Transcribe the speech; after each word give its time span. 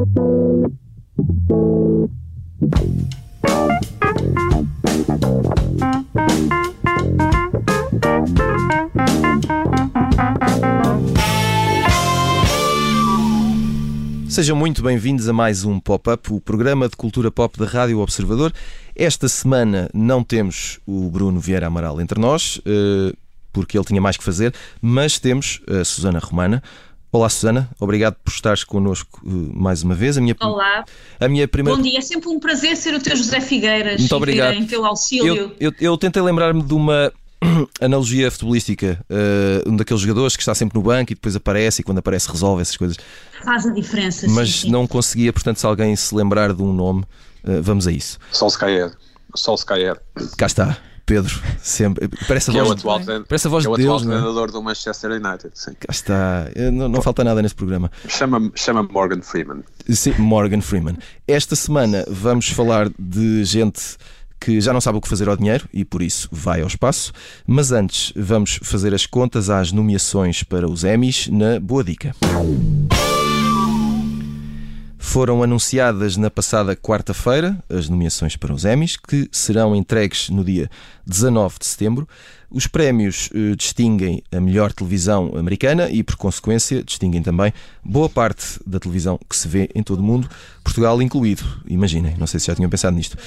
Sejam 0.00 0.16
muito 14.56 14.82
bem-vindos 14.82 15.28
a 15.28 15.34
mais 15.34 15.64
um 15.64 15.78
Pop-Up, 15.78 16.32
o 16.32 16.40
programa 16.40 16.88
de 16.88 16.96
cultura 16.96 17.30
pop 17.30 17.58
da 17.58 17.66
Rádio 17.66 17.98
Observador. 17.98 18.54
Esta 18.96 19.28
semana 19.28 19.90
não 19.92 20.24
temos 20.24 20.80
o 20.86 21.10
Bruno 21.10 21.38
Vieira 21.38 21.66
Amaral 21.66 22.00
entre 22.00 22.18
nós, 22.18 22.58
eh, 22.64 23.14
porque 23.52 23.76
ele 23.76 23.84
tinha 23.84 24.00
mais 24.00 24.16
que 24.16 24.24
fazer, 24.24 24.54
mas 24.80 25.18
temos 25.18 25.60
a 25.68 25.84
Susana 25.84 26.18
Romana. 26.18 26.62
Olá, 27.12 27.28
Susana, 27.28 27.68
obrigado 27.80 28.14
por 28.22 28.30
estares 28.30 28.62
connosco 28.62 29.20
eh, 29.26 29.30
mais 29.52 29.82
uma 29.82 29.96
vez. 29.96 30.16
A 30.16 30.20
minha, 30.20 30.36
Olá. 30.40 30.84
A 31.18 31.26
minha 31.26 31.48
primeira... 31.48 31.76
Bom 31.76 31.82
dia, 31.82 31.98
é 31.98 32.00
sempre 32.00 32.28
um 32.28 32.38
prazer 32.38 32.76
ser 32.76 32.94
o 32.94 33.00
teu 33.00 33.16
José 33.16 33.40
Figueiras. 33.40 33.98
Muito 33.98 34.14
obrigado. 34.14 34.54
Em 34.54 34.64
teu 34.64 34.86
auxílio. 34.86 35.34
Eu, 35.34 35.52
eu, 35.58 35.74
eu 35.80 35.98
tentei 35.98 36.22
lembrar-me 36.22 36.62
de 36.62 36.72
uma 36.72 37.12
analogia 37.80 38.30
futebolística, 38.30 39.04
uh, 39.10 39.68
um 39.68 39.76
daqueles 39.76 40.00
jogadores 40.02 40.36
que 40.36 40.42
está 40.42 40.54
sempre 40.54 40.78
no 40.78 40.84
banco 40.84 41.10
e 41.10 41.16
depois 41.16 41.34
aparece 41.34 41.80
e 41.80 41.84
quando 41.84 41.98
aparece 41.98 42.30
resolve 42.30 42.62
essas 42.62 42.76
coisas. 42.76 42.96
Faz 43.42 43.66
a 43.66 43.72
diferença. 43.72 44.28
Mas 44.28 44.48
sim, 44.48 44.60
sim. 44.66 44.70
não 44.70 44.86
conseguia, 44.86 45.32
portanto, 45.32 45.56
se 45.56 45.66
alguém 45.66 45.96
se 45.96 46.14
lembrar 46.14 46.54
de 46.54 46.62
um 46.62 46.72
nome, 46.72 47.02
uh, 47.42 47.60
vamos 47.60 47.88
a 47.88 47.92
isso. 47.92 48.20
Solskjaer. 48.30 48.92
Solskjaer. 49.34 50.00
Cá 50.36 50.46
está. 50.46 50.78
Pedro, 51.10 51.42
sempre. 51.60 52.08
Parece 52.28 52.50
a 52.50 52.52
que 52.52 52.60
voz, 52.60 52.68
é 52.68 52.72
o 52.86 52.92
atual, 52.92 53.24
parece 53.26 53.46
a 53.48 53.50
voz 53.50 53.64
é 53.64 53.68
o 53.68 53.76
de 53.76 53.82
Deus, 53.82 54.02
atual 54.02 54.08
não 54.08 54.12
é? 54.12 54.20
treinador 54.20 54.52
do 54.52 54.62
Manchester 54.62 55.10
United. 55.10 55.50
Sim. 55.54 55.72
Cá 55.72 55.88
está. 55.90 56.46
Não, 56.72 56.88
não 56.88 57.02
falta 57.02 57.24
nada 57.24 57.42
neste 57.42 57.56
programa. 57.56 57.90
Chama, 58.06 58.52
chama 58.54 58.84
Morgan 58.84 59.20
Freeman. 59.20 59.64
Sim, 59.88 60.14
Morgan 60.18 60.60
Freeman. 60.60 60.96
Esta 61.26 61.56
semana 61.56 62.04
vamos 62.08 62.48
falar 62.50 62.88
de 62.96 63.44
gente 63.44 63.96
que 64.40 64.60
já 64.60 64.72
não 64.72 64.80
sabe 64.80 64.98
o 64.98 65.00
que 65.00 65.08
fazer 65.08 65.28
ao 65.28 65.36
dinheiro 65.36 65.68
e 65.74 65.84
por 65.84 66.00
isso 66.00 66.28
vai 66.30 66.60
ao 66.60 66.68
espaço. 66.68 67.12
Mas 67.44 67.72
antes 67.72 68.12
vamos 68.14 68.60
fazer 68.62 68.94
as 68.94 69.04
contas 69.04 69.50
às 69.50 69.72
nomeações 69.72 70.44
para 70.44 70.70
os 70.70 70.84
Emmys 70.84 71.26
na 71.26 71.58
Boa 71.58 71.82
Dica. 71.82 72.14
Foram 75.10 75.42
anunciadas 75.42 76.16
na 76.16 76.30
passada 76.30 76.76
quarta-feira 76.76 77.58
as 77.68 77.88
nomeações 77.88 78.36
para 78.36 78.54
os 78.54 78.64
Emmys, 78.64 78.96
que 78.96 79.28
serão 79.32 79.74
entregues 79.74 80.30
no 80.30 80.44
dia 80.44 80.70
19 81.04 81.56
de 81.58 81.66
setembro. 81.66 82.08
Os 82.48 82.68
prémios 82.68 83.28
eh, 83.34 83.56
distinguem 83.56 84.22
a 84.30 84.40
melhor 84.40 84.72
televisão 84.72 85.32
americana 85.36 85.90
e, 85.90 86.04
por 86.04 86.14
consequência, 86.14 86.84
distinguem 86.84 87.24
também 87.24 87.52
boa 87.84 88.08
parte 88.08 88.60
da 88.64 88.78
televisão 88.78 89.18
que 89.28 89.36
se 89.36 89.48
vê 89.48 89.68
em 89.74 89.82
todo 89.82 89.98
o 89.98 90.02
mundo, 90.04 90.30
Portugal 90.62 91.02
incluído. 91.02 91.42
Imaginem, 91.66 92.14
não 92.16 92.28
sei 92.28 92.38
se 92.38 92.46
já 92.46 92.54
tinham 92.54 92.70
pensado 92.70 92.96
nisto. 92.96 93.18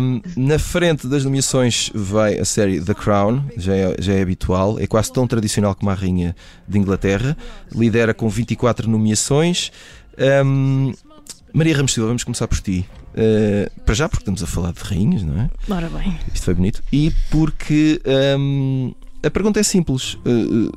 Um, 0.00 0.22
na 0.34 0.58
frente 0.58 1.06
das 1.06 1.24
nomeações 1.24 1.90
vai 1.94 2.38
a 2.38 2.44
série 2.46 2.80
The 2.80 2.94
Crown, 2.94 3.44
já 3.54 3.76
é, 3.76 3.96
já 3.98 4.14
é 4.14 4.22
habitual, 4.22 4.80
é 4.80 4.86
quase 4.86 5.12
tão 5.12 5.26
tradicional 5.26 5.74
como 5.74 5.90
a 5.90 5.94
Rainha 5.94 6.34
de 6.66 6.78
Inglaterra, 6.78 7.36
lidera 7.70 8.14
com 8.14 8.30
24 8.30 8.88
nomeações. 8.88 9.70
Um, 10.18 10.94
Maria 11.52 11.76
Ramos 11.76 11.92
Silva, 11.92 12.08
vamos 12.08 12.24
começar 12.24 12.46
por 12.46 12.60
ti. 12.60 12.86
Uh, 13.14 13.80
para 13.82 13.94
já, 13.94 14.08
porque 14.08 14.22
estamos 14.22 14.42
a 14.42 14.46
falar 14.46 14.72
de 14.72 14.80
rainhas, 14.80 15.22
não 15.22 15.40
é? 15.40 15.50
Ora 15.68 15.88
bem. 15.88 16.16
Isto 16.32 16.44
foi 16.44 16.54
bonito. 16.54 16.82
E 16.92 17.12
porque 17.30 18.00
um, 18.38 18.94
a 19.22 19.30
pergunta 19.30 19.58
é 19.58 19.62
simples. 19.62 20.14
Uh, 20.14 20.70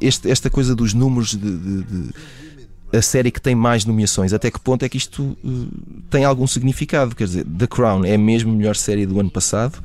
este, 0.00 0.30
esta 0.30 0.48
coisa 0.48 0.74
dos 0.74 0.94
números 0.94 1.30
de, 1.30 1.58
de, 1.58 1.82
de, 1.82 2.14
a 2.92 3.02
série 3.02 3.30
que 3.30 3.40
tem 3.40 3.54
mais 3.54 3.84
nomeações, 3.84 4.32
até 4.32 4.50
que 4.50 4.60
ponto 4.60 4.84
é 4.84 4.88
que 4.88 4.96
isto 4.96 5.36
uh, 5.44 5.68
tem 6.10 6.24
algum 6.24 6.46
significado? 6.46 7.14
Quer 7.14 7.24
dizer, 7.24 7.44
The 7.44 7.66
Crown 7.66 8.04
é 8.04 8.16
mesmo 8.16 8.52
a 8.52 8.56
melhor 8.56 8.76
série 8.76 9.06
do 9.06 9.18
ano 9.18 9.30
passado? 9.30 9.82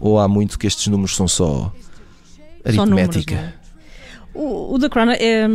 Ou 0.00 0.18
há 0.18 0.28
muito 0.28 0.58
que 0.58 0.66
estes 0.66 0.86
números 0.88 1.16
são 1.16 1.26
só 1.26 1.72
aritmética? 2.64 3.34
Só 3.34 3.40
números, 3.40 3.58
o, 4.38 4.74
o 4.74 4.78
The 4.78 4.88
Crown 4.88 5.10
é, 5.10 5.48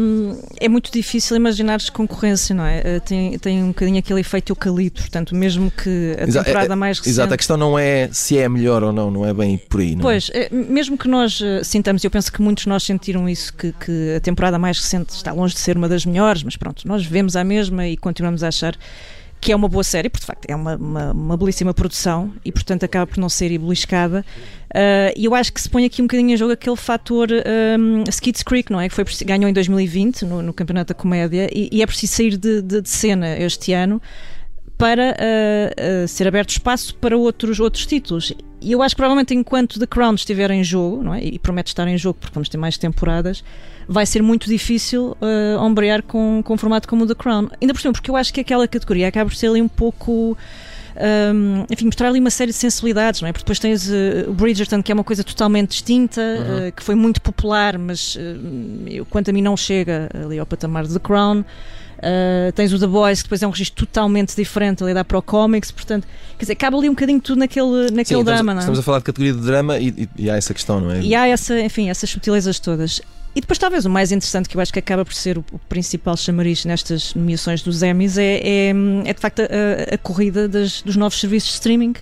é 0.59 0.67
muito 0.67 0.91
difícil 0.91 1.37
imaginar 1.37 1.79
concorrência, 1.91 2.53
não 2.53 2.65
é? 2.65 2.99
Tem, 2.99 3.37
tem 3.39 3.63
um 3.63 3.69
bocadinho 3.69 3.97
aquele 3.97 4.19
efeito 4.19 4.51
eucalipto, 4.51 5.01
portanto, 5.01 5.33
mesmo 5.33 5.71
que 5.71 6.15
a 6.19 6.23
Exato, 6.23 6.45
temporada 6.45 6.73
é, 6.73 6.75
mais 6.75 6.99
recente... 6.99 7.13
Exato, 7.13 7.33
a 7.33 7.37
questão 7.37 7.55
não 7.55 7.79
é 7.79 8.09
se 8.11 8.37
é 8.37 8.49
melhor 8.49 8.83
ou 8.83 8.91
não, 8.91 9.09
não 9.09 9.25
é 9.25 9.33
bem 9.33 9.57
por 9.57 9.79
aí, 9.79 9.95
não 9.95 10.01
Pois, 10.01 10.29
é, 10.33 10.49
mesmo 10.51 10.97
que 10.97 11.07
nós 11.07 11.39
uh, 11.39 11.63
sintamos, 11.63 12.03
eu 12.03 12.11
penso 12.11 12.31
que 12.31 12.41
muitos 12.41 12.65
de 12.65 12.69
nós 12.69 12.83
sentiram 12.83 13.29
isso, 13.29 13.53
que, 13.53 13.71
que 13.71 14.15
a 14.17 14.19
temporada 14.19 14.59
mais 14.59 14.79
recente 14.79 15.11
está 15.11 15.31
longe 15.31 15.53
de 15.53 15.61
ser 15.61 15.77
uma 15.77 15.87
das 15.87 16.05
melhores, 16.05 16.43
mas 16.43 16.57
pronto, 16.57 16.85
nós 16.85 17.05
vemos 17.05 17.37
a 17.37 17.43
mesma 17.43 17.87
e 17.87 17.95
continuamos 17.95 18.43
a 18.43 18.49
achar 18.49 18.75
que 19.43 19.51
é 19.51 19.55
uma 19.55 19.67
boa 19.67 19.83
série, 19.83 20.09
porque 20.09 20.21
de 20.21 20.25
facto 20.25 20.45
é 20.47 20.55
uma, 20.55 20.77
uma, 20.77 21.11
uma 21.11 21.37
belíssima 21.37 21.73
produção 21.73 22.31
e 22.45 22.51
portanto 22.51 22.85
acaba 22.85 23.05
por 23.05 23.17
não 23.17 23.27
ser 23.27 23.49
beliscada. 23.57 24.25
Uh, 24.69 25.11
e 25.17 25.25
eu 25.25 25.35
acho 25.35 25.51
que 25.51 25.61
se 25.61 25.69
põe 25.69 25.83
aqui 25.85 26.01
um 26.01 26.05
bocadinho 26.05 26.31
em 26.31 26.37
jogo 26.37 26.53
aquele 26.53 26.77
fator 26.77 27.27
um, 27.29 28.03
Skids 28.07 28.41
Creek, 28.41 28.71
não 28.71 28.79
é? 28.79 28.87
Que 28.87 28.95
foi, 28.95 29.05
ganhou 29.25 29.49
em 29.49 29.53
2020 29.53 30.23
no, 30.23 30.41
no 30.41 30.53
Campeonato 30.53 30.93
da 30.93 30.99
Comédia 30.99 31.49
e, 31.53 31.67
e 31.71 31.81
é 31.81 31.85
preciso 31.85 32.13
sair 32.13 32.37
de, 32.37 32.61
de, 32.61 32.81
de 32.81 32.89
cena 32.89 33.37
este 33.37 33.73
ano 33.73 34.01
para 34.77 35.11
uh, 35.11 36.03
uh, 36.03 36.07
ser 36.07 36.27
aberto 36.27 36.51
espaço 36.51 36.95
para 36.95 37.17
outros, 37.17 37.59
outros 37.59 37.85
títulos. 37.85 38.33
E 38.63 38.71
eu 38.71 38.81
acho 38.81 38.95
que 38.95 38.97
provavelmente 38.97 39.33
enquanto 39.33 39.79
The 39.79 39.85
Crown 39.85 40.15
estiver 40.15 40.49
em 40.51 40.63
jogo, 40.63 41.03
não 41.03 41.13
é? 41.13 41.23
e 41.23 41.37
promete 41.37 41.71
estar 41.71 41.87
em 41.87 41.97
jogo 41.97 42.17
porque 42.19 42.33
vamos 42.33 42.49
ter 42.49 42.57
mais 42.57 42.77
temporadas, 42.77 43.43
vai 43.87 44.05
ser 44.05 44.23
muito 44.23 44.47
difícil 44.47 45.17
uh, 45.21 45.59
ombrear 45.59 46.01
com, 46.03 46.41
com 46.43 46.53
um 46.53 46.57
formato 46.57 46.87
como 46.87 47.03
o 47.03 47.07
The 47.07 47.15
Crown. 47.15 47.49
Ainda 47.61 47.73
por 47.73 47.81
cima, 47.81 47.93
porque 47.93 48.09
eu 48.09 48.15
acho 48.15 48.33
que 48.33 48.41
aquela 48.41 48.67
categoria 48.67 49.07
acaba 49.07 49.29
por 49.29 49.35
ser 49.35 49.47
ali 49.47 49.61
um 49.61 49.67
pouco. 49.67 50.37
Um, 50.95 51.65
enfim, 51.71 51.85
mostrar 51.85 52.09
ali 52.09 52.19
uma 52.19 52.29
série 52.29 52.51
de 52.51 52.57
sensibilidades, 52.57 53.19
não 53.19 53.27
é? 53.27 53.31
Porque 53.31 53.43
depois 53.43 53.57
tens 53.57 53.89
uh, 53.89 54.29
o 54.29 54.33
Bridgerton, 54.33 54.81
que 54.83 54.91
é 54.91 54.95
uma 54.95 55.03
coisa 55.03 55.23
totalmente 55.23 55.71
distinta, 55.71 56.21
uhum. 56.21 56.67
uh, 56.67 56.71
que 56.71 56.83
foi 56.83 56.93
muito 56.93 57.19
popular, 57.19 57.79
mas 57.79 58.15
uh, 58.15 59.05
quanto 59.09 59.29
a 59.29 59.33
mim 59.33 59.41
não 59.41 59.57
chega 59.57 60.09
ali 60.23 60.37
ao 60.37 60.45
patamar 60.45 60.85
de 60.85 60.93
The 60.93 60.99
Crown. 60.99 61.43
Uh, 62.03 62.51
tens 62.51 62.73
o 62.73 62.79
The 62.79 62.87
Boys, 62.87 63.21
que 63.21 63.27
depois 63.27 63.41
é 63.41 63.47
um 63.47 63.49
registro 63.49 63.85
totalmente 63.85 64.35
diferente, 64.35 64.83
ali 64.83 64.93
dá 64.93 65.05
para 65.05 65.17
o 65.17 65.21
comics, 65.21 65.71
portanto, 65.71 66.05
quer 66.37 66.43
dizer, 66.43 66.55
cabe 66.55 66.75
ali 66.75 66.89
um 66.89 66.91
bocadinho 66.93 67.21
tudo 67.21 67.39
naquele, 67.39 67.91
naquele 67.91 68.19
Sim, 68.19 68.23
drama, 68.25 68.25
estamos, 68.25 68.45
não 68.45 68.53
é? 68.53 68.59
Estamos 68.59 68.79
a 68.79 68.83
falar 68.83 68.97
de 68.99 69.03
categoria 69.05 69.33
de 69.33 69.39
drama 69.39 69.77
e, 69.79 69.87
e, 69.87 70.09
e, 70.17 70.29
há 70.29 70.35
essa 70.35 70.53
questão, 70.53 70.81
não 70.81 70.91
é? 70.91 70.99
E 70.99 71.15
há 71.15 71.27
essa, 71.29 71.57
enfim, 71.61 71.89
essas 71.89 72.09
subtilezas 72.09 72.59
todas. 72.59 73.01
E 73.35 73.41
depois, 73.41 73.57
talvez, 73.57 73.85
o 73.85 73.89
mais 73.89 74.11
interessante 74.11 74.49
que 74.49 74.57
eu 74.57 74.61
acho 74.61 74.71
que 74.71 74.79
acaba 74.79 75.05
por 75.05 75.13
ser 75.13 75.37
o, 75.37 75.45
o 75.51 75.57
principal 75.57 76.17
chamariz 76.17 76.65
nestas 76.65 77.15
nomeações 77.15 77.61
dos 77.63 77.81
Emmys 77.81 78.17
é, 78.17 78.41
é, 78.43 78.73
é 79.05 79.13
de 79.13 79.19
facto 79.19 79.41
a, 79.41 79.95
a 79.95 79.97
corrida 79.97 80.47
das, 80.47 80.81
dos 80.81 80.95
novos 80.95 81.19
serviços 81.19 81.49
de 81.49 81.55
streaming. 81.55 81.93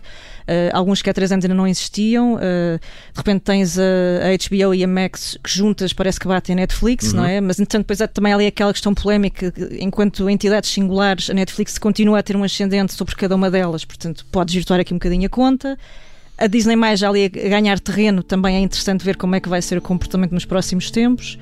Uh, 0.41 0.69
alguns 0.73 1.01
que 1.01 1.09
há 1.09 1.13
três 1.13 1.31
anos 1.31 1.45
ainda 1.45 1.55
não 1.55 1.67
existiam. 1.67 2.35
Uh, 2.35 2.79
de 3.13 3.17
repente 3.17 3.41
tens 3.41 3.77
a, 3.77 3.83
HBO 3.83 4.73
e 4.73 4.83
a 4.83 4.87
Max 4.87 5.37
que 5.43 5.49
juntas 5.49 5.93
parece 5.93 6.19
que 6.19 6.27
batem 6.27 6.53
a 6.53 6.57
Netflix, 6.57 7.11
uhum. 7.11 7.17
não 7.17 7.25
é? 7.25 7.41
Mas 7.41 7.59
entretanto, 7.59 7.83
depois 7.83 8.01
há 8.01 8.07
também 8.07 8.33
ali 8.33 8.47
aquela 8.47 8.71
questão 8.71 8.93
polémica 8.93 9.51
que, 9.51 9.77
enquanto 9.79 10.29
entidades 10.29 10.69
singulares, 10.69 11.29
a 11.29 11.33
Netflix 11.33 11.77
continua 11.77 12.19
a 12.19 12.23
ter 12.23 12.35
um 12.35 12.43
ascendente 12.43 12.93
sobre 12.93 13.15
cada 13.15 13.35
uma 13.35 13.49
delas, 13.49 13.85
portanto, 13.85 14.25
podes 14.31 14.53
virtuar 14.53 14.79
aqui 14.79 14.93
um 14.93 14.97
bocadinho 14.97 15.25
a 15.25 15.29
conta. 15.29 15.77
A 16.37 16.47
Disney 16.47 16.75
mais 16.75 17.03
ali 17.03 17.25
a 17.25 17.29
ganhar 17.29 17.79
terreno, 17.79 18.23
também 18.23 18.55
é 18.55 18.59
interessante 18.59 19.05
ver 19.05 19.15
como 19.15 19.35
é 19.35 19.39
que 19.39 19.47
vai 19.47 19.61
ser 19.61 19.77
o 19.77 19.81
comportamento 19.81 20.31
nos 20.31 20.45
próximos 20.45 20.89
tempos. 20.89 21.37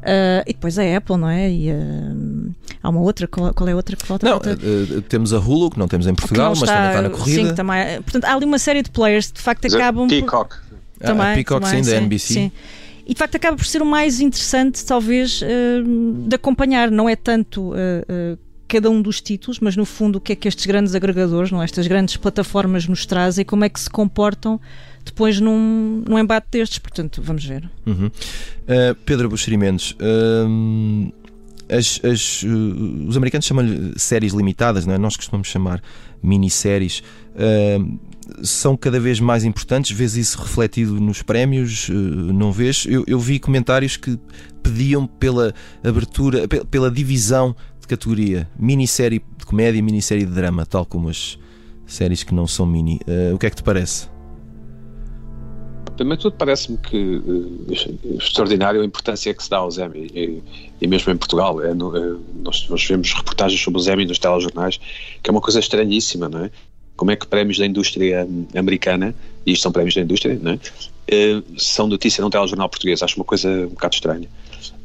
Uh, 0.00 0.42
e 0.46 0.52
depois 0.54 0.78
a 0.78 0.96
Apple, 0.96 1.16
não 1.16 1.28
é? 1.28 1.50
E, 1.50 1.70
uh, 1.70 2.54
há 2.82 2.88
uma 2.88 3.00
outra, 3.00 3.28
qual, 3.28 3.52
qual, 3.52 3.68
é 3.68 3.72
a 3.72 3.76
outra 3.76 3.94
que 3.94 4.06
falta? 4.06 4.26
Não, 4.26 4.38
uh, 4.38 5.02
temos 5.02 5.32
a 5.32 5.38
Hulu, 5.38 5.70
que 5.70 5.78
não 5.78 5.86
temos 5.86 6.06
em 6.06 6.14
Portugal, 6.14 6.54
mas 6.58 6.68
também 6.68 6.88
está 6.88 7.02
na 7.02 7.10
corrida. 7.10 7.48
Sim, 7.48 7.54
também, 7.54 8.02
portanto, 8.02 8.24
há 8.24 8.34
ali 8.34 8.44
uma 8.46 8.58
série 8.58 8.82
de 8.82 8.90
players 8.90 9.28
que 9.28 9.34
de 9.34 9.42
facto 9.42 9.66
acabam. 9.66 10.08
Peacock. 10.08 10.56
Por, 10.56 11.06
também, 11.06 11.26
a 11.26 11.34
Peacock, 11.34 11.64
também, 11.64 11.84
sim, 11.84 11.90
sim, 11.90 11.96
da 11.96 11.96
NBC. 12.02 12.34
Sim. 12.34 12.52
E 13.06 13.12
de 13.12 13.18
facto 13.18 13.34
acaba 13.34 13.56
por 13.56 13.66
ser 13.66 13.82
o 13.82 13.86
mais 13.86 14.20
interessante, 14.20 14.84
talvez, 14.84 15.40
de 15.40 16.34
acompanhar. 16.34 16.90
Não 16.90 17.08
é 17.08 17.16
tanto 17.16 17.72
cada 18.68 18.88
um 18.88 19.02
dos 19.02 19.20
títulos, 19.20 19.58
mas 19.58 19.76
no 19.76 19.84
fundo 19.84 20.16
o 20.16 20.20
que 20.20 20.32
é 20.32 20.36
que 20.36 20.46
estes 20.46 20.64
grandes 20.64 20.94
agregadores, 20.94 21.50
não, 21.50 21.60
é? 21.60 21.64
estas 21.64 21.88
grandes 21.88 22.16
plataformas 22.16 22.86
nos 22.86 23.04
trazem 23.04 23.42
e 23.42 23.44
como 23.44 23.64
é 23.64 23.68
que 23.68 23.80
se 23.80 23.90
comportam 23.90 24.60
depois 25.04 25.40
num, 25.40 26.02
num 26.06 26.18
embate 26.18 26.48
destes. 26.50 26.78
Portanto, 26.78 27.20
vamos 27.22 27.44
ver. 27.44 27.68
Uhum. 27.86 28.06
Uh, 28.06 28.94
Pedro 29.04 29.28
Buxeri 29.28 29.56
Mendes, 29.56 29.92
uh, 29.92 31.12
as, 31.68 32.00
as, 32.04 32.42
uh, 32.42 33.08
os 33.08 33.16
americanos 33.16 33.46
chamam-lhe 33.46 33.98
séries 33.98 34.32
limitadas, 34.32 34.86
não 34.86 34.94
é? 34.94 34.98
nós 34.98 35.16
costumamos 35.16 35.48
chamar 35.48 35.82
minisséries. 36.22 37.02
são 38.42 38.76
cada 38.76 39.00
vez 39.00 39.18
mais 39.20 39.44
importantes, 39.44 39.90
vês 39.90 40.16
isso 40.16 40.38
refletido 40.38 41.00
nos 41.00 41.22
prémios, 41.22 41.88
não 41.88 42.52
vês? 42.52 42.84
Eu, 42.86 43.04
eu 43.06 43.18
vi 43.18 43.38
comentários 43.38 43.96
que 43.96 44.18
pediam 44.62 45.06
pela 45.06 45.54
abertura, 45.82 46.46
pela 46.46 46.90
divisão 46.90 47.56
de 47.80 47.86
categoria 47.86 48.48
minissérie 48.58 49.22
de 49.38 49.46
comédia 49.46 49.82
minissérie 49.82 50.26
de 50.26 50.32
drama, 50.32 50.66
tal 50.66 50.84
como 50.84 51.08
as 51.08 51.38
séries 51.86 52.22
que 52.22 52.34
não 52.34 52.46
são 52.46 52.66
mini. 52.66 53.00
o 53.34 53.38
que 53.38 53.46
é 53.46 53.50
que 53.50 53.56
te 53.56 53.62
parece? 53.62 54.19
Primeiro 56.00 56.22
tudo, 56.22 56.36
parece-me 56.38 56.78
que 56.78 56.96
uh, 56.96 57.66
extraordinário 58.18 58.80
a 58.80 58.84
importância 58.86 59.34
que 59.34 59.44
se 59.44 59.50
dá 59.50 59.58
aos 59.58 59.76
Emmy, 59.76 60.10
e, 60.14 60.42
e 60.80 60.86
mesmo 60.86 61.12
em 61.12 61.16
Portugal. 61.18 61.62
É, 61.62 61.74
no, 61.74 61.94
é, 61.94 62.16
nós, 62.42 62.66
nós, 62.70 62.82
vemos 62.86 63.12
reportagens 63.12 63.60
sobre 63.60 63.78
os 63.78 63.86
Emmy 63.86 64.06
nos 64.06 64.18
telejornais, 64.18 64.80
que 65.22 65.28
é 65.28 65.30
uma 65.30 65.42
coisa 65.42 65.60
estranhíssima, 65.60 66.26
não 66.26 66.46
é? 66.46 66.50
Como 66.96 67.10
é 67.10 67.16
que 67.16 67.26
prémios 67.26 67.58
da 67.58 67.66
indústria 67.66 68.26
americana, 68.56 69.14
e 69.44 69.52
isto 69.52 69.64
são 69.64 69.72
prémios 69.72 69.94
da 69.94 70.00
indústria, 70.00 70.40
não 70.40 70.52
é? 70.52 70.54
Uh, 70.54 71.44
são 71.58 71.86
notícia 71.86 72.22
num 72.22 72.30
telejornal 72.30 72.70
português. 72.70 73.02
Acho 73.02 73.16
uma 73.16 73.24
coisa 73.26 73.50
um 73.50 73.68
bocado 73.68 73.94
estranha. 73.94 74.28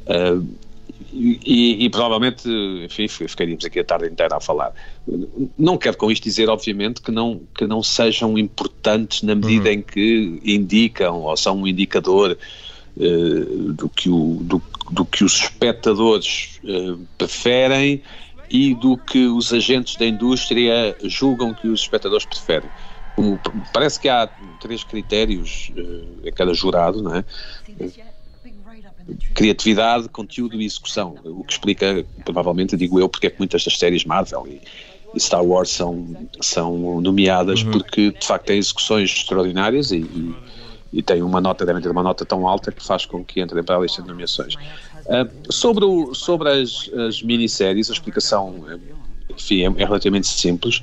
Uh, 0.08 0.46
e, 1.12 1.86
e, 1.86 1.90
provavelmente, 1.90 2.48
enfim, 2.84 3.08
ficaríamos 3.08 3.64
aqui 3.64 3.80
a 3.80 3.84
tarde 3.84 4.08
inteira 4.08 4.36
a 4.36 4.40
falar. 4.40 4.74
Não 5.58 5.78
quero 5.78 5.98
com 5.98 6.12
isto 6.12 6.24
dizer, 6.24 6.50
obviamente, 6.50 7.02
que 7.02 7.12
não, 7.12 7.42
que 7.56 7.66
não 7.66 7.82
sejam 7.82 8.38
importantes 8.38 9.22
na 9.22 9.36
medida 9.36 9.70
uhum. 9.70 9.76
em 9.76 9.82
que 9.82 10.42
indicam 10.44 11.22
ou 11.22 11.38
são 11.38 11.62
um 11.62 11.68
indicador 11.68 12.38
uh, 12.98 13.74
do, 13.74 13.90
que 13.90 14.10
o, 14.10 14.40
do, 14.42 14.62
do, 14.92 15.06
que 15.06 15.24
os 15.24 15.42
espectadores 15.42 16.60
uh, 16.64 17.00
preferem 17.18 18.02
e 18.50 18.76
do 18.76 18.98
que 18.98 19.26
os 19.26 19.54
agentes 19.54 19.96
da 19.96 20.06
indústria 20.06 20.96
julgam 21.04 21.54
que 21.54 21.68
os 21.68 21.82
espectadores 21.82 22.26
preferem. 22.26 22.70
O, 23.18 23.40
parece 23.72 24.00
que 24.00 24.10
há 24.10 24.28
três 24.60 24.84
critérios 24.84 25.72
uh, 25.78 26.28
a 26.28 26.32
cada 26.32 26.54
jurado, 26.54 27.02
não 27.02 27.16
é? 27.16 27.26
Criatividade, 29.34 30.10
conteúdo 30.10 30.60
e 30.60 30.66
execução, 30.66 31.16
o 31.24 31.44
que 31.44 31.54
explica, 31.54 32.06
provavelmente, 32.24 32.76
digo 32.76 33.00
eu, 33.00 33.08
porque 33.08 33.28
é 33.28 33.30
que 33.30 33.40
muitas 33.40 33.64
das 33.64 33.78
séries 33.78 34.04
Marvel 34.04 34.48
e, 34.48 34.62
e 35.14 35.20
Star 35.20 35.44
Wars 35.44 35.70
são, 35.70 36.28
são 36.42 37.00
nomeadas, 37.02 37.64
uhum. 37.64 37.72
porque 37.72 38.12
de 38.12 38.26
facto 38.26 38.46
têm 38.46 38.58
execuções 38.58 39.12
extraordinárias 39.12 39.92
e, 39.92 39.98
e, 39.98 40.36
e 40.94 41.04
têm 41.04 41.22
uma 41.22 41.40
nota, 41.40 41.66
devem 41.66 41.82
ter 41.82 41.90
uma 41.90 42.04
nota 42.04 42.26
tão 42.26 42.48
alta 42.48 42.72
que 42.72 42.84
faz 42.84 43.06
com 43.06 43.24
que 43.24 43.42
entrem 43.42 43.64
para 43.64 43.78
a 43.78 43.80
lista 43.80 44.02
de 44.02 44.08
nomeações. 44.08 44.56
Uh, 44.56 45.54
sobre 45.54 45.86
o, 45.86 46.16
sobre 46.16 46.50
as, 46.50 46.90
as 47.08 47.22
minisséries, 47.22 47.90
a 47.92 47.94
explicação 47.94 48.66
enfim, 49.30 49.62
é, 49.62 49.66
é 49.66 49.86
relativamente 49.86 50.28
simples. 50.28 50.82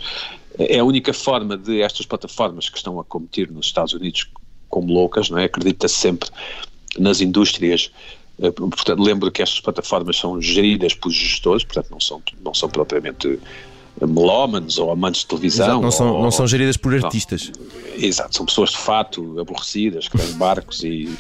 É 0.59 0.79
a 0.79 0.85
única 0.85 1.13
forma 1.13 1.57
de 1.57 1.81
estas 1.81 2.07
plataformas 2.07 2.69
que 2.69 2.77
estão 2.77 3.01
a 3.01 3.05
competir 3.05 3.51
nos 3.51 3.67
Estados 3.67 3.95
Unidos 3.95 4.29
como 4.69 4.93
loucas, 4.93 5.29
não 5.29 5.39
é? 5.39 5.45
Acredita-se 5.45 5.95
sempre 5.95 6.31
nas 6.99 7.21
indústrias. 7.21 7.91
Eh, 8.41 8.51
portanto, 8.51 9.03
lembro 9.03 9.31
que 9.31 9.43
estas 9.43 9.61
plataformas 9.61 10.17
são 10.17 10.41
geridas 10.41 10.95
por 10.95 11.11
gestores, 11.11 11.65
portanto, 11.65 11.91
não 11.91 12.01
são, 12.01 12.23
não 12.43 12.55
são 12.55 12.69
propriamente 12.69 13.39
melómanos 14.01 14.79
ou 14.79 14.91
amantes 14.91 15.23
de 15.23 15.27
televisão. 15.29 15.67
Exato, 15.67 15.83
não, 15.83 15.91
são, 15.91 16.15
ou, 16.15 16.23
não 16.23 16.31
são 16.31 16.47
geridas 16.47 16.77
por 16.77 16.95
artistas. 16.95 17.51
Não, 17.55 18.05
exato, 18.05 18.37
são 18.37 18.47
pessoas 18.47 18.71
de 18.71 18.79
fato 18.79 19.39
aborrecidas, 19.39 20.09
que 20.09 20.19
têm 20.19 20.33
barcos 20.33 20.83
e, 20.83 21.13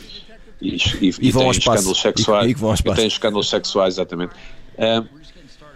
e, 0.60 0.76
e, 1.00 1.14
e, 1.20 1.30
vão 1.30 1.42
têm 1.42 1.50
escândalos 1.50 2.00
sexuais. 2.00 2.50
E, 2.50 2.54
vão 2.54 2.75
e 2.75 2.94
têm 2.94 3.06
escândalos 3.06 3.48
sexuais, 3.48 3.94
exatamente. 3.94 4.32
Uh, 4.78 5.22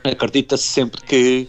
Acredita-se 0.04 0.62
sempre 0.62 1.02
que, 1.02 1.48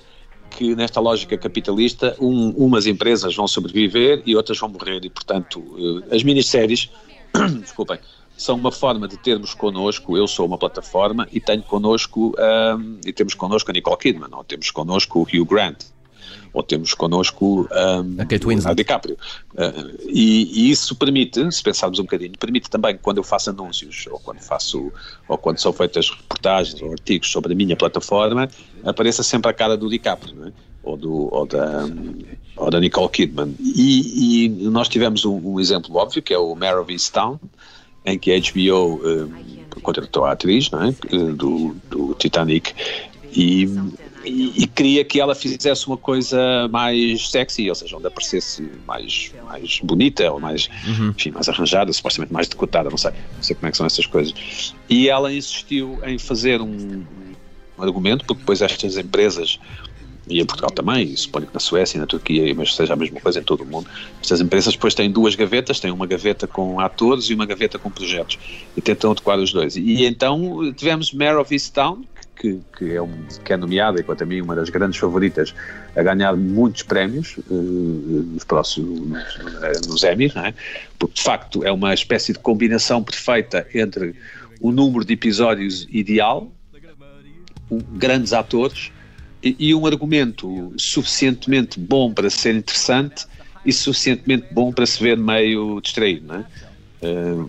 que 0.50 0.76
nesta 0.76 1.00
lógica 1.00 1.38
capitalista 1.38 2.16
um, 2.20 2.50
umas 2.52 2.88
empresas 2.88 3.36
vão 3.36 3.48
sobreviver 3.48 4.24
e 4.26 4.36
outras 4.36 4.58
vão 4.58 4.70
morrer 4.70 5.00
e, 5.04 5.10
portanto, 5.10 5.60
uh, 5.60 6.04
as 6.14 6.24
minisséries, 6.24 6.90
desculpem, 7.62 8.00
são 8.38 8.56
uma 8.56 8.72
forma 8.72 9.08
de 9.08 9.18
termos 9.18 9.54
connosco, 9.54 10.16
eu 10.16 10.28
sou 10.28 10.46
uma 10.46 10.58
plataforma 10.58 11.28
e 11.32 11.42
tenho 11.42 11.64
connosco, 11.64 12.36
um, 12.38 13.00
e 13.06 13.12
temos 13.12 13.34
connosco 13.34 13.72
a 13.72 13.74
Nicole 13.74 13.98
Kidman, 13.98 14.30
ou 14.32 14.44
temos 14.44 14.70
connosco 14.70 15.20
o 15.20 15.24
Hugh 15.24 15.46
Grant, 15.46 15.84
ou 16.54 16.64
temos 16.64 16.94
connosco 16.94 17.68
um, 17.72 18.22
a 18.22 18.26
Kate 18.26 18.46
Winslet. 18.46 18.72
A 18.72 18.74
DiCaprio. 18.74 19.18
Uh, 19.54 19.98
e, 20.08 20.68
e, 20.68 20.72
isso 20.72 20.96
permite, 20.96 21.52
se 21.52 21.64
pensarmos 21.64 22.00
um 22.00 22.04
bocadinho, 22.04 22.34
permite 22.38 22.70
também 22.70 22.96
que 22.96 23.02
quando 23.02 23.18
eu 23.18 23.24
faço 23.24 23.50
anúncios, 23.50 24.06
ou 24.12 24.20
quando 24.20 24.40
faço, 24.40 24.92
ou 25.28 25.38
quando 25.38 25.60
são 25.60 25.74
feitas 25.74 26.10
reportagens 26.10 26.82
ou 26.82 26.92
artigos 26.92 27.32
sobre 27.32 27.54
a 27.54 27.56
minha 27.56 27.76
plataforma, 27.76 28.48
apareça 28.84 29.24
sempre 29.24 29.50
a 29.50 29.54
cara 29.54 29.76
do 29.76 29.90
DiCaprio, 29.90 30.48
é? 30.48 30.52
ou, 30.84 30.96
do, 30.96 31.34
ou, 31.34 31.46
da, 31.46 31.86
ou 32.56 32.70
da 32.70 32.80
Nicole 32.80 33.10
Kidman. 33.10 33.56
E, 33.60 34.46
e 34.46 34.50
nós 34.50 34.88
tivemos 34.88 35.26
um, 35.26 35.54
um, 35.54 35.60
exemplo 35.60 35.96
óbvio, 35.96 36.22
que 36.22 36.34
é 36.34 36.38
o 36.38 36.56
Mare 36.56 36.78
of 36.78 36.92
Easttown, 36.92 37.40
em 38.08 38.18
que 38.18 38.32
a 38.32 38.40
HBO 38.40 38.96
uh, 38.96 39.82
contratou 39.82 40.26
a 40.26 40.32
atriz 40.32 40.72
não 40.72 40.82
é? 40.84 40.92
do, 41.34 41.76
do 41.90 42.16
Titanic 42.16 42.74
e, 43.34 43.66
e, 44.26 44.64
e, 44.64 44.68
queria 44.68 45.04
que 45.04 45.20
ela 45.20 45.36
fizesse 45.36 45.86
uma 45.86 45.98
coisa 45.98 46.68
mais 46.70 47.30
sexy, 47.30 47.70
ou 47.70 47.76
seja, 47.76 47.98
onde 47.98 48.08
aparecesse 48.08 48.68
mais, 48.88 49.32
mais 49.46 49.80
bonita 49.84 50.32
ou 50.32 50.40
mais, 50.40 50.70
uhum. 50.88 51.10
enfim, 51.10 51.32
mais 51.32 51.48
arranjada, 51.48 51.92
supostamente 51.94 52.34
mais 52.34 52.48
decotada, 52.48 52.90
não 52.90 52.98
sei, 52.98 53.12
não 53.12 53.44
sei 53.44 53.56
como 53.56 53.68
é 53.68 53.72
que 53.72 53.78
são 53.78 53.86
essas 53.86 54.06
coisas. 54.06 54.74
E 54.90 55.10
ela 55.10 55.32
insistiu 55.32 56.00
em 56.04 56.18
fazer 56.18 56.62
um, 56.62 57.06
um 57.78 57.84
argumento, 57.84 58.26
porque 58.26 58.40
depois 58.40 58.62
estas 58.62 58.98
empresas 58.98 59.60
e 60.30 60.42
em 60.42 60.46
Portugal 60.46 60.72
também, 60.72 61.04
e 61.04 61.18
suponho 61.18 61.48
que 61.48 61.54
na 61.54 61.60
Suécia 61.60 61.98
e 61.98 62.02
na 62.02 62.08
Turquia, 62.08 62.54
mas 62.56 62.76
seja 62.76 62.94
a 62.94 62.96
mesma 62.96 63.20
coisa 63.20 63.40
em 63.40 63.44
todo 63.44 63.64
o 63.64 63.66
mundo. 63.66 63.90
Estas 64.22 64.42
empresas 64.42 64.74
depois 64.74 64.94
têm 64.94 65.12
duas 65.12 65.36
gavetas, 65.36 65.80
têm 65.80 65.92
uma 65.92 66.06
gaveta 66.06 66.48
com 66.48 66.80
atores 66.80 67.30
e 67.30 67.34
uma 67.34 67.46
gaveta 67.46 67.80
com 67.80 67.90
projetos, 67.90 68.38
e 68.76 68.82
tentam 68.82 69.12
adequar 69.12 69.40
os 69.40 69.52
dois. 69.52 69.76
E, 69.76 70.06
então 70.06 70.74
tivemos 70.74 71.14
Mare 71.14 71.38
of 71.38 71.54
Easttown, 71.54 72.04
que, 72.36 72.60
que, 72.78 72.94
é 72.94 73.02
um, 73.02 73.12
que 73.44 73.54
é 73.54 73.58
nomeada, 73.58 74.00
enquanto 74.00 74.22
a 74.22 74.26
mim, 74.26 74.42
uma 74.42 74.56
das 74.56 74.70
grandes 74.70 75.00
favoritas 75.00 75.56
a 75.96 76.04
ganhar 76.04 76.36
muitos 76.36 76.84
prémios 76.84 77.38
uh, 77.50 77.54
nos 77.54 78.44
próximos 78.44 79.00
nos, 79.00 79.88
nos 79.88 80.04
Emmys, 80.04 80.36
é? 80.36 80.54
porque 81.00 81.16
de 81.16 81.24
facto 81.24 81.64
é 81.64 81.72
uma 81.72 81.94
espécie 81.94 82.34
de 82.34 82.40
combinação 82.40 83.04
perfeita 83.04 83.66
entre 83.74 84.16
o 84.62 84.72
número 84.72 85.04
de 85.04 85.14
episódios 85.14 85.88
ideal, 85.90 86.52
grandes 87.72 88.34
atores 88.34 88.92
e, 89.42 89.74
um 89.74 89.86
argumento 89.86 90.74
suficientemente 90.78 91.80
bom 91.80 92.14
para 92.14 92.30
ser 92.30 92.56
interessante 92.56 93.26
e 93.66 93.72
suficientemente 93.72 94.48
bom 94.52 94.72
para 94.72 94.86
se 94.86 95.02
ver 95.02 95.18
meio 95.18 95.80
distraído, 95.82 96.28
não 96.28 96.36
é? 96.36 96.46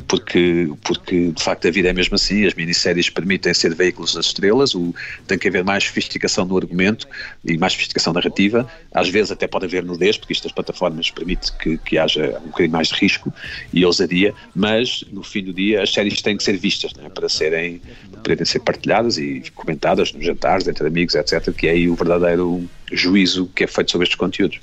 Porque, 0.06 0.70
porque 0.84 1.30
de 1.30 1.42
facto 1.42 1.66
a 1.66 1.70
vida 1.70 1.88
é 1.88 1.92
mesmo 1.92 2.16
assim, 2.16 2.44
as 2.44 2.52
minisséries 2.52 3.08
permitem 3.08 3.54
ser 3.54 3.74
veículos 3.74 4.14
das 4.14 4.26
estrelas, 4.26 4.74
o, 4.74 4.94
tem 5.26 5.38
que 5.38 5.48
haver 5.48 5.64
mais 5.64 5.84
sofisticação 5.84 6.44
no 6.44 6.56
argumento 6.56 7.08
e 7.44 7.56
mais 7.56 7.72
sofisticação 7.72 8.12
narrativa, 8.12 8.70
às 8.92 9.08
vezes 9.08 9.32
até 9.32 9.46
pode 9.46 9.64
haver 9.64 9.82
nudez, 9.82 10.18
porque 10.18 10.34
isto 10.34 10.44
das 10.44 10.52
plataformas 10.52 11.10
permite 11.10 11.50
que, 11.56 11.78
que 11.78 11.96
haja 11.96 12.38
um 12.44 12.48
bocadinho 12.48 12.72
mais 12.72 12.88
de 12.88 12.94
risco 12.96 13.32
e 13.72 13.84
ousadia, 13.86 14.34
mas 14.54 15.02
no 15.10 15.22
fim 15.22 15.42
do 15.42 15.52
dia 15.52 15.82
as 15.82 15.92
séries 15.92 16.20
têm 16.20 16.36
que 16.36 16.44
ser 16.44 16.58
vistas 16.58 16.92
é? 17.02 17.08
para 17.08 17.28
serem 17.28 17.80
poderem 18.22 18.44
ser 18.44 18.60
partilhadas 18.60 19.16
e 19.16 19.42
comentadas 19.54 20.12
nos 20.12 20.24
jantares, 20.24 20.68
entre 20.68 20.86
amigos, 20.86 21.14
etc., 21.14 21.52
que 21.54 21.66
é 21.66 21.70
aí 21.70 21.88
o 21.88 21.94
verdadeiro 21.94 22.68
juízo 22.92 23.50
que 23.54 23.64
é 23.64 23.66
feito 23.66 23.90
sobre 23.90 24.04
estes 24.04 24.18
conteúdos. 24.18 24.58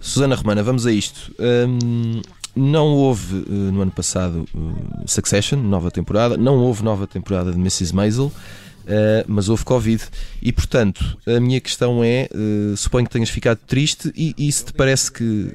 Susana 0.00 0.34
Romana, 0.34 0.62
vamos 0.62 0.86
a 0.86 0.92
isto. 0.92 1.34
Hum, 1.38 2.20
não 2.54 2.88
houve 2.88 3.36
uh, 3.36 3.72
no 3.72 3.82
ano 3.82 3.90
passado 3.90 4.46
uh, 4.54 5.02
Succession, 5.06 5.58
nova 5.58 5.90
temporada, 5.90 6.36
não 6.36 6.56
houve 6.56 6.82
nova 6.82 7.06
temporada 7.06 7.50
de 7.50 7.58
Mrs. 7.58 7.94
Maisel, 7.94 8.26
uh, 8.26 8.32
mas 9.26 9.48
houve 9.48 9.64
Covid. 9.64 10.02
E 10.40 10.52
portanto, 10.52 11.18
a 11.26 11.40
minha 11.40 11.60
questão 11.60 12.02
é: 12.04 12.28
suponho 12.76 13.06
que 13.06 13.12
tenhas 13.12 13.30
ficado 13.30 13.58
triste, 13.66 14.12
e, 14.16 14.34
e 14.36 14.50
se 14.50 14.66
te 14.66 14.72
parece 14.72 15.10
que 15.10 15.52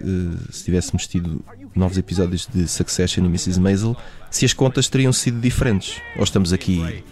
se 0.51 0.65
tivéssemos 0.65 1.07
tido 1.07 1.43
novos 1.75 1.97
episódios 1.97 2.47
de 2.53 2.67
Succession 2.67 3.23
e 3.23 3.27
Mrs. 3.27 3.59
Maisel, 3.59 3.95
se 4.29 4.45
as 4.45 4.53
contas 4.53 4.89
teriam 4.89 5.13
sido 5.13 5.39
diferentes? 5.39 6.01
Ou 6.17 6.23
estamos 6.23 6.51
aqui 6.51 7.03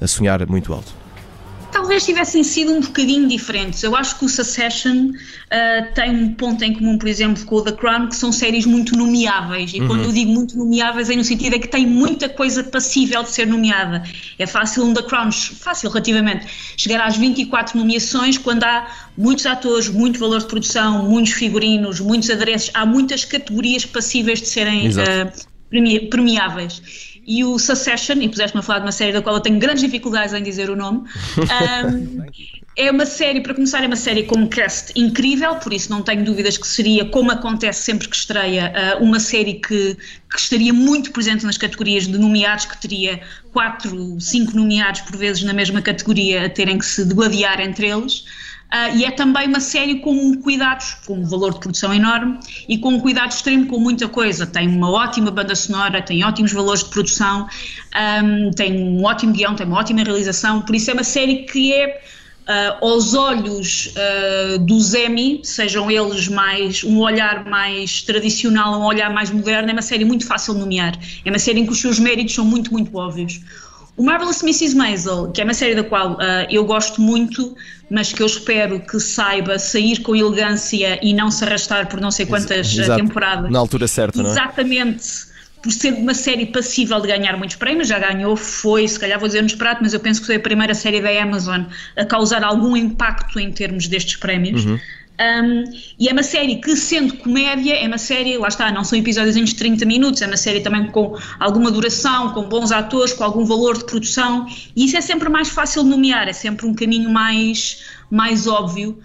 a 0.00 0.06
sonhar 0.06 0.46
muito 0.46 0.72
alto? 0.72 1.03
Talvez 1.74 2.04
tivessem 2.04 2.44
sido 2.44 2.72
um 2.72 2.80
bocadinho 2.80 3.26
diferentes. 3.26 3.82
Eu 3.82 3.96
acho 3.96 4.16
que 4.16 4.24
o 4.24 4.28
Succession 4.28 5.08
uh, 5.08 5.92
tem 5.92 6.08
um 6.08 6.32
ponto 6.32 6.62
em 6.62 6.72
comum, 6.72 6.96
por 6.96 7.08
exemplo, 7.08 7.44
com 7.44 7.56
o 7.56 7.62
The 7.62 7.72
Crown, 7.72 8.08
que 8.08 8.14
são 8.14 8.30
séries 8.30 8.64
muito 8.64 8.96
nomeáveis. 8.96 9.72
E 9.74 9.80
uhum. 9.80 9.88
quando 9.88 10.04
eu 10.04 10.12
digo 10.12 10.30
muito 10.30 10.56
nomeáveis, 10.56 11.10
é 11.10 11.16
no 11.16 11.24
sentido 11.24 11.56
é 11.56 11.58
que 11.58 11.66
tem 11.66 11.84
muita 11.84 12.28
coisa 12.28 12.62
passível 12.62 13.24
de 13.24 13.30
ser 13.30 13.48
nomeada. 13.48 14.04
É 14.38 14.46
fácil 14.46 14.84
um 14.84 14.94
The 14.94 15.02
Crown, 15.02 15.32
fácil 15.32 15.90
relativamente, 15.90 16.46
chegar 16.76 17.04
às 17.04 17.16
24 17.16 17.76
nomeações 17.76 18.38
quando 18.38 18.62
há 18.62 18.86
muitos 19.18 19.44
atores, 19.44 19.88
muito 19.88 20.20
valor 20.20 20.38
de 20.38 20.46
produção, 20.46 21.02
muitos 21.10 21.32
figurinos, 21.32 21.98
muitos 21.98 22.30
adereços, 22.30 22.70
há 22.72 22.86
muitas 22.86 23.24
categorias 23.24 23.84
passíveis 23.84 24.40
de 24.40 24.46
serem 24.46 24.90
uh, 24.90 26.08
premiáveis 26.08 27.13
e 27.26 27.44
o 27.44 27.58
Succession, 27.58 28.20
e 28.20 28.28
puseste-me 28.28 28.60
a 28.60 28.62
falar 28.62 28.80
de 28.80 28.86
uma 28.86 28.92
série 28.92 29.12
da 29.12 29.22
qual 29.22 29.36
eu 29.36 29.40
tenho 29.40 29.58
grandes 29.58 29.82
dificuldades 29.82 30.34
em 30.34 30.42
dizer 30.42 30.70
o 30.70 30.76
nome. 30.76 31.04
Um, 31.54 32.24
é 32.76 32.90
uma 32.90 33.06
série, 33.06 33.40
para 33.40 33.54
começar, 33.54 33.84
é 33.84 33.86
uma 33.86 33.94
série 33.94 34.24
com 34.24 34.36
um 34.36 34.48
cast 34.48 34.92
incrível, 34.96 35.54
por 35.56 35.72
isso 35.72 35.90
não 35.90 36.02
tenho 36.02 36.24
dúvidas 36.24 36.58
que 36.58 36.66
seria, 36.66 37.04
como 37.04 37.30
acontece 37.30 37.82
sempre 37.82 38.08
que 38.08 38.16
estreia, 38.16 38.72
uh, 38.98 39.04
uma 39.04 39.20
série 39.20 39.54
que, 39.54 39.94
que, 39.94 40.38
estaria 40.38 40.72
muito 40.72 41.12
presente 41.12 41.44
nas 41.44 41.56
categorias 41.56 42.08
de 42.08 42.18
nomeados, 42.18 42.66
que 42.66 42.80
teria 42.80 43.20
quatro, 43.52 44.20
cinco 44.20 44.56
nomeados 44.56 45.02
por 45.02 45.16
vezes 45.16 45.44
na 45.44 45.52
mesma 45.52 45.80
categoria 45.80 46.46
a 46.46 46.48
terem 46.48 46.76
que 46.76 46.84
se 46.84 47.04
degladiar 47.04 47.60
entre 47.60 47.88
eles. 47.88 48.24
Uh, 48.74 48.96
e 48.96 49.04
é 49.04 49.10
também 49.12 49.46
uma 49.46 49.60
série 49.60 50.00
com 50.00 50.34
cuidados, 50.42 50.96
com 51.06 51.14
um 51.14 51.24
valor 51.24 51.54
de 51.54 51.60
produção 51.60 51.94
enorme 51.94 52.40
e 52.68 52.76
com 52.76 52.88
um 52.88 52.98
cuidado 52.98 53.30
extremo 53.30 53.66
com 53.66 53.78
muita 53.78 54.08
coisa. 54.08 54.48
Tem 54.48 54.66
uma 54.66 54.90
ótima 54.90 55.30
banda 55.30 55.54
sonora, 55.54 56.02
tem 56.02 56.24
ótimos 56.24 56.52
valores 56.52 56.82
de 56.82 56.90
produção, 56.90 57.46
um, 58.24 58.50
tem 58.50 58.76
um 58.76 59.04
ótimo 59.04 59.32
guião, 59.32 59.54
tem 59.54 59.64
uma 59.64 59.78
ótima 59.78 60.02
realização, 60.02 60.60
por 60.62 60.74
isso 60.74 60.90
é 60.90 60.94
uma 60.94 61.04
série 61.04 61.44
que 61.44 61.72
é 61.72 62.00
uh, 62.48 62.84
aos 62.84 63.14
olhos 63.14 63.94
uh, 63.94 64.58
dos 64.58 64.92
Emmy, 64.92 65.40
sejam 65.44 65.88
eles 65.88 66.26
mais 66.26 66.82
um 66.82 66.98
olhar 66.98 67.44
mais 67.44 68.02
tradicional, 68.02 68.80
um 68.80 68.84
olhar 68.84 69.12
mais 69.12 69.30
moderno, 69.30 69.70
é 69.70 69.72
uma 69.72 69.82
série 69.82 70.04
muito 70.04 70.26
fácil 70.26 70.52
de 70.52 70.58
nomear. 70.58 70.98
É 71.24 71.30
uma 71.30 71.38
série 71.38 71.60
em 71.60 71.66
que 71.66 71.70
os 71.70 71.80
seus 71.80 72.00
méritos 72.00 72.34
são 72.34 72.44
muito, 72.44 72.72
muito 72.72 72.96
óbvios. 72.96 73.40
O 73.96 74.02
Marvelous 74.02 74.42
Mrs. 74.42 74.74
Maisel, 74.74 75.30
que 75.30 75.40
é 75.40 75.44
uma 75.44 75.54
série 75.54 75.74
da 75.74 75.84
qual 75.84 76.14
uh, 76.14 76.18
eu 76.50 76.64
gosto 76.64 77.00
muito, 77.00 77.56
mas 77.88 78.12
que 78.12 78.22
eu 78.22 78.26
espero 78.26 78.80
que 78.80 78.98
saiba 78.98 79.58
sair 79.58 80.00
com 80.00 80.16
elegância 80.16 80.98
e 81.00 81.14
não 81.14 81.30
se 81.30 81.44
arrastar 81.44 81.88
por 81.88 82.00
não 82.00 82.10
sei 82.10 82.26
quantas 82.26 82.76
Exato. 82.76 83.00
temporadas. 83.00 83.50
Na 83.50 83.58
altura 83.58 83.86
certa, 83.86 84.20
não 84.20 84.30
é? 84.30 84.32
Exatamente 84.32 85.34
por 85.64 85.72
ser 85.72 85.94
uma 85.94 86.12
série 86.12 86.44
passível 86.44 87.00
de 87.00 87.08
ganhar 87.08 87.38
muitos 87.38 87.56
prémios, 87.56 87.88
já 87.88 87.98
ganhou, 87.98 88.36
foi, 88.36 88.86
se 88.86 89.00
calhar 89.00 89.18
vou 89.18 89.26
dizer 89.26 89.40
no 89.40 89.46
esperado, 89.46 89.78
mas 89.80 89.94
eu 89.94 90.00
penso 90.00 90.20
que 90.20 90.26
foi 90.26 90.36
a 90.36 90.40
primeira 90.40 90.74
série 90.74 91.00
da 91.00 91.08
Amazon 91.22 91.62
a 91.96 92.04
causar 92.04 92.44
algum 92.44 92.76
impacto 92.76 93.40
em 93.40 93.50
termos 93.50 93.88
destes 93.88 94.16
prémios. 94.16 94.66
Uhum. 94.66 94.78
Um, 95.20 95.64
e 95.98 96.08
é 96.08 96.12
uma 96.12 96.24
série 96.24 96.56
que, 96.56 96.74
sendo 96.74 97.16
comédia, 97.18 97.74
é 97.74 97.86
uma 97.86 97.98
série, 97.98 98.36
lá 98.36 98.48
está, 98.48 98.72
não 98.72 98.82
são 98.82 98.98
episódios 98.98 99.36
de 99.36 99.54
30 99.54 99.84
minutos, 99.84 100.20
é 100.22 100.26
uma 100.26 100.36
série 100.36 100.60
também 100.60 100.86
com 100.88 101.16
alguma 101.38 101.70
duração, 101.70 102.32
com 102.32 102.48
bons 102.48 102.72
atores, 102.72 103.12
com 103.12 103.22
algum 103.22 103.44
valor 103.44 103.78
de 103.78 103.84
produção, 103.84 104.46
e 104.74 104.84
isso 104.84 104.96
é 104.96 105.00
sempre 105.00 105.28
mais 105.28 105.48
fácil 105.48 105.84
de 105.84 105.90
nomear, 105.90 106.28
é 106.28 106.32
sempre 106.32 106.66
um 106.66 106.74
caminho 106.74 107.10
mais, 107.10 107.82
mais 108.10 108.48
óbvio. 108.48 108.98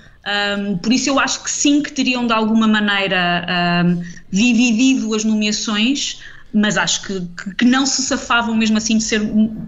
Um, 0.57 0.77
por 0.77 0.91
isso 0.91 1.09
eu 1.09 1.19
acho 1.19 1.43
que 1.43 1.51
sim 1.51 1.81
que 1.81 1.91
teriam 1.91 2.25
de 2.25 2.33
alguma 2.33 2.67
maneira 2.67 3.45
um, 3.85 4.01
dividido 4.31 5.13
as 5.13 5.23
nomeações, 5.23 6.19
mas 6.53 6.77
acho 6.77 7.03
que, 7.03 7.21
que, 7.57 7.65
não 7.65 7.85
se 7.85 8.01
safavam 8.01 8.55
mesmo 8.55 8.77
assim 8.77 8.97
de 8.97 9.03
ser, 9.03 9.21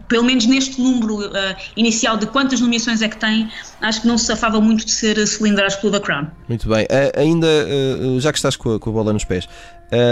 pelo 0.07 0.23
menos 0.23 0.45
neste 0.45 0.81
número 0.81 1.19
uh, 1.19 1.31
inicial 1.75 2.17
de 2.17 2.25
quantas 2.25 2.59
nomeações 2.59 3.01
é 3.01 3.09
que 3.09 3.17
tem, 3.17 3.49
acho 3.81 4.01
que 4.01 4.07
não 4.07 4.17
se 4.17 4.25
safavam 4.25 4.61
muito 4.61 4.85
de 4.85 4.91
ser 4.91 5.25
cilindrados 5.27 5.75
pelo 5.75 5.93
The 5.93 5.99
Crown. 5.99 6.27
Muito 6.47 6.67
bem, 6.67 6.85
uh, 6.85 7.19
ainda, 7.19 7.47
uh, 7.47 8.19
já 8.19 8.31
que 8.31 8.37
estás 8.37 8.55
com 8.55 8.75
a, 8.75 8.79
com 8.79 8.89
a, 8.89 8.93
bola 8.93 9.13
nos 9.13 9.23
pés, 9.23 9.47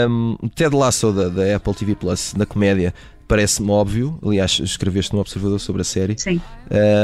um, 0.10 0.36
Ted 0.54 0.76
Lasso 0.76 1.12
da, 1.12 1.30
da, 1.30 1.56
Apple 1.56 1.74
TV 1.74 1.96
Plus, 1.96 2.34
na 2.36 2.46
comédia, 2.46 2.94
parece-me 3.28 3.70
óbvio, 3.72 4.20
aliás, 4.26 4.60
escreveste 4.60 5.14
no 5.14 5.20
Observador 5.20 5.60
sobre 5.60 5.82
a 5.82 5.86
série, 5.86 6.16
Sim. 6.18 6.42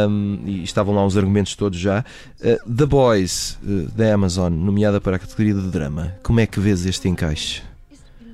Um, 0.10 0.40
e 0.46 0.64
estavam 0.64 0.94
lá 0.94 1.06
uns 1.06 1.16
argumentos 1.16 1.56
todos 1.56 1.78
já. 1.78 2.04
The 2.42 2.86
Boys, 2.88 3.60
da 3.96 4.12
Amazon, 4.12 4.52
nomeada 4.52 5.00
para 5.00 5.18
a 5.18 5.20
categoria 5.20 5.54
de 5.54 5.70
drama, 5.70 6.16
como 6.24 6.40
é 6.40 6.48
que 6.48 6.60
vês 6.60 6.84
este 6.86 7.08
encaixe? 7.08 7.62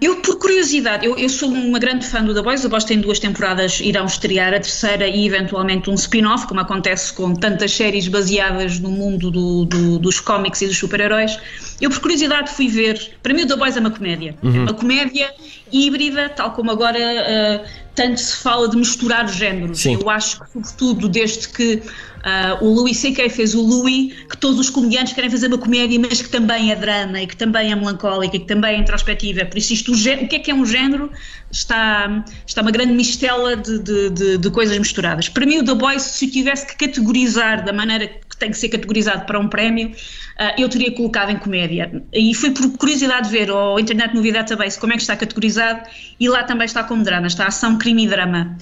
Eu, 0.02 0.16
por 0.16 0.40
curiosidade, 0.40 1.06
eu, 1.06 1.16
eu, 1.16 1.30
sou 1.30 1.48
uma 1.48 1.78
grande 1.78 2.08
fã 2.08 2.24
do 2.24 2.34
The 2.34 2.42
Boys. 2.42 2.64
The 2.64 2.68
Boys 2.68 2.84
tem 2.84 3.00
duas 3.00 3.20
temporadas, 3.20 3.80
irão 3.80 4.06
estrear 4.06 4.52
a 4.52 4.60
terceira 4.60 5.08
e 5.08 5.28
eventualmente 5.28 5.92
um 5.92 5.94
spin-off, 5.94 6.48
como 6.48 6.60
acontece 6.60 7.14
com 7.14 7.36
tantas 7.36 7.72
séries 7.72 8.08
baseadas 8.08 8.80
no 8.80 8.90
mundo 8.90 9.30
do, 9.30 9.64
do, 9.64 10.00
dos 10.00 10.20
cómics 10.20 10.64
e 10.64 10.68
dos 10.68 10.78
super-heróis. 10.78 11.38
Eu, 11.80 11.92
por 11.92 12.00
curiosidade, 12.00 12.50
fui 12.50 12.68
ver. 12.68 13.16
Para 13.22 13.32
mim, 13.32 13.44
o 13.44 13.48
The 13.48 13.56
Boys 13.56 13.78
é 13.78 13.80
uma 13.80 13.92
comédia. 13.92 14.36
Uhum. 14.42 14.64
Uma 14.64 14.74
comédia 14.74 15.32
híbrida, 15.72 16.30
tal 16.30 16.52
como 16.52 16.72
agora 16.72 16.98
uh, 16.98 17.68
tanto 17.96 18.20
se 18.20 18.38
fala 18.38 18.70
de 18.70 18.78
misturar 18.78 19.28
géneros. 19.28 19.80
Sim. 19.80 19.98
Eu 20.02 20.10
acho 20.10 20.40
que, 20.40 20.52
sobretudo, 20.52 21.10
desde 21.10 21.48
que 21.50 21.76
uh, 21.76 22.64
o 22.64 22.74
Louis 22.74 22.98
C.K. 22.98 23.30
fez 23.30 23.54
o 23.54 23.62
Louis, 23.62 24.14
que 24.30 24.38
todos 24.38 24.60
os 24.60 24.70
comediantes 24.70 25.14
querem 25.14 25.30
fazer 25.30 25.48
uma 25.48 25.58
comédia, 25.58 26.00
mas 26.00 26.22
que 26.22 26.30
também 26.30 26.72
é 26.72 26.76
drama 26.76 27.22
e 27.22 27.28
que 27.28 27.36
também 27.36 27.72
é 27.72 27.76
melancólica 27.76 28.38
e 28.38 28.40
que 28.40 28.48
também 28.48 28.76
é 28.76 28.80
introspectiva. 28.80 29.46
Por 29.46 29.58
isso, 29.58 29.74
isto, 29.74 29.92
o, 29.92 29.96
o 29.96 30.28
que 30.28 30.36
é 30.36 30.40
que 30.40 30.52
é 30.52 30.54
um 30.56 30.66
género? 30.66 31.12
Está, 31.52 32.24
está 32.48 32.62
uma 32.62 32.72
grande 32.72 32.94
mistela 32.94 33.58
de, 33.58 33.80
de, 33.80 34.10
de, 34.10 34.38
de 34.38 34.50
coisas 34.52 34.78
misturadas. 34.78 35.28
Para 35.28 35.46
mim, 35.46 35.58
o 35.58 35.66
The 35.66 35.76
Boys, 35.76 36.02
se 36.02 36.26
eu 36.26 36.32
tivesse 36.32 36.66
que 36.66 36.88
categorizar 36.88 37.66
da 37.66 37.74
maneira 37.74 38.08
que 38.08 38.31
tem 38.42 38.52
que 38.52 38.58
ser 38.58 38.70
categorizado 38.70 39.26
para 39.26 39.40
um 39.40 39.48
prémio, 39.48 39.90
uh, 39.90 40.62
eu 40.62 40.68
teria 40.68 40.92
colocado 40.92 41.30
em 41.30 41.38
comédia. 41.38 42.04
E 42.12 42.34
fui 42.34 42.52
por 42.52 42.70
curiosidade 42.78 43.30
ver 43.30 43.50
ao 43.50 43.80
Internet 43.80 44.14
Movie 44.14 44.32
Database 44.32 44.78
como 44.80 44.92
é 44.92 44.96
que 44.96 45.02
está 45.02 45.16
categorizado 45.16 45.88
e 46.20 46.28
lá 46.28 46.44
também 46.44 46.66
está 46.66 46.84
como 46.84 47.04
drama, 47.04 47.28
está 47.28 47.48
ação, 47.48 47.78
crime 47.78 48.06
e 48.06 48.08
drama. 48.08 48.58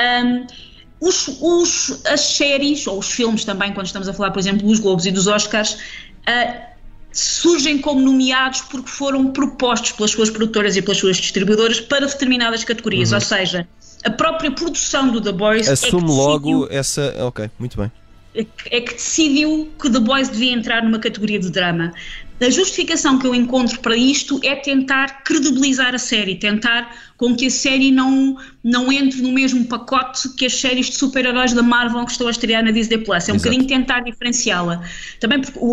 Um, 0.00 0.46
os, 1.00 1.28
os, 1.40 2.06
as 2.06 2.20
séries, 2.20 2.86
ou 2.86 2.98
os 2.98 3.10
filmes 3.10 3.44
também, 3.44 3.72
quando 3.72 3.86
estamos 3.86 4.08
a 4.08 4.14
falar, 4.14 4.30
por 4.30 4.38
exemplo, 4.38 4.66
dos 4.66 4.78
Globos 4.78 5.04
e 5.04 5.10
dos 5.10 5.26
Oscars, 5.26 5.74
uh, 5.74 6.76
surgem 7.12 7.78
como 7.78 8.00
nomeados 8.00 8.60
porque 8.62 8.88
foram 8.88 9.32
propostos 9.32 9.92
pelas 9.92 10.12
suas 10.12 10.30
produtoras 10.30 10.76
e 10.76 10.82
pelas 10.82 10.98
suas 10.98 11.16
distribuidoras 11.16 11.80
para 11.80 12.06
determinadas 12.06 12.62
categorias, 12.62 13.10
uhum. 13.10 13.16
ou 13.16 13.20
seja, 13.20 13.68
a 14.04 14.10
própria 14.10 14.50
produção 14.50 15.10
do 15.10 15.20
The 15.20 15.32
Boys 15.32 15.68
assume 15.68 16.04
é 16.04 16.14
logo 16.14 16.68
essa, 16.70 17.14
ok, 17.18 17.50
muito 17.58 17.76
bem 17.76 17.90
é 18.70 18.80
que 18.80 18.92
decidiu 18.92 19.70
que 19.80 19.90
The 19.90 20.00
Boys 20.00 20.28
devia 20.28 20.52
entrar 20.52 20.82
numa 20.82 20.98
categoria 20.98 21.38
de 21.38 21.50
drama. 21.50 21.92
A 22.38 22.50
justificação 22.50 23.18
que 23.18 23.26
eu 23.26 23.34
encontro 23.34 23.80
para 23.80 23.96
isto 23.96 24.38
é 24.44 24.54
tentar 24.54 25.22
credibilizar 25.24 25.94
a 25.94 25.98
série, 25.98 26.34
tentar 26.34 26.94
com 27.16 27.34
que 27.34 27.46
a 27.46 27.50
série 27.50 27.90
não, 27.90 28.36
não 28.62 28.92
entre 28.92 29.22
no 29.22 29.32
mesmo 29.32 29.64
pacote 29.64 30.28
que 30.34 30.44
as 30.44 30.54
séries 30.54 30.86
de 30.86 30.96
super-heróis 30.96 31.54
da 31.54 31.62
Marvel 31.62 32.04
que 32.04 32.12
estão 32.12 32.28
a 32.28 32.30
estrear 32.30 32.62
na 32.62 32.70
Disney 32.70 32.98
Plus. 32.98 33.26
É 33.28 33.32
um 33.32 33.36
Exato. 33.36 33.38
bocadinho 33.38 33.66
tentar 33.66 34.00
diferenciá-la. 34.00 34.82
Também 35.18 35.40
porque 35.40 35.58
o, 35.58 35.64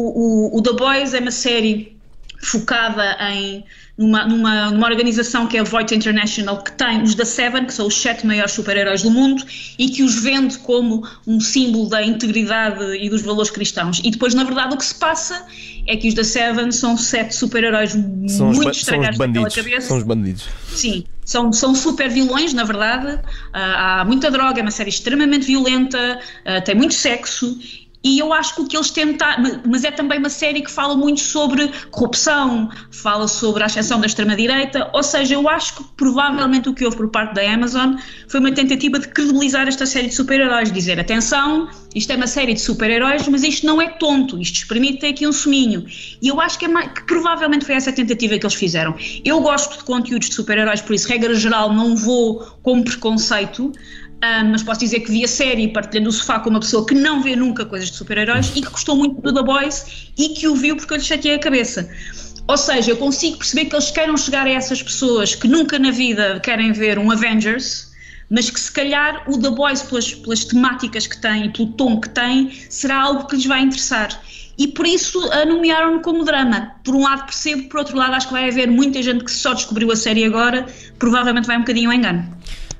o, 0.54 0.58
o 0.58 0.62
The 0.62 0.72
Boys 0.72 1.14
é 1.14 1.20
uma 1.20 1.32
série 1.32 1.93
focada 2.46 3.18
em 3.32 3.64
numa, 3.98 4.26
numa, 4.26 4.72
numa 4.72 4.88
organização 4.88 5.46
que 5.48 5.58
é 5.58 5.60
a 5.60 5.64
Voight 5.64 5.94
International, 5.94 6.62
que 6.64 6.72
tem 6.72 7.04
os 7.04 7.14
da 7.16 7.26
Seven, 7.26 7.66
que 7.66 7.74
são 7.74 7.88
os 7.88 7.96
sete 7.96 8.26
maiores 8.26 8.52
super-heróis 8.54 9.04
do 9.04 9.12
mundo, 9.12 9.44
e 9.78 9.90
que 9.90 10.02
os 10.04 10.22
vende 10.22 10.58
como 10.60 11.08
um 11.28 11.40
símbolo 11.40 11.90
da 11.90 12.04
integridade 12.04 12.84
e 12.98 13.10
dos 13.10 13.22
valores 13.22 13.52
cristãos. 13.52 14.02
E 14.04 14.10
depois, 14.10 14.34
na 14.34 14.44
verdade, 14.44 14.74
o 14.74 14.78
que 14.78 14.86
se 14.86 14.96
passa 14.96 15.46
é 15.88 15.96
que 15.96 16.08
os 16.08 16.14
da 16.14 16.24
Seven 16.24 16.72
são 16.72 16.98
sete 16.98 17.36
super-heróis 17.36 17.96
muito 17.96 18.70
estragados 18.72 19.20
naquela 19.20 19.50
cabeça. 19.50 19.88
São 19.88 19.98
os 19.98 20.04
bandidos. 20.04 20.46
Sim, 20.70 21.04
são, 21.24 21.54
são 21.54 21.76
super 21.76 22.10
vilões, 22.10 22.54
na 22.54 22.64
verdade. 22.64 23.14
Uh, 23.16 23.20
há 23.54 24.04
muita 24.06 24.32
droga, 24.32 24.60
é 24.60 24.62
uma 24.64 24.72
série 24.72 24.90
extremamente 24.90 25.46
violenta, 25.46 26.20
uh, 26.46 26.64
tem 26.64 26.74
muito 26.74 26.96
sexo 26.96 27.60
e 28.04 28.20
eu 28.20 28.34
acho 28.34 28.56
que 28.56 28.62
o 28.62 28.68
que 28.68 28.76
eles 28.76 28.92
tentaram, 28.92 29.62
mas 29.66 29.84
é 29.84 29.92
também 29.92 30.20
uma 30.20 30.30
série 30.30 30.62
que 30.62 30.72
fala 30.72 30.96
muito 30.96 31.22
sobre 31.22 31.72
corrupção, 31.90 32.70
fala 32.92 33.28
sobre 33.28 33.64
a 33.64 33.68
ascensão 33.68 34.00
da 34.00 34.08
extrema-direita, 34.08 34.90
ou 34.94 35.04
seja, 35.04 35.36
eu 35.36 35.48
acho 35.48 35.76
que 35.76 35.84
provavelmente 35.96 36.68
o 36.68 36.74
que 36.74 36.84
houve 36.84 36.98
por 36.98 37.10
parte 37.10 37.34
da 37.34 37.54
Amazon 37.54 37.96
foi 38.28 38.40
uma 38.40 38.52
tentativa 38.52 39.00
de 39.00 39.08
credibilizar 39.08 39.68
esta 39.68 39.86
série 39.86 40.08
de 40.08 40.16
super-heróis, 40.16 40.72
dizer 40.72 41.00
atenção, 41.00 41.70
isto 41.96 42.12
é 42.12 42.16
uma 42.16 42.28
série 42.28 42.54
de 42.54 42.62
super-heróis, 42.62 43.28
mas 43.28 43.44
isto 43.44 43.66
não 43.66 43.82
é 43.82 43.90
tonto, 43.90 44.40
isto 44.40 44.68
ter 45.00 45.08
aqui 45.08 45.28
um 45.28 45.32
suminho. 45.32 45.86
E 46.22 46.28
eu 46.28 46.42
acho 46.42 46.58
que, 46.58 46.66
é 46.66 46.68
mais, 46.68 46.92
que 46.92 47.04
provavelmente 47.04 47.66
foi 47.66 47.76
essa 47.76 47.90
a 47.90 47.94
tentativa 47.94 48.38
que 48.38 48.46
eles 48.46 48.56
fizeram. 48.56 48.96
Eu 49.24 49.40
gosto 49.42 49.78
de 49.78 49.84
conteúdos 49.84 50.30
de 50.30 50.36
super-heróis, 50.36 50.82
por 50.82 50.94
isso, 50.94 51.08
regra 51.08 51.34
geral, 51.36 51.72
não 51.72 51.96
vou 51.96 52.40
com 52.62 52.84
preconceito, 52.84 53.72
um, 54.24 54.52
mas 54.52 54.64
posso 54.64 54.80
dizer 54.80 55.02
que 55.02 55.12
vi 55.12 55.26
a 55.26 55.28
série 55.28 55.68
partilhando 55.68 56.08
o 56.08 56.12
sofá 56.12 56.40
com 56.40 56.50
uma 56.50 56.62
pessoa 56.62 56.86
que 56.86 56.96
não 56.96 57.22
vê 57.22 57.36
nunca 57.36 57.66
coisas 57.66 57.92
de 57.92 57.98
super-heróis 57.98 58.54
e 58.56 58.62
que 58.62 58.70
gostou 58.70 58.96
muito 58.96 59.22
do 59.22 59.34
The 59.34 59.44
Boys 59.44 60.12
e 60.18 60.30
que 60.30 60.48
o 60.48 60.56
viu 60.56 60.78
porque 60.78 60.94
eu 60.94 60.98
lhe 60.98 61.04
chateei 61.04 61.36
a 61.36 61.40
cabeça. 61.40 61.90
Ou 62.48 62.58
seja, 62.58 62.92
eu 62.92 62.98
consigo 62.98 63.38
perceber 63.38 63.66
que 63.66 63.76
eles 63.76 63.92
queiram 63.92 64.16
chegar 64.16 64.48
a 64.48 64.50
essas 64.50 64.82
pessoas 64.82 65.36
que 65.36 65.48
nunca 65.48 65.78
na 65.78 65.92
vida 65.92 66.40
querem 66.40 66.72
ver 66.72 66.98
um 66.98 67.12
Avengers, 67.12 67.92
mas 68.30 68.50
que 68.50 68.60
se 68.60 68.72
calhar 68.72 69.24
o 69.30 69.38
The 69.38 69.50
Boys, 69.50 69.82
pelas, 69.82 70.14
pelas 70.14 70.46
temáticas 70.46 71.06
que 71.06 71.18
tem 71.18 71.46
e 71.46 71.50
pelo 71.50 71.68
tom 71.74 72.00
que 72.00 72.10
tem, 72.10 72.52
será 72.70 73.02
algo 73.02 73.28
que 73.28 73.36
lhes 73.36 73.46
vai 73.46 73.62
interessar. 73.62 74.22
E 74.58 74.68
por 74.70 74.86
isso 74.86 75.20
a 75.32 75.46
nomearam-no 75.46 76.02
como 76.02 76.24
drama. 76.24 76.76
Por 76.84 76.96
um 76.96 77.04
lado 77.04 77.26
percebo, 77.26 77.70
por 77.70 77.80
outro 77.80 77.98
lado 77.98 78.14
acho 78.14 78.28
que 78.28 78.34
vai 78.34 78.48
haver 78.48 78.70
muita 78.70 79.02
gente 79.04 79.26
que 79.26 79.32
só 79.32 79.54
descobriu 79.54 79.92
a 79.92 79.96
série 79.96 80.24
agora, 80.24 80.66
provavelmente 80.98 81.46
vai 81.46 81.58
um 81.58 81.62
bocadinho 81.62 81.90
ao 81.90 81.96
engano. 81.96 82.26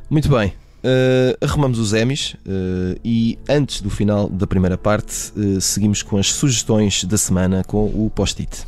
Muito 0.10 0.30
bem. 0.30 0.54
Uh, 0.84 1.38
arrumamos 1.40 1.80
os 1.80 1.94
Emmys 1.94 2.34
uh, 2.46 3.00
e 3.06 3.40
antes 3.48 3.80
do 3.80 3.90
final 3.90 4.28
da 4.28 4.46
primeira 4.46 4.78
parte 4.78 5.32
uh, 5.34 5.62
seguimos 5.62 6.04
com 6.04 6.18
as 6.18 6.34
sugestões 6.34 7.06
da 7.06 7.18
semana 7.18 7.64
com 7.64 7.86
o 7.86 8.12
post-it. 8.14 8.68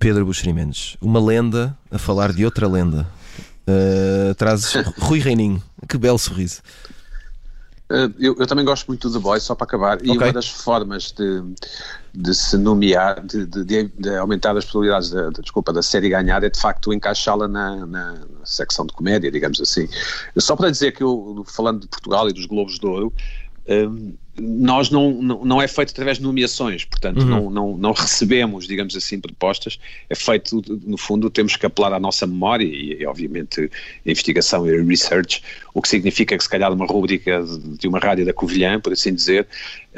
Pedro 0.00 0.26
Buxerimentos, 0.26 0.96
uma 1.00 1.20
lenda 1.24 1.78
a 1.92 1.98
falar 1.98 2.32
de 2.32 2.44
outra 2.44 2.66
lenda. 2.66 3.06
Uh, 3.68 4.34
trazes 4.34 4.74
Rui 4.98 5.20
Reininho, 5.20 5.62
que 5.88 5.96
belo 5.96 6.18
sorriso. 6.18 6.60
Eu, 7.88 8.34
eu, 8.38 8.46
também 8.46 8.64
gosto 8.64 8.88
muito 8.88 9.08
do 9.08 9.14
The 9.14 9.22
Boys, 9.22 9.42
só 9.44 9.54
para 9.54 9.66
acabar, 9.66 9.96
okay. 9.98 10.10
e 10.10 10.16
uma 10.16 10.32
das 10.32 10.48
formas 10.48 11.12
de, 11.12 11.42
de 12.12 12.34
se 12.34 12.56
nomear, 12.56 13.24
de, 13.24 13.46
de, 13.46 13.84
de, 13.88 14.16
aumentar 14.16 14.56
as 14.56 14.64
probabilidades 14.64 15.10
de, 15.10 15.30
de, 15.30 15.42
desculpa, 15.42 15.72
da 15.72 15.82
série 15.82 16.08
ganhar 16.08 16.42
é 16.42 16.50
de 16.50 16.58
facto 16.58 16.92
encaixá-la 16.92 17.46
na, 17.46 17.86
na, 17.86 18.14
secção 18.44 18.86
de 18.86 18.92
comédia, 18.92 19.30
digamos 19.30 19.60
assim. 19.60 19.88
Só 20.36 20.56
para 20.56 20.70
dizer 20.70 20.92
que 20.92 21.02
eu, 21.02 21.44
falando 21.46 21.80
de 21.80 21.88
Portugal 21.88 22.28
e 22.28 22.32
dos 22.32 22.46
Globos 22.46 22.78
de 22.78 22.86
Ouro, 22.86 23.12
um, 23.66 24.14
nós 24.38 24.90
não, 24.90 25.22
não, 25.22 25.44
não, 25.44 25.62
é 25.62 25.68
feito 25.68 25.90
através 25.90 26.18
de 26.18 26.24
nomeações, 26.24 26.84
portanto 26.84 27.20
uhum. 27.20 27.26
não, 27.26 27.50
não, 27.50 27.76
não 27.76 27.92
recebemos, 27.92 28.66
digamos 28.66 28.96
assim, 28.96 29.20
propostas, 29.20 29.78
é 30.10 30.14
feito, 30.14 30.60
no 30.84 30.98
fundo, 30.98 31.30
temos 31.30 31.54
que 31.56 31.64
apelar 31.64 31.92
à 31.92 32.00
nossa 32.00 32.26
memória 32.26 32.64
e, 32.64 33.00
e 33.00 33.06
obviamente, 33.06 33.70
investigação 34.04 34.66
e 34.66 34.82
research, 34.82 35.42
o 35.72 35.80
que 35.80 35.88
significa 35.88 36.36
que 36.36 36.42
se 36.42 36.50
calhar 36.50 36.72
uma 36.72 36.84
rubrica 36.84 37.44
de 37.78 37.86
uma 37.86 38.00
rádio 38.00 38.26
da 38.26 38.32
Covilhã, 38.32 38.80
por 38.80 38.92
assim 38.92 39.14
dizer, 39.14 39.46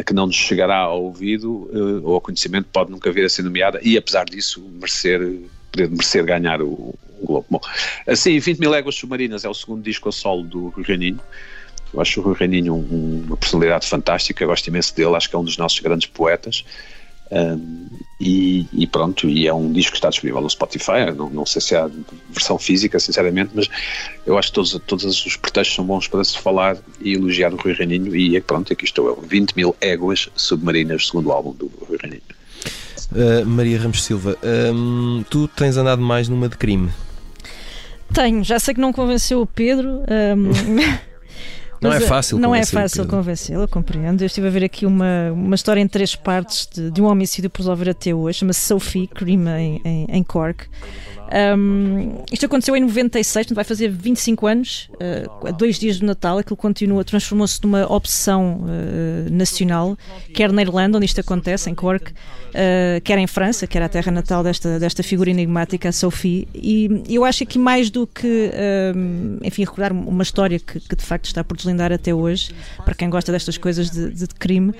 que 0.04 0.12
não 0.12 0.26
nos 0.26 0.36
chegará 0.36 0.80
ao 0.80 1.04
ouvido 1.04 1.50
uh, 1.50 2.02
ou 2.04 2.14
ao 2.14 2.20
conhecimento 2.20 2.68
pode 2.70 2.90
nunca 2.90 3.10
vir 3.10 3.24
a 3.24 3.28
ser 3.28 3.42
nomeada 3.42 3.80
e, 3.82 3.96
apesar 3.96 4.26
disso, 4.26 4.62
merecer, 4.74 5.40
poder 5.70 5.88
merecer 5.90 6.24
ganhar 6.24 6.62
o, 6.62 6.94
o 7.20 7.26
Globo. 7.26 7.46
Bom, 7.50 7.60
assim, 8.06 8.38
20 8.38 8.58
mil 8.58 8.70
léguas 8.70 8.94
submarinas 8.94 9.44
é 9.44 9.48
o 9.48 9.54
segundo 9.54 9.82
disco 9.82 10.08
a 10.08 10.12
solo 10.12 10.42
do 10.42 10.68
Reninho, 10.68 11.20
eu 11.92 12.00
acho 12.00 12.20
o 12.20 12.22
Rui 12.22 12.34
Reininho 12.38 12.74
um, 12.74 13.24
uma 13.26 13.36
personalidade 13.36 13.86
fantástica, 13.86 14.44
gosto 14.44 14.66
imenso 14.68 14.94
dele, 14.94 15.16
acho 15.16 15.28
que 15.28 15.36
é 15.36 15.38
um 15.38 15.44
dos 15.44 15.56
nossos 15.56 15.80
grandes 15.80 16.06
poetas. 16.06 16.64
Um, 17.30 17.88
e, 18.20 18.66
e, 18.72 18.86
pronto, 18.86 19.28
e 19.28 19.48
é 19.48 19.52
um 19.52 19.72
disco 19.72 19.92
que 19.92 19.98
está 19.98 20.10
disponível 20.10 20.40
no 20.40 20.50
Spotify. 20.50 21.10
Não, 21.16 21.28
não 21.30 21.46
sei 21.46 21.60
se 21.60 21.74
há 21.74 21.90
versão 22.30 22.58
física, 22.58 23.00
sinceramente, 23.00 23.50
mas 23.54 23.68
eu 24.24 24.38
acho 24.38 24.48
que 24.48 24.54
todos, 24.54 24.80
todos 24.86 25.26
os 25.26 25.36
pretextos 25.36 25.74
são 25.74 25.84
bons 25.84 26.06
para 26.06 26.22
se 26.22 26.38
falar 26.38 26.76
e 27.00 27.14
elogiar 27.14 27.52
o 27.52 27.56
Rui 27.56 27.72
Reininho. 27.72 28.14
E 28.14 28.36
é 28.36 28.40
pronto, 28.40 28.72
aqui 28.72 28.84
estou 28.84 29.08
eu: 29.08 29.20
20 29.22 29.56
mil 29.56 29.74
éguas 29.80 30.28
submarinas, 30.36 31.06
segundo 31.06 31.32
álbum 31.32 31.52
do 31.52 31.66
Rui 31.88 31.98
Reininho. 32.00 32.35
Uh, 33.12 33.46
Maria 33.46 33.78
Ramos 33.78 34.02
Silva, 34.02 34.36
um, 34.74 35.24
tu 35.30 35.46
tens 35.48 35.76
andado 35.76 36.02
mais 36.02 36.28
numa 36.28 36.48
de 36.48 36.56
crime? 36.56 36.90
Tenho, 38.12 38.42
já 38.42 38.58
sei 38.58 38.74
que 38.74 38.80
não 38.80 38.92
convenceu 38.92 39.40
o 39.40 39.46
Pedro. 39.46 40.02
Um... 40.08 40.96
Não 41.80 41.92
é 41.92 42.00
fácil 42.00 42.38
Não 42.38 42.54
é 42.54 42.64
fácil 42.64 43.06
convencê-lo, 43.06 43.62
eu 43.64 43.68
compreendo. 43.68 44.22
Eu 44.22 44.26
estive 44.26 44.46
a 44.46 44.50
ver 44.50 44.64
aqui 44.64 44.86
uma, 44.86 45.30
uma 45.32 45.54
história 45.54 45.80
em 45.80 45.86
três 45.86 46.16
partes 46.16 46.66
de, 46.72 46.90
de 46.90 47.02
um 47.02 47.04
homicídio 47.04 47.50
por 47.50 47.60
resolver 47.60 47.90
até 47.90 48.14
hoje, 48.14 48.38
chama-se 48.38 48.60
Sophie 48.60 49.06
Crime 49.06 49.50
em, 49.50 49.80
em, 49.84 50.06
em 50.08 50.22
Cork. 50.22 50.66
Um, 51.32 52.22
isto 52.32 52.46
aconteceu 52.46 52.76
em 52.76 52.80
96, 52.80 53.48
vai 53.52 53.64
fazer 53.64 53.88
25 53.88 54.46
anos, 54.46 54.88
uh, 54.94 55.52
dois 55.52 55.78
dias 55.78 55.98
do 55.98 56.06
Natal. 56.06 56.38
Aquilo 56.38 56.56
continua, 56.56 57.04
transformou-se 57.04 57.60
numa 57.62 57.90
opção 57.92 58.60
uh, 58.60 59.30
nacional, 59.30 59.96
quer 60.32 60.52
na 60.52 60.62
Irlanda, 60.62 60.98
onde 60.98 61.06
isto 61.06 61.20
acontece, 61.20 61.68
em 61.68 61.74
Cork, 61.74 62.12
uh, 62.12 63.00
quer 63.02 63.18
em 63.18 63.26
França, 63.26 63.66
que 63.66 63.76
era 63.76 63.86
a 63.86 63.88
terra 63.88 64.12
natal 64.12 64.42
desta, 64.42 64.78
desta 64.78 65.02
figura 65.02 65.30
enigmática, 65.30 65.88
a 65.88 65.92
Sophie. 65.92 66.46
E 66.54 67.02
eu 67.08 67.24
acho 67.24 67.44
que 67.44 67.58
mais 67.58 67.90
do 67.90 68.06
que, 68.06 68.50
enfim, 69.42 69.62
recordar 69.62 69.92
uma 69.92 70.22
história 70.22 70.58
que, 70.58 70.80
que, 70.80 70.96
de 70.96 71.04
facto 71.04 71.26
está 71.26 71.42
por 71.42 71.56
deslindar 71.56 71.92
até 71.92 72.14
hoje, 72.14 72.54
para 72.84 72.94
quem 72.94 73.10
gosta 73.10 73.32
destas 73.32 73.58
coisas 73.58 73.90
de, 73.90 74.10
de 74.10 74.26
crime, 74.28 74.72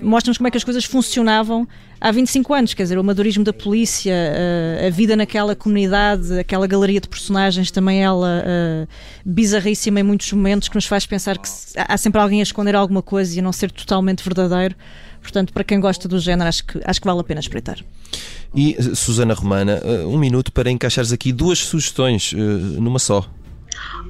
mostra-nos 0.00 0.38
como 0.38 0.48
é 0.48 0.50
que 0.50 0.56
as 0.56 0.64
coisas 0.64 0.84
funcionavam 0.84 1.66
há 2.02 2.10
25 2.10 2.52
anos, 2.52 2.74
quer 2.74 2.82
dizer, 2.82 2.96
o 2.98 3.00
amadorismo 3.00 3.44
da 3.44 3.52
polícia, 3.52 4.14
a 4.84 4.90
vida 4.90 5.14
naquela 5.14 5.54
comunidade, 5.54 6.38
aquela 6.38 6.66
galeria 6.66 7.00
de 7.00 7.08
personagens, 7.08 7.70
também 7.70 8.02
ela 8.02 8.44
bizarríssima 9.24 10.00
em 10.00 10.02
muitos 10.02 10.32
momentos, 10.32 10.68
que 10.68 10.74
nos 10.74 10.86
faz 10.86 11.06
pensar 11.06 11.38
que 11.38 11.48
há 11.76 11.96
sempre 11.96 12.20
alguém 12.20 12.40
a 12.40 12.42
esconder 12.42 12.74
alguma 12.74 13.02
coisa 13.02 13.36
e 13.36 13.38
a 13.38 13.42
não 13.42 13.52
ser 13.52 13.70
totalmente 13.70 14.24
verdadeiro. 14.24 14.74
Portanto, 15.20 15.52
para 15.52 15.62
quem 15.62 15.78
gosta 15.78 16.08
do 16.08 16.18
género, 16.18 16.48
acho 16.48 16.64
que, 16.64 16.80
acho 16.84 17.00
que 17.00 17.06
vale 17.06 17.20
a 17.20 17.24
pena 17.24 17.38
espreitar. 17.38 17.78
E, 18.52 18.76
Susana 18.96 19.34
Romana, 19.34 19.80
um 20.06 20.18
minuto 20.18 20.50
para 20.50 20.68
encaixares 20.68 21.12
aqui 21.12 21.32
duas 21.32 21.60
sugestões 21.60 22.32
numa 22.32 22.98
só. 22.98 23.24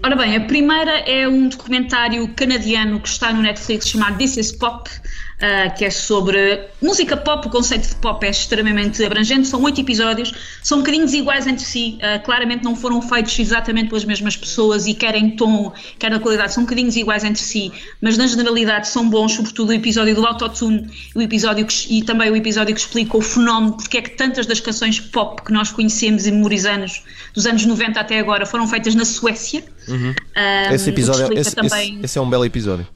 Ora 0.02 0.16
bem, 0.16 0.34
a 0.36 0.40
primeira 0.40 0.90
é 1.00 1.28
um 1.28 1.48
documentário 1.48 2.26
canadiano 2.34 2.98
que 2.98 3.08
está 3.08 3.32
no 3.32 3.42
Netflix 3.42 3.88
chamado 3.88 4.18
This 4.18 4.36
is 4.36 4.52
Pop, 4.52 4.90
uh, 5.36 5.74
que 5.76 5.84
é 5.84 5.90
sobre 5.90 6.68
música 6.80 7.16
pop. 7.16 7.46
O 7.46 7.50
conceito 7.50 7.88
de 7.88 7.94
pop 7.96 8.24
é 8.26 8.30
extremamente 8.30 9.02
abrangente. 9.04 9.48
São 9.48 9.62
oito 9.62 9.80
episódios, 9.80 10.32
são 10.62 10.78
um 10.78 10.80
bocadinho 10.80 11.08
iguais 11.14 11.46
entre 11.46 11.64
si. 11.64 11.98
Uh, 11.98 12.22
claramente 12.24 12.64
não 12.64 12.74
foram 12.74 13.00
feitos 13.00 13.38
exatamente 13.38 13.88
pelas 13.88 14.04
mesmas 14.04 14.36
pessoas 14.36 14.86
e 14.86 14.94
querem 14.94 15.30
tom, 15.36 15.72
quer 15.98 16.10
na 16.10 16.18
qualidade, 16.18 16.52
são 16.52 16.62
um 16.62 16.66
bocadinho 16.66 16.90
iguais 16.96 17.24
entre 17.24 17.42
si, 17.42 17.72
mas 18.00 18.16
na 18.16 18.26
generalidade 18.26 18.88
são 18.88 19.08
bons, 19.08 19.32
sobretudo 19.32 19.70
o 19.70 19.72
episódio 19.72 20.14
do 20.14 20.26
Autotune 20.26 20.88
o 21.14 21.20
episódio 21.20 21.66
que, 21.66 21.98
e 21.98 22.02
também 22.02 22.30
o 22.30 22.36
episódio 22.36 22.74
que 22.74 22.80
explica 22.80 23.16
o 23.16 23.20
fenómeno, 23.20 23.72
porque 23.74 23.98
é 23.98 24.02
que 24.02 24.10
tantas 24.10 24.46
das 24.46 24.60
canções 24.60 25.00
pop 25.00 25.42
que 25.42 25.52
nós 25.52 25.70
conhecemos 25.70 26.26
e 26.26 26.30
memorizamos 26.30 27.02
dos 27.34 27.46
anos 27.46 27.64
90 27.64 27.98
até 27.98 28.18
agora 28.18 28.46
foram 28.46 28.66
feitas 28.66 28.94
na 28.94 29.04
Suécia. 29.04 29.64
Uhum. 29.88 30.10
Um, 30.10 30.14
ah, 30.34 30.74
esse 30.74 30.90
episódio, 30.90 31.38
esse, 31.38 31.54
também... 31.54 31.94
esse, 31.96 32.04
esse 32.04 32.18
é 32.18 32.20
um 32.20 32.28
belo 32.28 32.44
episódio. 32.44 32.86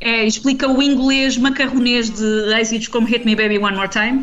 É, 0.00 0.24
explica 0.24 0.68
o 0.68 0.80
inglês 0.80 1.36
macarronês 1.36 2.08
de 2.08 2.54
êxitos 2.54 2.86
como 2.86 3.06
Hit 3.06 3.24
Me 3.24 3.34
Baby 3.34 3.58
One 3.58 3.76
More 3.76 3.88
Time. 3.88 4.22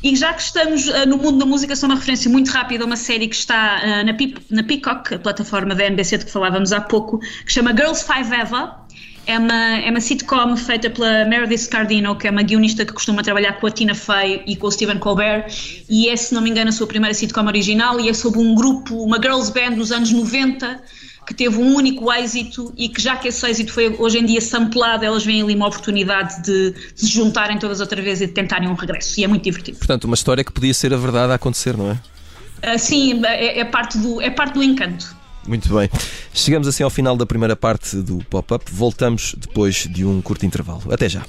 E 0.00 0.14
já 0.14 0.32
que 0.32 0.40
estamos 0.40 0.86
uh, 0.86 1.04
no 1.06 1.18
mundo 1.18 1.38
da 1.38 1.46
música, 1.46 1.74
só 1.74 1.86
uma 1.86 1.96
referência 1.96 2.30
muito 2.30 2.48
rápida 2.50 2.84
a 2.84 2.86
uma 2.86 2.96
série 2.96 3.26
que 3.26 3.34
está 3.34 3.80
uh, 3.82 4.06
na, 4.06 4.14
Pip, 4.14 4.38
na 4.48 4.62
Peacock, 4.62 5.14
a 5.14 5.18
plataforma 5.18 5.74
da 5.74 5.84
NBC 5.84 6.18
de 6.18 6.26
que 6.26 6.30
falávamos 6.30 6.72
há 6.72 6.80
pouco, 6.80 7.18
que 7.44 7.52
chama 7.52 7.72
Girls 7.72 8.04
Five 8.04 8.32
Eva. 8.32 8.86
É 9.26 9.36
uma, 9.36 9.78
é 9.78 9.90
uma 9.90 10.00
sitcom 10.00 10.56
feita 10.56 10.88
pela 10.88 11.24
Meredith 11.24 11.68
Cardino, 11.68 12.14
que 12.14 12.28
é 12.28 12.30
uma 12.30 12.42
guionista 12.42 12.84
que 12.84 12.92
costuma 12.92 13.24
trabalhar 13.24 13.54
com 13.54 13.66
a 13.66 13.70
Tina 13.72 13.92
Fey 13.92 14.44
e 14.46 14.54
com 14.54 14.68
o 14.68 14.70
Stephen 14.70 14.98
Colbert, 14.98 15.46
e 15.90 16.08
é, 16.08 16.14
se 16.14 16.32
não 16.32 16.40
me 16.40 16.50
engano, 16.50 16.68
a 16.68 16.72
sua 16.72 16.86
primeira 16.86 17.12
sitcom 17.12 17.44
original, 17.44 17.98
e 17.98 18.08
é 18.08 18.14
sobre 18.14 18.38
um 18.38 18.54
grupo, 18.54 18.94
uma 19.02 19.16
girls 19.20 19.52
band 19.52 19.72
dos 19.72 19.90
anos 19.90 20.12
90, 20.12 20.80
que 21.26 21.34
teve 21.34 21.58
um 21.58 21.74
único 21.74 22.10
êxito 22.12 22.72
e 22.76 22.88
que 22.88 23.02
já 23.02 23.16
que 23.16 23.28
esse 23.28 23.44
êxito 23.44 23.72
foi 23.72 23.94
hoje 23.98 24.18
em 24.18 24.24
dia 24.24 24.40
samplado, 24.40 25.04
elas 25.04 25.24
veem 25.24 25.42
ali 25.42 25.56
uma 25.56 25.66
oportunidade 25.66 26.40
de, 26.42 26.72
se 26.94 27.08
juntarem 27.08 27.58
todas 27.58 27.80
outra 27.80 28.00
vez 28.00 28.20
e 28.20 28.26
de 28.26 28.32
tentarem 28.32 28.68
um 28.68 28.74
regresso. 28.74 29.18
E 29.18 29.24
é 29.24 29.26
muito 29.26 29.42
divertido. 29.42 29.76
Portanto, 29.78 30.04
uma 30.04 30.14
história 30.14 30.44
que 30.44 30.52
podia 30.52 30.72
ser 30.72 30.94
a 30.94 30.96
verdade 30.96 31.32
a 31.32 31.34
acontecer, 31.34 31.76
não 31.76 31.90
é? 31.90 32.74
Uh, 32.74 32.78
sim, 32.78 33.20
é, 33.24 33.58
é, 33.58 33.64
parte 33.64 33.98
do, 33.98 34.20
é 34.20 34.30
parte 34.30 34.54
do 34.54 34.62
encanto. 34.62 35.16
Muito 35.46 35.68
bem. 35.74 35.90
Chegamos 36.32 36.68
assim 36.68 36.82
ao 36.82 36.90
final 36.90 37.16
da 37.16 37.26
primeira 37.26 37.56
parte 37.56 37.96
do 37.96 38.18
pop-up. 38.30 38.64
Voltamos 38.72 39.34
depois 39.36 39.86
de 39.90 40.04
um 40.04 40.20
curto 40.22 40.46
intervalo. 40.46 40.82
Até 40.90 41.08
já. 41.08 41.22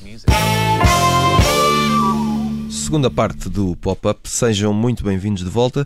Segunda 2.70 3.10
parte 3.10 3.50
do 3.50 3.76
pop-up. 3.76 4.30
Sejam 4.30 4.74
muito 4.74 5.04
bem-vindos 5.04 5.44
de 5.44 5.50
volta. 5.50 5.86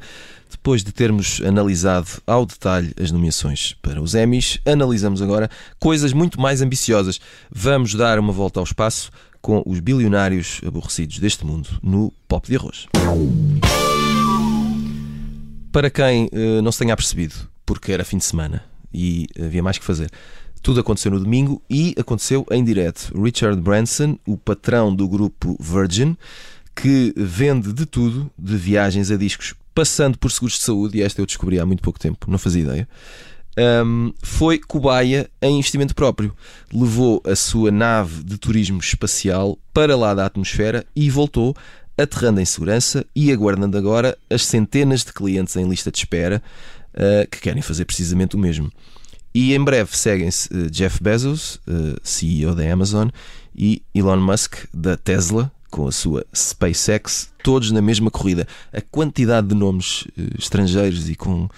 Depois 0.51 0.83
de 0.83 0.91
termos 0.91 1.41
analisado 1.41 2.21
ao 2.27 2.45
detalhe 2.45 2.93
as 3.01 3.09
nomeações 3.09 3.75
para 3.81 4.01
os 4.01 4.13
Emmys, 4.13 4.59
analisamos 4.65 5.21
agora 5.21 5.49
coisas 5.79 6.11
muito 6.11 6.39
mais 6.39 6.61
ambiciosas. 6.61 7.21
Vamos 7.49 7.95
dar 7.95 8.19
uma 8.19 8.33
volta 8.33 8.59
ao 8.59 8.65
espaço 8.65 9.09
com 9.41 9.63
os 9.65 9.79
bilionários 9.79 10.59
aborrecidos 10.67 11.19
deste 11.19 11.45
mundo 11.45 11.69
no 11.81 12.13
Pop 12.27 12.45
de 12.45 12.57
Arroz. 12.57 12.85
Para 15.71 15.89
quem 15.89 16.25
uh, 16.25 16.61
não 16.61 16.71
se 16.71 16.79
tenha 16.79 16.97
percebido, 16.97 17.33
porque 17.65 17.93
era 17.93 18.03
fim 18.03 18.17
de 18.17 18.25
semana 18.25 18.61
e 18.93 19.27
havia 19.41 19.63
mais 19.63 19.77
que 19.77 19.85
fazer, 19.85 20.11
tudo 20.61 20.81
aconteceu 20.81 21.11
no 21.11 21.19
domingo 21.19 21.61
e 21.69 21.95
aconteceu 21.97 22.45
em 22.51 22.61
direto. 22.61 23.09
Richard 23.19 23.59
Branson, 23.59 24.19
o 24.27 24.37
patrão 24.37 24.93
do 24.93 25.07
grupo 25.07 25.55
Virgin, 25.59 26.15
que 26.75 27.13
vende 27.15 27.71
de 27.71 27.85
tudo, 27.85 28.29
de 28.37 28.57
viagens 28.57 29.09
a 29.11 29.15
discos 29.15 29.55
passando 29.73 30.17
por 30.17 30.31
seguros 30.31 30.57
de 30.57 30.63
saúde, 30.63 30.97
e 30.97 31.01
esta 31.01 31.21
eu 31.21 31.25
descobri 31.25 31.59
há 31.59 31.65
muito 31.65 31.81
pouco 31.81 31.99
tempo, 31.99 32.29
não 32.29 32.37
fazia 32.37 32.63
ideia, 32.63 32.87
um, 33.85 34.13
foi 34.21 34.57
cobaia 34.59 35.29
em 35.41 35.57
investimento 35.57 35.93
próprio. 35.93 36.35
Levou 36.73 37.21
a 37.25 37.35
sua 37.35 37.71
nave 37.71 38.23
de 38.23 38.37
turismo 38.37 38.79
espacial 38.79 39.57
para 39.73 39.95
lá 39.95 40.13
da 40.13 40.25
atmosfera 40.25 40.85
e 40.95 41.09
voltou, 41.09 41.55
aterrando 41.97 42.39
em 42.39 42.45
segurança 42.45 43.05
e 43.15 43.31
aguardando 43.31 43.77
agora 43.77 44.17
as 44.29 44.45
centenas 44.45 45.03
de 45.03 45.13
clientes 45.13 45.55
em 45.55 45.67
lista 45.67 45.91
de 45.91 45.97
espera 45.97 46.41
uh, 46.93 47.29
que 47.29 47.41
querem 47.41 47.61
fazer 47.61 47.85
precisamente 47.85 48.35
o 48.35 48.39
mesmo. 48.39 48.71
E 49.33 49.53
em 49.53 49.63
breve 49.63 49.95
seguem-se 49.95 50.49
uh, 50.53 50.69
Jeff 50.69 51.01
Bezos, 51.01 51.55
uh, 51.67 51.97
CEO 52.03 52.55
da 52.55 52.71
Amazon, 52.71 53.09
e 53.55 53.81
Elon 53.93 54.19
Musk, 54.19 54.65
da 54.73 54.95
Tesla, 54.95 55.51
com 55.71 55.87
a 55.87 55.91
sua 55.91 56.23
SpaceX, 56.35 57.33
todos 57.43 57.71
na 57.71 57.81
mesma 57.81 58.11
corrida. 58.11 58.47
A 58.71 58.81
quantidade 58.81 59.47
de 59.47 59.55
nomes 59.55 60.01
uh, 60.01 60.37
estrangeiros 60.37 61.09
e 61.09 61.15
com 61.15 61.45
uh, 61.45 61.49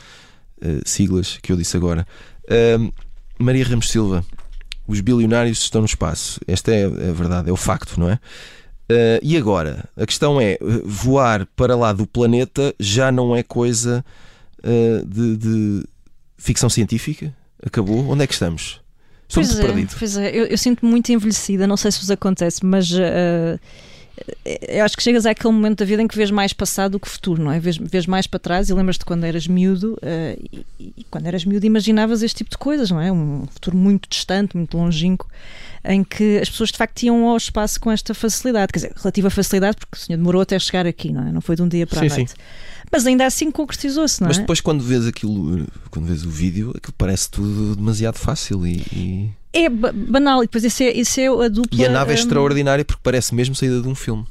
siglas 0.86 1.38
que 1.42 1.52
eu 1.52 1.58
disse 1.58 1.76
agora. 1.76 2.08
Maria 3.40 3.66
Ramos 3.66 3.90
Silva, 3.90 4.24
os 4.88 5.02
bilionários 5.02 5.60
estão 5.60 5.82
no 5.82 5.88
espaço. 5.88 6.40
Esta 6.48 6.72
é 6.72 6.86
a 6.86 7.12
verdade, 7.12 7.50
é 7.50 7.54
o 7.54 7.58
facto, 7.58 8.00
não 8.00 8.10
é? 8.10 8.20
Uh, 8.92 9.20
e 9.22 9.38
agora? 9.38 9.90
A 9.96 10.06
questão 10.06 10.40
é: 10.40 10.58
voar 10.86 11.46
para 11.56 11.76
lá 11.76 11.94
do 11.94 12.06
planeta 12.06 12.76
já 12.80 13.12
não 13.12 13.36
é 13.36 13.42
coisa 13.42 14.04
uh, 14.60 15.06
de, 15.06 15.38
de, 15.38 15.84
ficção 16.38 16.70
científica? 16.70 17.34
Acabou? 17.66 18.10
Onde 18.10 18.24
é 18.24 18.28
que 18.28 18.34
estamos? 18.34 18.82
Estou 19.28 19.42
pois 19.42 19.48
muito 19.48 19.62
é, 19.62 19.66
perdido. 19.66 19.96
Pois 19.98 20.18
é, 20.18 20.30
eu, 20.30 20.46
eu 20.46 20.58
sinto-me 20.58 20.92
muito 20.92 21.12
envelhecida, 21.12 21.66
não 21.66 21.78
sei 21.78 21.92
se 21.92 22.00
vos 22.00 22.12
acontece, 22.12 22.66
mas. 22.66 22.92
Uh 22.92 23.00
eh, 23.02 23.60
eu 24.46 24.86
acho 24.86 24.96
que 24.96 25.02
chegas 25.02 25.26
àquele 25.26 25.54
momento 25.54 25.80
da 25.80 25.86
vida 25.86 26.02
em 26.02 26.08
que 26.08 26.16
vês 26.16 26.30
mais 26.30 26.54
passado 26.54 26.94
do 26.94 27.00
que 27.00 27.10
futuro, 27.10 27.42
não 27.42 27.52
é? 27.52 27.60
Vês, 27.60 27.78
vês 27.78 28.06
mais 28.06 28.28
para 28.28 28.40
trás 28.40 28.70
e 28.70 28.74
lembras-te 28.74 29.04
quando 29.04 29.24
eras 29.24 29.48
miúdo 29.48 29.94
uh, 29.94 30.50
e, 30.52 30.66
e, 30.98 31.06
quando 31.10 31.26
eras 31.26 31.44
miúdo 31.46 31.66
imaginavas 31.66 32.22
este 32.22 32.38
tipo 32.38 32.52
de 32.52 32.58
coisas, 32.58 32.92
não 32.92 33.02
é? 33.02 33.12
Um 33.12 33.46
futuro 33.52 33.76
muito 33.76 34.08
distante, 34.08 34.56
muito 34.56 34.78
longínquo, 34.78 35.28
em 35.84 36.04
que 36.04 36.38
as 36.38 36.50
pessoas 36.50 36.72
de 36.72 36.78
facto 36.78 37.02
iam 37.04 37.28
ao 37.28 37.38
espaço 37.38 37.80
com 37.80 37.92
esta 37.92 38.14
facilidade, 38.14 38.72
quer 38.72 38.80
dizer, 38.80 38.94
relativa 38.96 39.30
facilidade, 39.32 39.78
porque 39.78 39.98
o 39.98 40.00
senhor 40.00 40.18
demorou 40.18 40.42
até 40.42 40.60
chegar 40.60 40.86
aqui, 40.86 41.12
não 41.12 41.28
é? 41.28 41.32
Não 41.32 41.42
foi 41.42 41.56
de 41.56 41.64
um 41.64 41.68
dia 41.68 41.88
para 41.88 42.02
sim, 42.02 42.06
a 42.06 42.16
noite. 42.16 42.32
Sim. 42.32 42.38
Mas 42.92 43.08
ainda 43.08 43.26
assim 43.26 43.50
concretizou-se, 43.50 44.22
não 44.22 44.28
é? 44.28 44.30
Mas 44.30 44.38
depois 44.38 44.62
quando 44.62 44.84
vês 44.84 45.08
aquilo, 45.08 45.66
quando 45.90 46.06
vês 46.06 46.24
o 46.24 46.30
vídeo, 46.30 46.72
aquilo 46.76 46.94
parece 46.96 47.30
tudo 47.32 47.76
demasiado 47.76 48.18
fácil 48.20 48.68
e... 48.68 48.84
e... 48.94 49.43
É 49.54 49.70
banal, 49.70 50.44
e 50.44 50.48
depois 50.48 50.64
isso 50.64 50.82
é, 50.82 50.92
isso 50.92 51.20
é 51.20 51.28
a 51.28 51.48
dupla. 51.48 51.80
E 51.80 51.86
a 51.86 51.90
nave 51.90 52.12
é 52.12 52.16
um... 52.16 52.18
extraordinária 52.18 52.84
porque 52.84 53.02
parece 53.04 53.36
mesmo 53.36 53.54
saída 53.54 53.82
de 53.82 53.88
um 53.88 53.94
filme. 53.94 54.26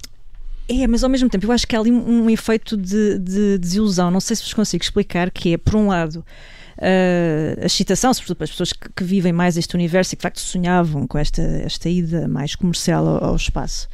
É, 0.69 0.87
mas 0.87 1.05
ao 1.05 1.11
mesmo 1.11 1.29
tempo 1.29 1.47
eu 1.47 1.53
acho 1.53 1.67
que 1.67 1.77
há 1.77 1.79
ali 1.79 1.93
um, 1.93 2.25
um 2.25 2.31
efeito 2.31 2.77
de, 2.77 3.19
de 3.19 3.59
desilusão. 3.59 4.11
Não 4.11 4.21
sei 4.21 4.37
se 4.37 4.43
vos 4.43 4.55
consigo 4.55 4.83
explicar, 4.83 5.31
que 5.31 5.55
é, 5.55 5.57
por 5.57 5.77
um 5.77 5.89
lado, 5.89 6.25
uh, 6.79 7.63
a 7.63 7.67
excitação, 7.67 8.13
sobretudo 8.13 8.37
para 8.37 8.45
as 8.45 8.51
pessoas 8.51 8.73
que, 8.73 8.89
que, 8.89 9.05
vivem 9.05 9.33
mais 9.33 9.57
este 9.57 9.75
universo 9.75 10.15
e 10.15 10.17
que 10.17 10.21
de 10.21 10.23
facto 10.23 10.41
sonhavam 10.41 11.07
com 11.07 11.19
esta, 11.19 11.43
esta 11.43 11.89
ida 11.89 12.27
mais 12.27 12.55
comercial 12.55 13.07
ao, 13.07 13.25
ao 13.25 13.37
espaço. 13.37 13.89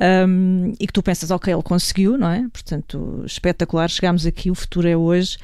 Um, 0.00 0.72
e 0.78 0.86
que 0.86 0.92
tu 0.92 1.02
pensas, 1.02 1.30
ok, 1.30 1.52
ele 1.52 1.62
conseguiu, 1.62 2.16
não 2.16 2.30
é? 2.30 2.46
Portanto, 2.52 3.24
espetacular, 3.26 3.88
chegámos 3.88 4.24
aqui, 4.24 4.50
o 4.50 4.54
futuro 4.54 4.88
é 4.88 4.96
hoje. 4.96 5.36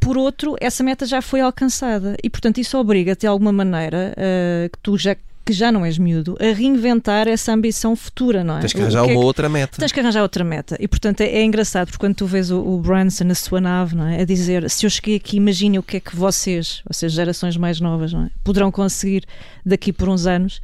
Por 0.00 0.16
outro, 0.16 0.56
essa 0.60 0.82
meta 0.82 1.04
já 1.06 1.20
foi 1.20 1.40
alcançada 1.40 2.16
e, 2.22 2.30
portanto, 2.30 2.58
isso 2.58 2.78
obriga-te 2.78 3.20
de 3.22 3.26
alguma 3.26 3.52
maneira 3.52 4.14
uh, 4.16 4.70
que 4.70 4.78
tu 4.78 4.96
já 4.96 5.16
que 5.48 5.52
já 5.54 5.72
não 5.72 5.82
és 5.82 5.96
miúdo, 5.96 6.36
a 6.38 6.52
reinventar 6.52 7.26
essa 7.26 7.54
ambição 7.54 7.96
futura, 7.96 8.44
não 8.44 8.58
é? 8.58 8.60
Tens 8.60 8.74
que 8.74 8.82
arranjar 8.82 9.04
que 9.04 9.10
é 9.10 9.12
uma 9.14 9.24
outra 9.24 9.48
meta. 9.48 9.78
Tens 9.78 9.90
que 9.90 9.98
arranjar 9.98 10.20
outra 10.20 10.44
meta. 10.44 10.76
E, 10.78 10.86
portanto, 10.86 11.22
é, 11.22 11.24
é 11.24 11.42
engraçado, 11.42 11.86
porque 11.86 11.98
quando 11.98 12.16
tu 12.16 12.26
vês 12.26 12.50
o, 12.50 12.60
o, 12.60 12.78
Branson 12.78 13.24
na 13.24 13.34
sua 13.34 13.58
nave, 13.58 13.96
não 13.96 14.06
é? 14.06 14.20
A 14.20 14.24
dizer, 14.26 14.68
se 14.68 14.84
eu 14.84 14.90
cheguei 14.90 15.16
aqui, 15.16 15.38
imagine 15.38 15.78
o 15.78 15.82
que 15.82 15.96
é 15.96 16.00
que 16.00 16.14
vocês, 16.14 16.82
ou 16.86 16.92
seja, 16.92 17.16
gerações 17.16 17.56
mais 17.56 17.80
novas, 17.80 18.12
não 18.12 18.24
é? 18.24 18.30
Poderão 18.44 18.70
conseguir 18.70 19.24
daqui 19.64 19.90
por 19.90 20.10
uns 20.10 20.26
anos. 20.26 20.60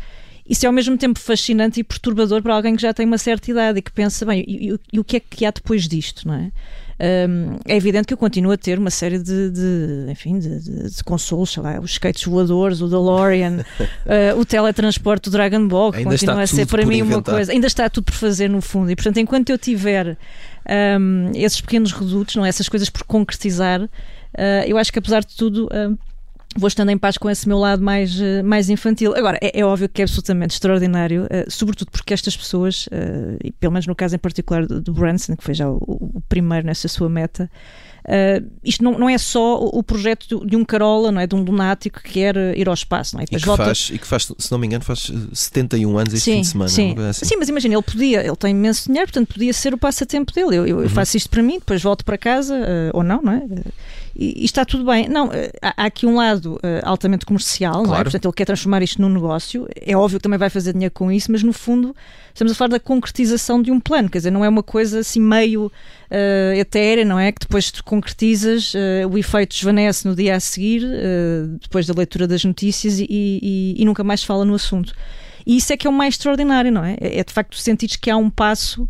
Isso 0.47 0.67
é 0.67 0.69
ao 0.69 0.73
mesmo 0.75 0.99
tempo 0.99 1.19
fascinante 1.19 1.81
e 1.81 1.85
perturbador 1.85 2.43
para 2.43 2.55
alguém 2.55 2.77
que 2.77 2.83
já 2.83 2.93
tem 2.93 3.07
uma 3.07 3.17
certa 3.17 3.51
idade 3.51 3.79
e 3.79 3.83
que 3.83 3.91
pensa, 3.91 4.27
bem, 4.27 4.45
e, 4.47 4.71
e, 4.71 4.79
e 4.93 5.01
o 5.01 5.05
que 5.05 5.17
é 5.17 5.21
que 5.21 5.47
há 5.47 5.51
depois 5.51 5.89
disto, 5.89 6.29
não 6.29 6.35
é? 6.35 6.53
Um, 7.01 7.59
é 7.67 7.77
evidente 7.77 8.07
que 8.07 8.15
eu 8.15 8.19
continuo 8.19 8.53
a 8.53 8.57
ter 8.57 8.79
uma 8.79 8.91
série 8.91 9.19
de, 9.19 9.51
de 9.51 10.07
enfim, 10.09 10.39
de, 10.39 10.61
de, 10.61 10.91
de, 10.91 11.05
consoles, 11.05 11.51
sei 11.51 11.63
lá, 11.63 11.81
os 11.81 11.93
skates 11.93 12.25
voadores, 12.25 12.81
o 12.81 12.89
DeLorean, 12.89 13.65
uh, 13.81 14.39
o 14.39 14.45
teletransporte 14.45 15.29
do 15.29 15.33
Dragon 15.33 15.67
Ball, 15.67 15.91
que 15.91 15.99
ainda 15.99 16.11
continua 16.11 16.43
a 16.43 16.47
ser 16.47 16.67
para 16.67 16.87
mim 16.87 16.99
inventar. 16.99 17.35
uma 17.35 17.39
coisa, 17.39 17.53
ainda 17.53 17.67
está 17.67 17.89
tudo 17.89 18.05
por 18.05 18.15
fazer 18.15 18.49
no 18.49 18.61
fundo, 18.61 18.91
e 18.91 18.97
portanto, 18.97 19.19
enquanto 19.19 19.51
eu 19.51 19.59
tiver 19.59 20.17
um, 21.01 21.33
esses 21.35 21.61
pequenos 21.61 21.93
redutos, 21.93 22.37
não 22.37 22.45
é? 22.45 22.49
essas 22.49 22.69
coisas 22.69 22.89
por 22.89 23.03
concretizar, 23.05 23.83
uh, 23.83 23.89
eu 24.67 24.79
acho 24.79 24.93
que 24.93 24.99
apesar 24.99 25.21
de 25.21 25.35
tudo. 25.35 25.67
Uh, 25.67 25.99
vou 26.57 26.69
estando 26.69 26.91
em 26.91 26.99
paz 26.99 27.19
com 27.19 27.29
esse 27.29 27.49
meu 27.49 27.59
lado 27.59 27.83
mais, 27.83 28.21
eh, 28.21 28.43
mais 28.43 28.71
infantil. 28.71 29.15
Agora, 29.17 29.39
é, 29.43 29.61
é 29.61 29.65
óbvio 29.65 29.89
que 29.89 30.03
é 30.03 30.05
absolutamente 30.05 30.55
extraordinário, 30.55 31.25
uh, 31.25 31.51
sobretudo 31.51 31.91
porque 31.91 32.15
estas 32.15 32.37
pessoas, 32.37 32.87
uh, 32.87 33.39
e 33.43 33.51
pelo 33.53 33.73
menos 33.73 33.87
no 33.87 33.95
caso 33.95 34.15
em 34.15 34.19
particular 34.19 34.67
do, 34.67 34.81
do 34.81 34.93
Branson, 34.93 35.37
que 35.37 35.45
foi 35.45 35.55
já 35.55 35.69
o, 35.69 35.79
o 35.81 36.23
primeiro 36.29 36.67
nessa 36.67 36.89
sua 36.89 37.09
meta, 37.09 37.51
Uh, 38.07 38.47
isto 38.63 38.85
não, 38.85 38.99
não 38.99 39.09
é 39.09 39.17
só 39.17 39.65
o, 39.65 39.83
projeto 39.83 40.45
de 40.45 40.57
um 40.57 40.63
Carola, 40.63 41.11
não 41.11 41.23
é? 41.23 41.27
De 41.27 41.35
um 41.35 41.43
lunático 41.43 42.03
que 42.03 42.13
quer 42.13 42.37
ir 42.55 42.69
ao 42.69 42.75
espaço, 42.75 43.17
não 43.17 43.23
é? 43.23 43.25
E, 43.25 43.35
e 43.35 43.41
que, 43.41 43.47
volta... 43.47 43.65
faz, 43.65 43.91
e 43.91 43.99
que 43.99 44.07
faz, 44.07 44.31
se 44.37 44.53
não 44.53 44.59
me 44.59 44.67
engano, 44.67 44.85
faz 44.85 45.11
71 45.33 45.97
anos 45.97 46.13
este 46.13 46.25
sim, 46.25 46.33
fim 46.33 46.41
de 46.43 46.47
semana. 46.47 46.69
Sim, 46.69 46.95
assim. 46.99 47.25
sim 47.25 47.37
mas 47.39 47.49
imagina, 47.49 47.75
ele 47.75 47.83
podia, 47.83 48.21
ele 48.21 48.37
tem 48.37 48.51
imenso 48.51 48.89
dinheiro, 48.89 49.11
portanto 49.11 49.33
podia 49.33 49.55
ser 49.55 49.73
o 49.73 49.79
passatempo 49.79 50.35
dele. 50.35 50.55
Eu, 50.55 50.67
eu 50.67 50.79
uhum. 50.81 50.89
faço 50.91 51.17
isto 51.17 51.31
para 51.31 51.43
mim, 51.43 51.55
depois 51.55 51.83
volto 51.83 52.05
para 52.05 52.19
casa, 52.19 52.55
ou 52.93 53.03
não, 53.03 53.23
não 53.23 53.33
é? 53.33 53.43
E, 54.17 54.43
e, 54.43 54.45
está 54.45 54.65
tudo 54.65 54.85
bem. 54.85 55.09
Não, 55.09 55.33
eh, 55.33 55.51
há, 55.61 55.87
aqui 55.87 56.07
um 56.07 56.17
lado 56.17 56.55
uh, 56.57 56.61
altamente 56.85 57.27
comercial, 57.27 57.73
claro. 57.73 57.89
não 57.89 57.97
é? 57.97 58.03
Portanto, 58.05 58.25
ele 58.27 58.35
quer 58.35 58.45
transformar 58.45 58.83
isto 58.83 59.03
num 59.03 59.09
negócio. 59.09 59.67
É 59.75 59.97
óbvio 59.97 60.19
que 60.19 60.23
também 60.23 60.39
vai 60.39 60.49
fazer 60.49 60.73
dinheiro 60.73 60.95
com 60.95 61.11
isso, 61.11 61.33
mas 61.33 61.43
no 61.43 61.53
fundo 61.53 61.95
estamos 62.33 62.53
a 62.53 62.55
falar 62.55 62.69
da 62.69 62.81
concretização 62.81 63.61
de 63.61 63.71
um 63.71 63.81
plano, 63.81 64.09
quer 64.09 64.19
dizer, 64.19 64.31
não 64.31 64.45
é 64.45 64.49
uma 64.49 64.63
coisa 64.63 65.01
assim 65.01 65.21
meio 65.21 65.67
uh, 65.67 66.55
etérea, 66.55 67.05
não 67.05 67.19
é? 67.19 67.33
Que 67.33 67.41
depois 67.41 67.71
tu 67.71 67.83
concretizas, 67.83 68.73
uh, 68.75 69.09
o 69.11 69.19
efeito 69.19 69.55
desvanece 69.55 70.07
no 70.07 70.15
dia 70.15 70.37
a 70.37 70.41
seguir, 70.41 70.83
depois 71.61 71.87
da 71.87 71.95
leitura 71.95 72.27
das 72.27 72.45
notícias 72.45 72.99
e, 72.99 73.07
e, 73.11 73.75
e, 73.79 73.85
nunca 73.85 74.05
mais 74.05 74.21
se 74.21 74.27
fala 74.27 74.45
no 74.45 74.55
assunto. 74.55 74.95
E 75.47 75.57
isso 75.57 75.73
é 75.73 75.77
que 75.77 75.87
é 75.87 75.91
o 75.91 75.93
mais 75.93 76.15
extraordinário, 76.15 76.73
não 76.73 76.85
é? 76.85 76.97
É 77.01 77.23
de 77.23 77.33
facto 77.33 77.57
sentir 77.57 77.89
que 77.99 78.11
há 78.11 78.17
um 78.17 78.31
passo 78.31 78.89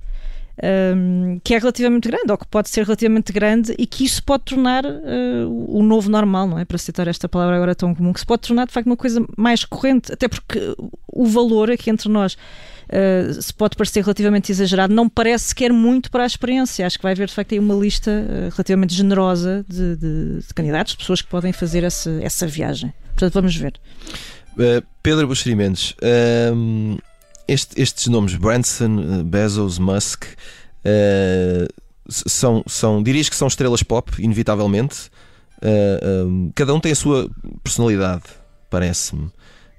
que 1.42 1.54
é 1.54 1.58
relativamente 1.58 2.08
grande, 2.08 2.30
ou 2.30 2.38
que 2.38 2.46
pode 2.46 2.68
ser 2.68 2.84
relativamente 2.84 3.32
grande, 3.32 3.74
e 3.76 3.86
que 3.86 4.04
isso 4.04 4.22
pode 4.22 4.44
tornar 4.44 4.84
uh, 4.84 5.66
o 5.68 5.82
novo 5.82 6.08
normal, 6.08 6.46
não 6.46 6.58
é? 6.58 6.64
Para 6.64 6.78
citar 6.78 7.08
esta 7.08 7.28
palavra 7.28 7.56
agora 7.56 7.74
tão 7.74 7.94
comum, 7.94 8.12
que 8.12 8.20
se 8.20 8.26
pode 8.26 8.42
tornar 8.42 8.66
de 8.66 8.72
facto 8.72 8.86
uma 8.86 8.96
coisa 8.96 9.24
mais 9.36 9.64
corrente, 9.64 10.12
até 10.12 10.28
porque 10.28 10.74
o 11.08 11.26
valor 11.26 11.70
aqui 11.70 11.90
entre 11.90 12.08
nós. 12.08 12.36
Uh, 12.84 13.40
se 13.40 13.52
pode 13.52 13.76
parecer 13.76 14.02
relativamente 14.02 14.52
exagerado, 14.52 14.94
não 14.94 15.08
parece 15.08 15.46
sequer 15.46 15.72
muito 15.72 16.10
para 16.10 16.22
a 16.22 16.26
experiência. 16.26 16.86
Acho 16.86 16.98
que 16.98 17.02
vai 17.02 17.12
haver 17.12 17.26
de 17.26 17.34
facto 17.34 17.52
aí 17.52 17.58
uma 17.58 17.74
lista 17.74 18.10
uh, 18.10 18.50
relativamente 18.50 18.94
generosa 18.94 19.64
de, 19.68 19.96
de, 19.96 20.38
de, 20.40 20.54
candidatos, 20.54 20.92
de 20.92 20.98
pessoas 20.98 21.22
que 21.22 21.28
podem 21.28 21.52
fazer 21.52 21.82
essa, 21.82 22.10
essa 22.22 22.46
viagem. 22.46 22.92
Portanto, 23.14 23.32
vamos 23.32 23.56
ver. 23.56 23.74
Uh, 24.52 24.84
Pedro 25.02 25.26
Buxeri 25.26 25.56
este, 27.46 27.80
estes 27.80 28.06
nomes, 28.06 28.34
Branson, 28.34 28.98
eh, 28.98 29.22
Bezos, 29.22 29.78
Musk, 29.78 30.24
uh, 30.24 31.68
são, 32.08 32.62
são, 32.66 33.02
dirias 33.02 33.28
que 33.28 33.36
são 33.36 33.48
estrelas 33.48 33.82
pop, 33.82 34.10
inevitavelmente. 34.18 35.08
Uh, 35.62 35.62
eh, 35.62 36.24
um, 36.24 36.52
cada 36.54 36.74
um 36.74 36.80
tem 36.80 36.92
a 36.92 36.94
sua 36.94 37.30
personalidade, 37.62 38.24
parece-me. 38.68 39.24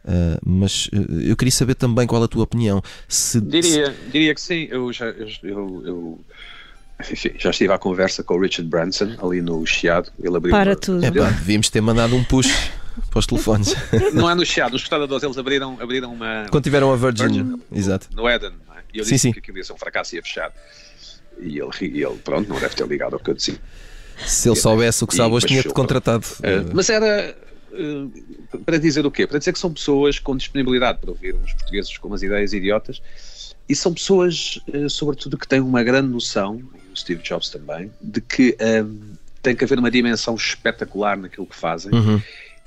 Uh, 0.06 0.38
mas 0.45 0.89
eu 1.28 1.36
queria 1.36 1.51
saber 1.51 1.75
também 1.75 2.06
qual 2.06 2.23
a 2.23 2.28
tua 2.28 2.43
opinião. 2.43 2.82
Se, 3.08 3.41
diria, 3.41 3.91
se... 3.91 4.12
diria 4.12 4.36
que 4.36 4.41
sim. 4.41 4.67
Eu 4.69 4.93
já, 4.93 5.06
eu, 5.08 5.28
eu, 5.43 6.19
enfim, 7.12 7.32
já 7.38 7.49
estive 7.49 7.73
à 7.73 7.78
conversa 7.78 8.23
com 8.23 8.36
o 8.36 8.39
Richard 8.39 8.69
Branson 8.69 9.15
ali 9.21 9.41
no 9.41 9.65
Chiado. 9.65 10.12
Ele 10.19 10.38
abriu 10.38 10.51
Para 10.51 10.75
tudo. 10.75 11.04
É, 11.04 11.12
pá, 11.12 11.30
devíamos 11.30 11.69
ter 11.69 11.82
mandado 11.82 12.15
um 12.15 12.23
push 12.23 12.71
para 13.10 13.19
os 13.19 13.25
telefones. 13.25 13.75
Não 14.13 14.29
é 14.29 14.36
no 14.36 14.45
Chiado, 14.45 14.73
nos 14.73 14.81
restauradores 14.81 15.23
eles 15.23 15.38
abriram, 15.38 15.77
abriram 15.79 16.13
uma. 16.13 16.45
Quando 16.49 16.63
tiveram 16.63 16.91
a 16.91 16.95
Virgin, 16.95 17.23
Virgin 17.27 17.62
Exato. 17.71 18.10
No 18.13 18.29
Eden, 18.29 18.53
é? 18.75 18.79
e 18.93 18.99
eu 18.99 19.05
sim, 19.05 19.12
disse 19.12 19.27
sim. 19.27 19.31
que 19.31 19.39
aquilo 19.39 19.58
ia 19.58 19.63
ser 19.63 19.73
um 19.73 19.77
fracasso 19.77 20.15
e 20.15 20.17
ia 20.17 20.23
fechar. 20.23 20.51
E 21.39 21.60
ele, 21.60 21.69
e 21.81 22.03
ele, 22.03 22.17
pronto, 22.23 22.47
não 22.47 22.60
deve 22.60 22.75
ter 22.75 22.88
ligado 22.88 23.13
ao 23.13 23.19
que 23.19 23.29
eu 23.29 23.34
disse. 23.34 23.60
Se 24.25 24.47
ele 24.47 24.55
soubesse 24.55 25.03
o 25.03 25.08
que 25.08 25.15
sabe 25.15 25.34
hoje, 25.34 25.47
tinha-te 25.47 25.69
contratado. 25.69 26.25
Uh, 26.39 26.71
mas 26.73 26.89
era. 26.89 27.36
Uh, 27.71 28.60
para 28.60 28.77
dizer 28.77 29.05
o 29.05 29.12
quê? 29.12 29.27
Para 29.27 29.38
dizer 29.38 29.51
que 29.51 29.60
são 29.60 29.73
pessoas 29.73 30.17
com 30.17 30.38
disponibilidade 30.38 30.99
para 30.99 31.10
ouvir 31.10 31.36
uns 31.36 31.51
portugueses 31.53 31.97
com 31.97 32.08
umas 32.08 32.23
ideias 32.23 32.53
idiotas 32.53 33.01
e 33.67 33.75
ssão 33.75 33.93
pessoas, 33.93 34.62
uh, 34.73 34.89
sobretudo, 34.89 35.38
que 35.38 35.45
têm 35.45 35.60
uma 35.60 35.84
grande 35.84 36.08
noção, 36.08 36.62
e 36.73 36.93
o 36.93 36.95
Steve 36.95 37.21
Jobs 37.21 37.49
também, 37.49 37.91
de 38.01 38.21
que 38.21 38.55
tem 39.41 39.55
que 39.55 39.63
haver 39.63 39.77
uma 39.77 39.91
dimensão 39.91 40.36
espetacular 40.36 41.17
naquilo 41.17 41.45
que 41.45 41.55
fazem. 41.55 41.93
Uhum 41.93 42.21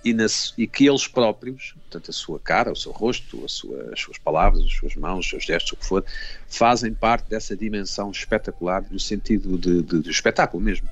e, 0.04 0.12
nas, 0.12 0.54
e, 0.56 0.66
que 0.66 0.88
eles 0.88 1.06
próprios, 1.06 1.74
portanto 1.82 2.10
a 2.10 2.12
sua 2.12 2.38
cara, 2.38 2.72
o 2.72 2.76
seu 2.76 2.92
rosto, 2.92 3.48
sua, 3.48 3.90
as 3.92 4.00
suas 4.00 4.18
palavras, 4.18 4.64
as 4.64 4.72
suas 4.72 4.94
mãos, 4.94 5.24
os 5.24 5.30
seus 5.30 5.44
gestos, 5.44 5.72
o 5.72 5.76
que 5.76 5.86
for, 5.86 6.04
fazem 6.46 6.94
parte 6.94 7.28
dessa 7.28 7.56
dimensão 7.56 8.10
espetacular 8.10 8.84
no 8.90 9.00
sentido 9.00 9.58
de, 9.58 9.82
de, 9.82 10.00
de 10.00 10.10
espetáculo 10.10 10.62
mesmo, 10.62 10.88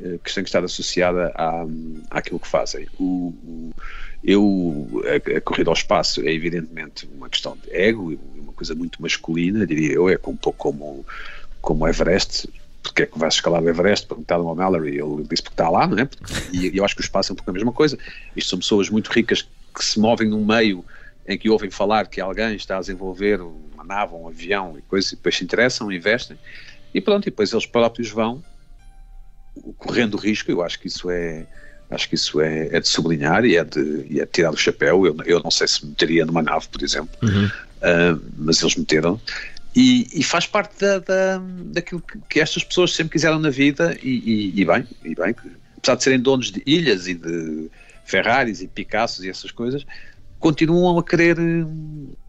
eh, 0.00 0.18
que 0.22 0.34
tem 0.34 0.42
que 0.42 0.48
estar 0.48 0.64
associada 0.64 1.32
à, 1.34 1.64
àquilo 2.10 2.40
que 2.40 2.48
fazem. 2.48 2.86
O, 2.98 3.34
o, 3.44 3.72
eu, 4.24 5.02
a, 5.04 5.36
a, 5.36 5.40
corrida 5.40 5.70
ao 5.70 5.74
espaço 5.74 6.22
é 6.22 6.32
evidentemente 6.32 7.08
uma 7.14 7.28
questão 7.28 7.56
de 7.56 7.70
ego, 7.74 8.18
uma 8.34 8.52
coisa 8.52 8.74
muito 8.74 9.00
masculina, 9.00 9.66
diria 9.66 9.92
eu, 9.92 10.08
é 10.08 10.18
um 10.26 10.36
pouco 10.36 10.58
como, 10.58 11.06
como 11.60 11.86
Everest, 11.86 12.48
porque 12.88 13.02
é 13.02 13.06
que 13.06 13.18
vais 13.18 13.34
escalar 13.34 13.62
o 13.62 13.68
Everest? 13.68 14.06
Perguntaram 14.06 14.48
ao 14.48 14.54
Mallory, 14.54 14.98
ele 14.98 15.24
disse 15.28 15.42
porque 15.42 15.54
está 15.54 15.68
lá, 15.68 15.86
não 15.86 15.98
é? 15.98 16.08
E 16.52 16.76
eu 16.76 16.84
acho 16.84 16.94
que 16.94 17.02
o 17.02 17.04
espaço 17.04 17.30
é 17.30 17.34
um 17.34 17.36
pouco 17.36 17.50
a 17.50 17.52
mesma 17.52 17.72
coisa. 17.72 17.98
Isto 18.34 18.50
são 18.50 18.58
pessoas 18.58 18.90
muito 18.90 19.08
ricas 19.08 19.42
que 19.74 19.84
se 19.84 20.00
movem 20.00 20.28
num 20.28 20.44
meio 20.44 20.84
em 21.26 21.36
que 21.36 21.50
ouvem 21.50 21.70
falar 21.70 22.06
que 22.06 22.20
alguém 22.20 22.56
está 22.56 22.78
a 22.78 22.80
desenvolver 22.80 23.40
uma 23.40 23.84
nave, 23.84 24.14
um 24.14 24.26
avião 24.26 24.76
e 24.78 24.82
coisas, 24.82 25.12
e 25.12 25.16
depois 25.16 25.36
se 25.36 25.44
interessam, 25.44 25.92
investem, 25.92 26.38
e 26.94 27.00
pronto, 27.00 27.26
e 27.26 27.30
depois 27.30 27.52
eles 27.52 27.66
próprios 27.66 28.08
vão 28.08 28.42
correndo 29.76 30.16
risco, 30.16 30.50
eu 30.50 30.62
acho 30.62 30.80
que 30.80 30.88
isso 30.88 31.10
é 31.10 31.46
acho 31.90 32.08
que 32.08 32.14
isso 32.14 32.40
é, 32.40 32.68
é 32.70 32.80
de 32.80 32.88
sublinhar 32.88 33.44
e 33.44 33.56
é 33.56 33.64
de, 33.64 34.06
e 34.10 34.20
é 34.20 34.24
de 34.24 34.30
tirar 34.30 34.50
o 34.50 34.56
chapéu, 34.56 35.06
eu, 35.06 35.16
eu 35.24 35.40
não 35.42 35.50
sei 35.50 35.66
se 35.66 35.86
meteria 35.86 36.24
numa 36.26 36.42
nave, 36.42 36.68
por 36.68 36.82
exemplo, 36.82 37.10
uhum. 37.22 37.46
uh, 37.46 38.22
mas 38.36 38.60
eles 38.60 38.76
meteram, 38.76 39.20
e, 39.74 40.08
e, 40.12 40.22
faz 40.22 40.46
parte 40.46 40.80
da, 40.80 40.98
da, 40.98 41.42
daquilo 41.66 42.00
que, 42.00 42.18
que, 42.28 42.40
estas 42.40 42.64
pessoas 42.64 42.94
sempre 42.94 43.12
quiseram 43.12 43.38
na 43.38 43.50
vida 43.50 43.96
e, 44.02 44.08
e, 44.08 44.60
e, 44.60 44.64
bem, 44.64 44.86
e 45.04 45.14
bem, 45.14 45.34
apesar 45.76 45.94
de 45.96 46.02
serem 46.02 46.20
donos 46.20 46.50
de 46.50 46.62
ilhas 46.66 47.06
e 47.06 47.14
de 47.14 47.70
Ferraris 48.04 48.60
e 48.60 48.66
Picassos 48.66 49.24
e 49.24 49.28
essas 49.28 49.50
coisas, 49.50 49.84
continuam 50.38 50.98
a 50.98 51.02
querer, 51.02 51.36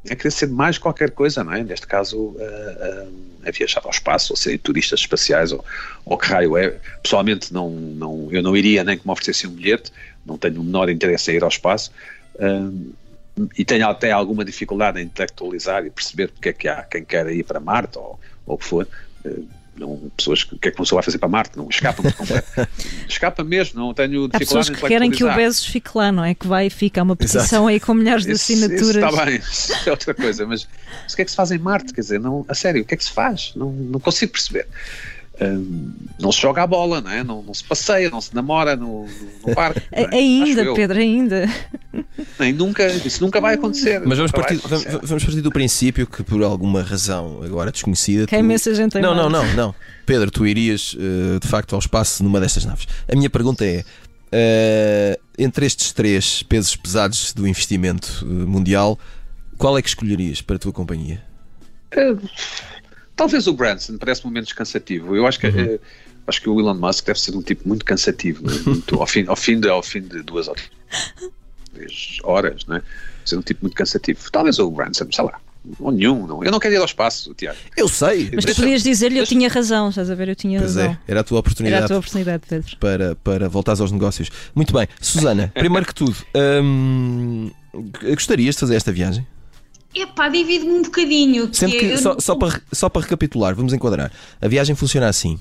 a 0.10 0.15
querer 0.15 0.32
ser 0.32 0.47
mais 0.49 0.78
qualquer 0.78 1.12
coisa, 1.12 1.43
não 1.43 1.54
é? 1.54 1.63
Neste 1.63 1.88
caso, 1.88 2.36
a, 2.39 3.45
a, 3.45 3.49
a 3.49 3.52
viajar 3.52 3.82
ao 3.84 3.91
espaço, 3.91 4.34
ou 4.34 4.38
ser 4.38 4.58
turistas 4.60 4.99
espaciais, 5.02 5.52
ou, 5.52 5.63
ou 6.06 6.17
que 6.17 6.28
raio 6.28 6.58
é. 6.58 6.80
Pessoalmente, 7.02 7.54
não, 7.54 7.69
não, 7.69 8.28
eu 8.32 8.41
não 8.41 8.56
iria 8.58 8.84
nem 8.84 8.97
que 8.97 9.06
me 9.06 9.12
oferecessem 9.12 9.49
um 9.49 9.54
bilhete, 9.54 9.91
não 10.25 10.38
tenho 10.38 10.60
o 10.60 10.63
menor 10.63 10.89
interesse 10.89 11.32
em 11.32 11.36
ir 11.36 11.43
ao 11.43 11.49
espaço. 11.49 11.91
Uh, 12.36 12.93
e 13.58 13.65
tenho 13.65 13.88
até 13.88 14.12
alguma 14.12 14.43
dificuldade 14.43 14.99
em 14.99 15.06
intelectualizar 15.06 15.86
e 15.86 15.89
perceber 15.89 16.30
porque 16.30 16.49
é 16.49 16.54
que 16.54 16.67
há 16.67 16.84
quem 16.84 17.04
quer 17.04 17.28
ir 17.32 17.43
para 17.43 17.60
Marte 17.60 17.97
ou, 17.97 18.19
ou 18.45 18.56
o 18.56 18.58
que 18.58 18.65
for. 18.65 18.88
Uh, 19.25 19.60
não, 19.80 20.12
pessoas 20.17 20.43
que 20.43 20.56
o 20.56 20.58
que 20.58 20.67
é 20.67 20.71
que 20.71 20.78
uma 20.78 20.84
pessoa 20.84 20.97
vai 20.97 21.06
fazer 21.06 21.17
para 21.17 21.30
Marte? 21.30 21.58
Não 21.58 21.69
escapa 21.69 22.04
por 22.04 22.13
completo. 22.13 22.47
escapa 23.08 23.43
mesmo, 23.43 23.80
não 23.80 23.93
tenho 23.93 24.28
dificuldade 24.28 24.36
Há 24.36 24.39
pessoas 24.39 24.69
que 24.69 24.88
querem 24.88 25.10
que 25.10 25.23
o 25.23 25.34
Bezos 25.34 25.65
fique 25.65 25.91
lá, 25.95 26.12
não 26.12 26.23
é? 26.23 26.36
Que 26.36 26.47
vai 26.47 26.67
e 26.67 26.69
fica. 26.69 26.99
Há 26.99 27.04
uma 27.04 27.15
petição 27.15 27.43
Exato. 27.43 27.67
aí 27.67 27.80
com 27.80 27.93
milhares 27.93 28.25
de 28.25 28.34
assinaturas. 28.34 28.82
Isso, 28.82 28.99
está 28.99 29.25
bem, 29.25 29.36
isso 29.38 29.89
é 29.89 29.91
outra 29.91 30.13
coisa. 30.13 30.45
Mas, 30.45 30.67
mas, 31.04 31.13
o 31.13 31.15
que 31.15 31.21
é 31.21 31.25
que 31.25 31.32
se 31.32 31.38
faz 31.38 31.52
em 31.52 31.58
Marte? 31.58 31.93
Quer 31.93 32.02
dizer, 32.02 32.19
não, 32.19 32.45
a 32.49 32.54
sério, 32.54 32.82
o 32.82 32.86
que 32.86 32.93
é 32.93 32.97
que 32.97 33.04
se 33.06 33.12
faz? 33.12 33.54
Não, 33.56 33.71
não 33.71 33.99
consigo 33.99 34.34
perceber. 34.34 34.67
Um, 35.41 35.93
não 36.19 36.32
se 36.34 36.41
joga 36.41 36.63
a 36.63 36.67
bola, 36.67 36.99
não, 36.99 37.12
é? 37.12 37.23
não, 37.23 37.41
não 37.41 37.54
se 37.54 37.63
passeia, 37.63 38.10
não 38.10 38.19
se 38.19 38.36
namora 38.36 38.75
no, 38.75 39.08
no 39.45 39.56
parque. 39.56 39.82
É? 39.91 40.04
Ainda, 40.13 40.73
Pedro, 40.73 40.99
ainda. 40.99 41.47
Nem 42.38 42.52
nunca, 42.52 42.86
isso 42.88 43.23
nunca 43.23 43.39
vai 43.39 43.56
acontecer. 43.56 44.02
Mas 44.06 44.17
vamos 44.17 44.32
partir, 44.32 44.60
vamos 45.02 45.23
partir 45.23 45.41
do 45.41 45.52
princípio 45.52 46.06
que, 46.06 46.23
por 46.23 46.43
alguma 46.43 46.82
razão 46.82 47.41
agora 47.41 47.71
desconhecida. 47.71 48.25
Que 48.25 48.36
tu... 48.36 48.39
imensa 48.39 48.73
gente 48.75 48.93
tem 48.93 49.02
Não, 49.02 49.15
não, 49.15 49.30
não, 49.30 49.45
não. 49.56 49.75
Pedro, 50.06 50.30
tu 50.30 50.45
irias 50.45 50.93
uh, 50.93 51.39
de 51.39 51.47
facto 51.47 51.73
ao 51.73 51.80
espaço 51.80 52.21
numa 52.21 52.39
destas 52.39 52.65
naves. 52.65 52.88
A 53.10 53.15
minha 53.15 53.30
pergunta 53.30 53.65
é: 53.65 53.86
uh, 54.34 55.21
entre 55.38 55.65
estes 55.65 55.93
três 55.93 56.43
pesos 56.43 56.75
pesados 56.75 57.32
do 57.34 57.47
investimento 57.47 58.23
uh, 58.23 58.25
mundial, 58.28 58.99
qual 59.58 59.78
é 59.78 59.82
que 59.82 59.88
escolherias 59.88 60.41
para 60.41 60.58
a 60.58 60.60
tua 60.60 60.73
companhia? 60.73 61.23
Talvez 63.19 63.47
o 63.47 63.53
Branson, 63.53 63.97
parece-me 63.97 64.32
menos 64.32 64.53
cansativo. 64.53 65.13
Eu 65.13 65.27
acho 65.27 65.38
que, 65.38 65.47
uhum. 65.47 65.60
eh, 65.60 65.79
acho 66.25 66.41
que 66.41 66.49
o 66.49 66.58
Elon 66.58 66.75
Musk 66.75 67.05
deve 67.05 67.19
ser 67.19 67.36
um 67.36 67.41
tipo 67.41 67.67
muito 67.67 67.84
cansativo, 67.84 68.47
né? 68.47 68.53
muito, 68.65 68.95
ao, 68.95 69.05
fim, 69.05 69.25
ao, 69.27 69.36
fim 69.36 69.60
de, 69.60 69.67
ao 69.67 69.84
fim 69.84 69.99
de 69.99 70.21
duas 70.23 70.47
horas, 70.47 70.63
horas 72.23 72.65
né? 72.65 72.82
ser 73.25 73.36
um 73.36 73.41
tipo 73.41 73.60
muito 73.63 73.75
cansativo. 73.75 74.21
Talvez 74.32 74.58
o 74.58 74.71
Branson, 74.71 75.05
sei 75.12 75.25
lá. 75.25 75.38
Ou 75.82 75.91
nenhum, 75.91 76.25
não. 76.25 76.41
eu 76.45 76.49
não 76.49 76.62
quero 76.62 76.75
ir 76.75 76.77
ao 76.77 76.86
espaço, 76.86 77.34
Tiago. 77.34 77.58
Eu 77.75 77.89
sei. 77.89 78.32
Mas 78.34 78.45
tu 78.45 78.55
podias 78.55 78.84
dizer-lhe, 78.84 79.19
eu 79.19 79.27
tinha 79.27 79.49
razão, 79.49 79.89
estás 79.89 80.10
a 80.10 80.15
ver? 80.15 80.29
Eu 80.29 80.36
tinha 80.36 80.58
pois 80.58 80.77
é, 80.77 80.84
razão. 80.84 80.97
É, 81.05 81.12
era 81.12 81.19
a 81.19 81.23
tua 81.25 81.39
oportunidade. 81.41 81.75
Era 81.75 81.86
a 81.86 81.89
tua 81.89 81.97
oportunidade, 81.97 82.43
Pedro. 82.47 82.77
Para, 82.77 83.15
para 83.17 83.49
voltares 83.49 83.82
aos 83.82 83.91
negócios. 83.91 84.29
Muito 84.55 84.71
bem. 84.71 84.88
Susana, 85.01 85.51
primeiro 85.60 85.86
que 85.86 85.93
tudo, 85.93 86.15
hum, 86.63 87.51
gostarias 88.01 88.55
de 88.55 88.62
fazer 88.62 88.75
esta 88.75 88.93
viagem? 88.93 89.27
Epá, 89.93 90.30
divide-me 90.30 90.71
um 90.71 90.82
bocadinho. 90.84 91.49
Sendo 91.52 91.71
que, 91.71 91.97
só, 91.97 92.15
só, 92.19 92.36
para, 92.36 92.62
só 92.71 92.89
para 92.89 93.02
recapitular, 93.02 93.56
vamos 93.56 93.73
enquadrar. 93.73 94.12
A 94.39 94.47
viagem 94.47 94.75
funciona 94.75 95.08
assim. 95.08 95.39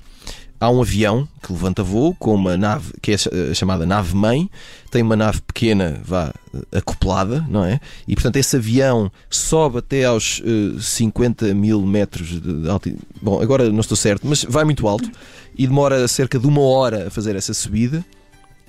Há 0.60 0.70
um 0.70 0.80
avião 0.80 1.28
que 1.40 1.52
levanta 1.52 1.84
voo 1.84 2.16
com 2.18 2.34
uma 2.34 2.56
nave 2.56 2.92
que 3.00 3.12
é 3.12 3.14
eh, 3.14 3.54
chamada 3.54 3.86
nave-mãe, 3.86 4.50
tem 4.90 5.02
uma 5.02 5.14
nave 5.14 5.40
pequena, 5.40 6.00
vá, 6.04 6.34
acoplada, 6.72 7.46
não 7.48 7.64
é? 7.64 7.78
E 8.08 8.14
portanto 8.14 8.36
esse 8.36 8.56
avião 8.56 9.12
sobe 9.30 9.78
até 9.78 10.04
aos 10.04 10.40
uh, 10.40 10.76
eh, 10.76 10.80
50 10.80 11.54
mil 11.54 11.80
metros 11.82 12.40
de 12.40 12.68
altitude. 12.68 13.02
Bom, 13.22 13.40
agora 13.40 13.70
não 13.70 13.78
estou 13.78 13.96
certo, 13.96 14.26
mas 14.26 14.42
vai 14.42 14.64
muito 14.64 14.88
alto 14.88 15.08
e 15.56 15.64
demora 15.64 16.08
cerca 16.08 16.40
de 16.40 16.46
uma 16.48 16.62
hora 16.62 17.06
a 17.06 17.10
fazer 17.10 17.36
essa 17.36 17.54
subida. 17.54 18.04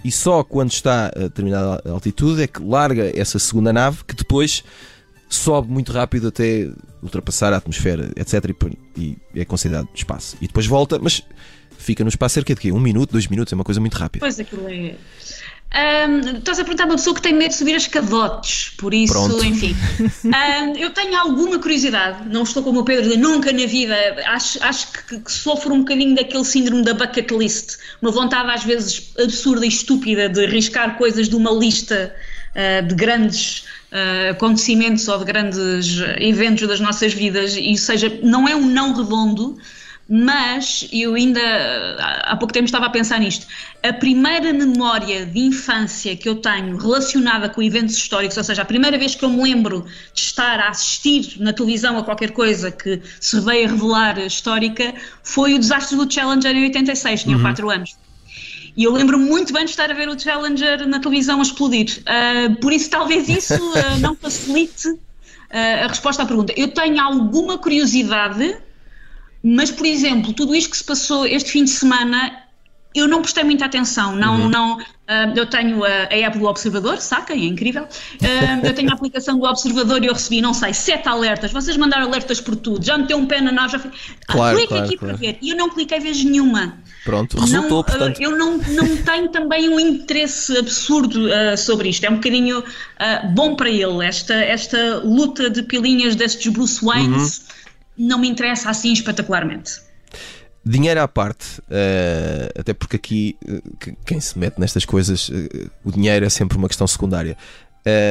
E 0.03 0.11
só 0.11 0.43
quando 0.43 0.71
está 0.71 1.07
a 1.07 1.21
determinada 1.21 1.81
altitude 1.89 2.43
é 2.43 2.47
que 2.47 2.61
larga 2.61 3.11
essa 3.19 3.39
segunda 3.39 3.73
nave 3.73 4.03
que 4.05 4.15
depois 4.15 4.63
sobe 5.29 5.71
muito 5.71 5.91
rápido 5.91 6.27
até 6.29 6.69
ultrapassar 7.01 7.53
a 7.53 7.57
atmosfera, 7.57 8.11
etc. 8.15 8.53
E, 8.97 9.15
é 9.35 9.45
considerado 9.45 9.87
espaço. 9.93 10.35
E 10.41 10.47
depois 10.47 10.65
volta, 10.65 10.99
mas 10.99 11.23
fica 11.77 12.03
no 12.03 12.09
espaço 12.09 12.33
cerca 12.33 12.53
de 12.55 12.59
quê? 12.59 12.71
Um 12.71 12.79
minuto, 12.79 13.11
dois 13.11 13.27
minutos, 13.27 13.53
é 13.53 13.55
uma 13.55 13.63
coisa 13.63 13.79
muito 13.79 13.95
rápida. 13.95 14.25
Pois 14.25 14.39
aquilo 14.39 14.67
é. 14.67 14.95
Um, 15.71 16.37
estás 16.37 16.57
a 16.57 16.63
perguntar 16.63 16.85
a 16.85 16.87
uma 16.87 16.95
pessoa 16.95 17.15
que 17.15 17.21
tem 17.21 17.31
medo 17.31 17.49
de 17.49 17.55
subir 17.55 17.75
as 17.75 17.85
cadotes, 17.85 18.73
por 18.75 18.91
isso, 18.91 19.13
Pronto. 19.13 19.45
enfim. 19.45 19.75
Um, 20.25 20.75
eu 20.75 20.89
tenho 20.91 21.15
alguma 21.17 21.59
curiosidade, 21.59 22.27
não 22.27 22.43
estou 22.43 22.63
como 22.63 22.79
o 22.79 22.83
Pedro 22.83 23.09
de 23.09 23.17
nunca 23.17 23.51
na 23.51 23.65
vida, 23.65 23.95
acho, 24.25 24.61
acho 24.63 24.91
que, 24.91 25.19
que, 25.19 25.31
sofro 25.31 25.73
um 25.73 25.79
bocadinho 25.79 26.15
daquele 26.15 26.43
síndrome 26.43 26.83
da 26.83 26.93
bucket 26.93 27.31
list, 27.31 27.77
uma 28.01 28.11
vontade 28.11 28.49
às 28.49 28.63
vezes 28.63 29.13
absurda 29.19 29.65
e 29.65 29.69
estúpida 29.69 30.27
de 30.27 30.43
arriscar 30.43 30.97
coisas 30.97 31.29
de 31.29 31.35
uma 31.35 31.51
lista 31.51 32.13
uh, 32.55 32.87
de 32.87 32.95
grandes 32.95 33.65
uh, 33.91 34.31
acontecimentos 34.31 35.07
ou 35.07 35.17
de 35.19 35.25
grandes 35.25 35.99
eventos 36.17 36.67
das 36.67 36.79
nossas 36.79 37.13
vidas, 37.13 37.55
e 37.55 37.75
seja, 37.77 38.19
não 38.23 38.47
é 38.47 38.55
um 38.55 38.65
não 38.65 38.93
redondo, 38.93 39.57
mas 40.11 40.89
eu 40.91 41.13
ainda 41.13 41.39
há 42.23 42.35
pouco 42.35 42.51
tempo 42.51 42.65
estava 42.65 42.87
a 42.87 42.89
pensar 42.89 43.19
nisto. 43.19 43.45
A 43.83 43.93
primeira 43.93 44.51
memória 44.51 45.23
de 45.23 45.39
infância 45.39 46.17
que 46.17 46.27
eu 46.27 46.37
tenho 46.37 46.77
relacionada 46.77 47.47
com 47.47 47.61
eventos 47.61 47.95
históricos, 47.95 48.35
ou 48.35 48.43
seja, 48.43 48.63
a 48.63 48.65
primeira 48.65 48.97
vez 48.97 49.13
que 49.13 49.23
eu 49.23 49.29
me 49.29 49.43
lembro 49.43 49.85
de 50.11 50.21
estar 50.21 50.59
a 50.59 50.69
assistir 50.69 51.35
na 51.39 51.53
televisão 51.53 51.95
a 51.99 52.03
qualquer 52.03 52.31
coisa 52.31 52.71
que 52.71 52.99
se 53.21 53.39
veio 53.39 53.67
a 53.67 53.71
revelar 53.71 54.17
histórica, 54.17 54.95
foi 55.21 55.53
o 55.53 55.59
desastre 55.59 55.95
do 55.95 56.11
Challenger 56.11 56.55
em 56.55 56.63
86, 56.63 57.23
tinha 57.23 57.39
4 57.39 57.63
uhum. 57.63 57.71
anos. 57.71 57.95
E 58.79 58.85
eu 58.85 58.93
lembro 58.93 59.19
muito 59.19 59.51
bem 59.51 59.65
de 59.65 59.71
estar 59.71 59.91
a 59.91 59.93
ver 59.93 60.07
o 60.07 60.17
Challenger 60.17 60.87
na 60.87 61.01
televisão 61.01 61.39
a 61.39 61.41
explodir. 61.41 62.01
Uh, 62.07 62.55
por 62.61 62.71
isso, 62.71 62.89
talvez 62.89 63.27
isso 63.27 63.53
uh, 63.53 63.99
não 63.99 64.15
facilite 64.15 64.87
uh, 64.87 65.83
a 65.83 65.87
resposta 65.87 66.23
à 66.23 66.25
pergunta. 66.25 66.53
Eu 66.55 66.69
tenho 66.69 66.97
alguma 66.97 67.57
curiosidade, 67.57 68.57
mas, 69.43 69.69
por 69.69 69.85
exemplo, 69.85 70.31
tudo 70.31 70.55
isto 70.55 70.69
que 70.69 70.77
se 70.77 70.83
passou 70.85 71.27
este 71.27 71.51
fim 71.51 71.65
de 71.65 71.71
semana 71.71 72.41
eu 72.93 73.07
não 73.07 73.21
prestei 73.21 73.43
muita 73.43 73.65
atenção, 73.65 74.15
não, 74.15 74.41
uhum. 74.41 74.49
não, 74.49 74.77
uh, 74.77 74.81
eu 75.35 75.45
tenho 75.45 75.83
a, 75.83 75.87
a, 76.09 76.15
app 76.15 76.39
do 76.39 76.45
Observador, 76.45 76.97
saca, 76.97 77.33
é 77.33 77.37
incrível, 77.37 77.83
uh, 77.83 78.65
eu 78.65 78.73
tenho 78.73 78.89
a 78.89 78.93
aplicação 78.93 79.37
do 79.37 79.45
Observador 79.45 80.03
e 80.03 80.07
eu 80.07 80.13
recebi, 80.13 80.41
não 80.41 80.55
sei, 80.55 80.73
sete 80.73 81.07
alertas, 81.07 81.51
vocês 81.51 81.77
mandaram 81.77 82.07
alertas 82.07 82.41
por 82.41 82.55
tudo, 82.55 82.83
já 82.83 82.97
meteu 82.97 83.17
um 83.17 83.27
pé 83.27 83.41
na 83.41 83.51
nave, 83.51 83.73
já 83.73 83.79
fui, 83.79 83.91
claro, 84.27 84.57
clique 84.57 84.69
claro, 84.69 84.85
aqui 84.85 84.97
claro. 84.97 85.17
para 85.17 85.27
ver, 85.27 85.37
e 85.39 85.49
eu 85.51 85.55
não 85.55 85.69
cliquei 85.69 85.99
vez 85.99 86.23
nenhuma. 86.23 86.79
Pronto, 87.05 87.39
resultou, 87.39 87.77
não, 87.77 87.83
portanto. 87.83 88.17
Uh, 88.17 88.23
eu 88.23 88.37
não, 88.37 88.57
não 88.57 88.97
tenho 88.97 89.29
também 89.29 89.69
um 89.69 89.79
interesse 89.79 90.57
absurdo 90.57 91.29
sobre 91.57 91.89
isto, 91.89 92.03
é 92.05 92.09
um 92.09 92.15
bocadinho 92.15 92.63
bom 93.35 93.55
para 93.55 93.69
ele, 93.69 94.03
esta, 94.03 94.33
esta 94.33 94.97
luta 94.97 95.49
de 95.49 95.61
pilinhas 95.61 96.15
destes 96.15 96.51
Bruce 96.51 96.83
Waynes 96.83 97.37
uhum. 97.97 98.07
não 98.07 98.17
me 98.19 98.27
interessa 98.27 98.69
assim 98.69 98.91
espetacularmente. 98.91 99.88
Dinheiro 100.65 101.01
à 101.01 101.07
parte, 101.07 101.59
uh, 101.61 102.59
até 102.59 102.73
porque 102.73 102.97
aqui 102.97 103.37
uh, 103.47 103.95
quem 104.05 104.19
se 104.19 104.37
mete 104.37 104.59
nestas 104.59 104.83
coisas, 104.83 105.29
uh, 105.29 105.71
o 105.85 105.91
dinheiro 105.91 106.25
é 106.25 106.29
sempre 106.29 106.57
uma 106.57 106.67
questão 106.67 106.85
secundária. 106.85 107.37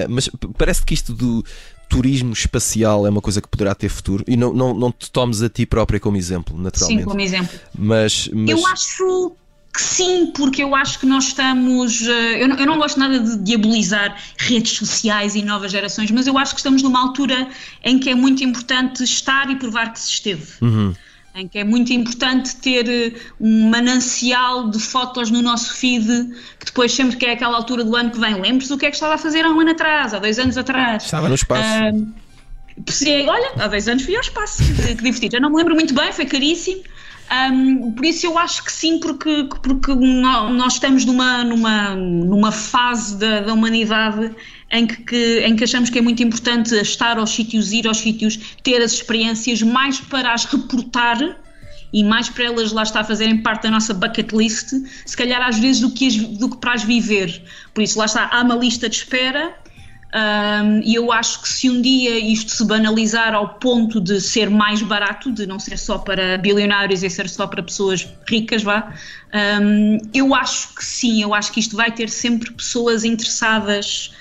mas 0.08 0.30
parece 0.56 0.82
que 0.84 0.94
isto 0.94 1.12
do 1.12 1.44
turismo 1.88 2.32
espacial 2.32 3.06
é 3.06 3.10
uma 3.10 3.20
coisa 3.20 3.40
que 3.40 3.48
poderá 3.48 3.74
ter 3.74 3.88
futuro 3.88 4.24
e 4.26 4.36
não, 4.36 4.52
não, 4.52 4.74
não 4.74 4.90
te 4.90 5.10
tomes 5.10 5.42
a 5.42 5.48
ti 5.48 5.64
própria 5.66 6.00
como 6.00 6.16
exemplo, 6.16 6.58
naturalmente. 6.58 7.00
Sim, 7.00 7.08
como 7.08 7.20
exemplo. 7.20 7.58
Mas, 7.78 8.28
mas... 8.32 8.50
Eu 8.50 8.66
acho 8.66 9.32
que 9.72 9.82
sim, 9.82 10.32
porque 10.34 10.62
eu 10.62 10.74
acho 10.74 10.98
que 10.98 11.06
nós 11.06 11.24
estamos. 11.24 12.00
Eu 12.02 12.48
não, 12.48 12.56
eu 12.56 12.66
não 12.66 12.78
gosto 12.78 12.98
nada 12.98 13.20
de 13.20 13.36
diabolizar 13.38 14.16
redes 14.38 14.72
sociais 14.72 15.34
e 15.34 15.42
novas 15.42 15.70
gerações, 15.70 16.10
mas 16.10 16.26
eu 16.26 16.36
acho 16.36 16.54
que 16.54 16.60
estamos 16.60 16.82
numa 16.82 17.00
altura 17.00 17.48
em 17.84 17.98
que 17.98 18.10
é 18.10 18.14
muito 18.14 18.42
importante 18.42 19.04
estar 19.04 19.50
e 19.50 19.56
provar 19.56 19.92
que 19.92 20.00
se 20.00 20.10
esteve. 20.10 20.46
Uhum 20.62 20.94
em 21.38 21.46
que 21.46 21.58
é 21.58 21.64
muito 21.64 21.92
importante 21.92 22.56
ter 22.56 22.88
eh, 22.88 23.12
um 23.40 23.70
manancial 23.70 24.68
de 24.70 24.78
fotos 24.78 25.30
no 25.30 25.40
nosso 25.40 25.74
feed, 25.74 26.06
que 26.58 26.66
depois 26.66 26.92
sempre 26.92 27.16
que 27.16 27.26
é 27.26 27.32
aquela 27.32 27.56
altura 27.56 27.84
do 27.84 27.94
ano 27.94 28.10
que 28.10 28.18
vem, 28.18 28.40
lembres 28.40 28.68
do 28.68 28.76
que 28.76 28.86
é 28.86 28.90
que 28.90 28.96
estava 28.96 29.14
a 29.14 29.18
fazer 29.18 29.44
há 29.44 29.50
um 29.50 29.60
ano 29.60 29.70
atrás, 29.70 30.12
há 30.12 30.18
dois 30.18 30.38
anos 30.38 30.58
atrás. 30.58 31.04
Estava 31.04 31.28
no 31.28 31.34
espaço. 31.34 31.94
Uh, 31.94 33.28
olha, 33.28 33.52
há 33.56 33.68
dois 33.68 33.88
anos 33.88 34.04
fui 34.04 34.16
ao 34.16 34.20
espaço, 34.20 34.62
que, 34.64 34.94
que 34.94 35.02
divertido. 35.02 35.36
Eu 35.36 35.40
não 35.42 35.50
me 35.50 35.56
lembro 35.56 35.74
muito 35.74 35.94
bem, 35.94 36.12
foi 36.12 36.26
caríssimo. 36.26 36.82
Um, 37.30 37.92
por 37.92 38.06
isso 38.06 38.26
eu 38.26 38.38
acho 38.38 38.64
que 38.64 38.72
sim, 38.72 38.98
porque, 39.00 39.48
porque 39.62 39.94
nós 39.94 40.74
estamos 40.74 41.04
numa, 41.04 41.44
numa, 41.44 41.94
numa 41.94 42.50
fase 42.50 43.16
da, 43.18 43.40
da 43.40 43.52
humanidade 43.52 44.34
em 44.70 44.86
que, 44.86 44.96
que, 45.02 45.40
em 45.40 45.56
que 45.56 45.64
achamos 45.64 45.90
que 45.90 45.98
é 45.98 46.02
muito 46.02 46.22
importante 46.22 46.74
estar 46.74 47.18
aos 47.18 47.30
sítios, 47.30 47.72
ir 47.72 47.86
aos 47.86 47.98
sítios, 47.98 48.38
ter 48.62 48.82
as 48.82 48.92
experiências 48.92 49.62
mais 49.62 49.98
para 50.00 50.32
as 50.32 50.44
reportar 50.44 51.18
e 51.92 52.04
mais 52.04 52.28
para 52.28 52.44
elas 52.44 52.70
lá 52.72 52.82
está 52.82 53.00
a 53.00 53.04
fazerem 53.04 53.38
parte 53.38 53.62
da 53.62 53.70
nossa 53.70 53.94
bucket 53.94 54.30
list, 54.32 54.72
se 55.06 55.16
calhar 55.16 55.40
às 55.40 55.58
vezes 55.58 55.80
do 55.80 55.90
que, 55.90 56.06
as, 56.06 56.16
do 56.16 56.50
que 56.50 56.56
para 56.58 56.74
as 56.74 56.84
viver. 56.84 57.42
Por 57.72 57.82
isso 57.82 57.98
lá 57.98 58.04
está, 58.04 58.28
há 58.30 58.42
uma 58.42 58.56
lista 58.56 58.88
de 58.88 58.96
espera 58.96 59.54
um, 60.14 60.80
e 60.84 60.94
eu 60.94 61.12
acho 61.12 61.42
que 61.42 61.48
se 61.48 61.68
um 61.68 61.82
dia 61.82 62.18
isto 62.18 62.50
se 62.50 62.64
banalizar 62.64 63.34
ao 63.34 63.54
ponto 63.54 64.00
de 64.00 64.20
ser 64.20 64.48
mais 64.48 64.80
barato, 64.80 65.30
de 65.30 65.46
não 65.46 65.58
ser 65.58 65.78
só 65.78 65.98
para 65.98 66.38
bilionários 66.38 67.02
e 67.02 67.10
ser 67.10 67.28
só 67.28 67.46
para 67.46 67.62
pessoas 67.62 68.08
ricas, 68.26 68.62
vá, 68.62 68.94
um, 69.60 69.98
eu 70.14 70.34
acho 70.34 70.74
que 70.74 70.84
sim, 70.84 71.22
eu 71.22 71.34
acho 71.34 71.52
que 71.52 71.60
isto 71.60 71.76
vai 71.76 71.92
ter 71.92 72.08
sempre 72.08 72.50
pessoas 72.52 73.04
interessadas 73.04 74.12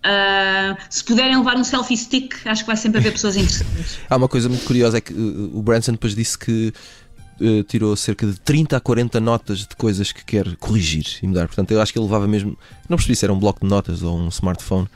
Uh, 0.00 0.76
se 0.88 1.04
puderem 1.04 1.36
levar 1.36 1.56
um 1.56 1.64
selfie 1.64 1.96
stick, 1.96 2.34
acho 2.46 2.62
que 2.62 2.66
vai 2.66 2.76
sempre 2.76 3.00
haver 3.00 3.12
pessoas 3.12 3.36
interessantes. 3.36 3.98
Há 4.08 4.16
uma 4.16 4.28
coisa 4.28 4.48
muito 4.48 4.64
curiosa: 4.64 4.98
é 4.98 5.00
que 5.00 5.12
uh, 5.12 5.50
o 5.52 5.62
Branson 5.62 5.92
depois 5.92 6.14
disse 6.14 6.38
que 6.38 6.72
uh, 7.40 7.62
tirou 7.64 7.94
cerca 7.96 8.26
de 8.26 8.40
30 8.40 8.78
a 8.78 8.80
40 8.80 9.20
notas 9.20 9.58
de 9.58 9.76
coisas 9.76 10.10
que 10.10 10.24
quer 10.24 10.56
corrigir 10.56 11.04
e 11.22 11.26
mudar. 11.26 11.46
Portanto, 11.46 11.70
eu 11.72 11.82
acho 11.82 11.92
que 11.92 11.98
ele 11.98 12.06
levava 12.06 12.26
mesmo. 12.26 12.56
Não 12.88 12.96
percebi 12.96 13.14
se 13.14 13.26
era 13.26 13.32
um 13.32 13.38
bloco 13.38 13.60
de 13.60 13.66
notas 13.66 14.02
ou 14.02 14.18
um 14.18 14.28
smartphone. 14.28 14.88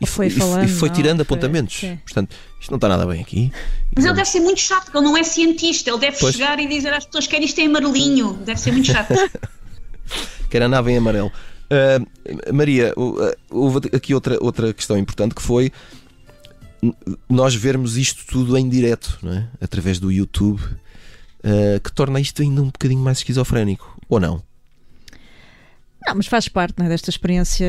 E 0.00 0.06
foi, 0.06 0.30
falando, 0.30 0.64
e 0.64 0.68
foi 0.68 0.90
tirando 0.90 1.18
não, 1.18 1.22
apontamentos. 1.22 1.74
Foi, 1.74 1.96
Portanto, 2.04 2.36
isto 2.60 2.70
não 2.70 2.76
está 2.76 2.88
nada 2.88 3.04
bem 3.04 3.20
aqui. 3.20 3.52
Mas 3.94 4.04
ele 4.04 4.14
deve 4.14 4.28
ser 4.28 4.40
muito 4.40 4.60
chato, 4.60 4.84
porque 4.84 4.98
ele 4.98 5.06
não 5.06 5.16
é 5.16 5.24
cientista. 5.24 5.90
Ele 5.90 5.98
deve 5.98 6.18
pois. 6.18 6.34
chegar 6.34 6.58
e 6.60 6.66
dizer 6.68 6.92
às 6.92 7.04
pessoas 7.04 7.26
que 7.26 7.36
isto 7.36 7.60
é 7.60 7.64
amarelinho. 7.66 8.34
Deve 8.44 8.60
ser 8.60 8.72
muito 8.72 8.86
chato. 8.86 9.14
Quer 10.48 10.62
a 10.62 10.68
nave 10.68 10.92
em 10.92 10.98
amarelo. 10.98 11.32
Uh, 11.70 12.52
Maria, 12.52 12.94
uh, 12.96 13.36
houve 13.50 13.88
aqui 13.92 14.14
outra, 14.14 14.38
outra 14.40 14.72
questão 14.72 14.96
importante 14.96 15.34
que 15.34 15.42
foi 15.42 15.70
nós 17.28 17.54
vermos 17.54 17.96
isto 17.96 18.24
tudo 18.26 18.56
em 18.56 18.68
direto, 18.68 19.18
não 19.22 19.32
é? 19.32 19.48
através 19.60 19.98
do 19.98 20.12
YouTube, 20.12 20.60
uh, 20.60 21.80
que 21.82 21.92
torna 21.92 22.20
isto 22.20 22.40
ainda 22.42 22.62
um 22.62 22.66
bocadinho 22.66 23.00
mais 23.00 23.18
esquizofrénico, 23.18 23.96
ou 24.08 24.20
não? 24.20 24.42
Não, 26.06 26.14
mas 26.14 26.26
faz 26.26 26.48
parte 26.48 26.80
é, 26.80 26.88
desta 26.88 27.10
experiência 27.10 27.66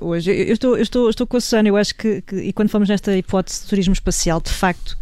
hoje. 0.00 0.30
Eu, 0.30 0.36
eu, 0.36 0.52
estou, 0.54 0.76
eu 0.76 0.82
estou, 0.82 1.10
estou 1.10 1.26
com 1.26 1.36
a 1.36 1.40
Susana, 1.40 1.68
eu 1.68 1.76
acho 1.76 1.94
que, 1.94 2.22
que, 2.22 2.36
e 2.36 2.52
quando 2.52 2.68
fomos 2.68 2.88
nesta 2.88 3.16
hipótese 3.16 3.62
de 3.62 3.68
turismo 3.68 3.92
espacial, 3.92 4.40
de 4.40 4.50
facto, 4.50 4.96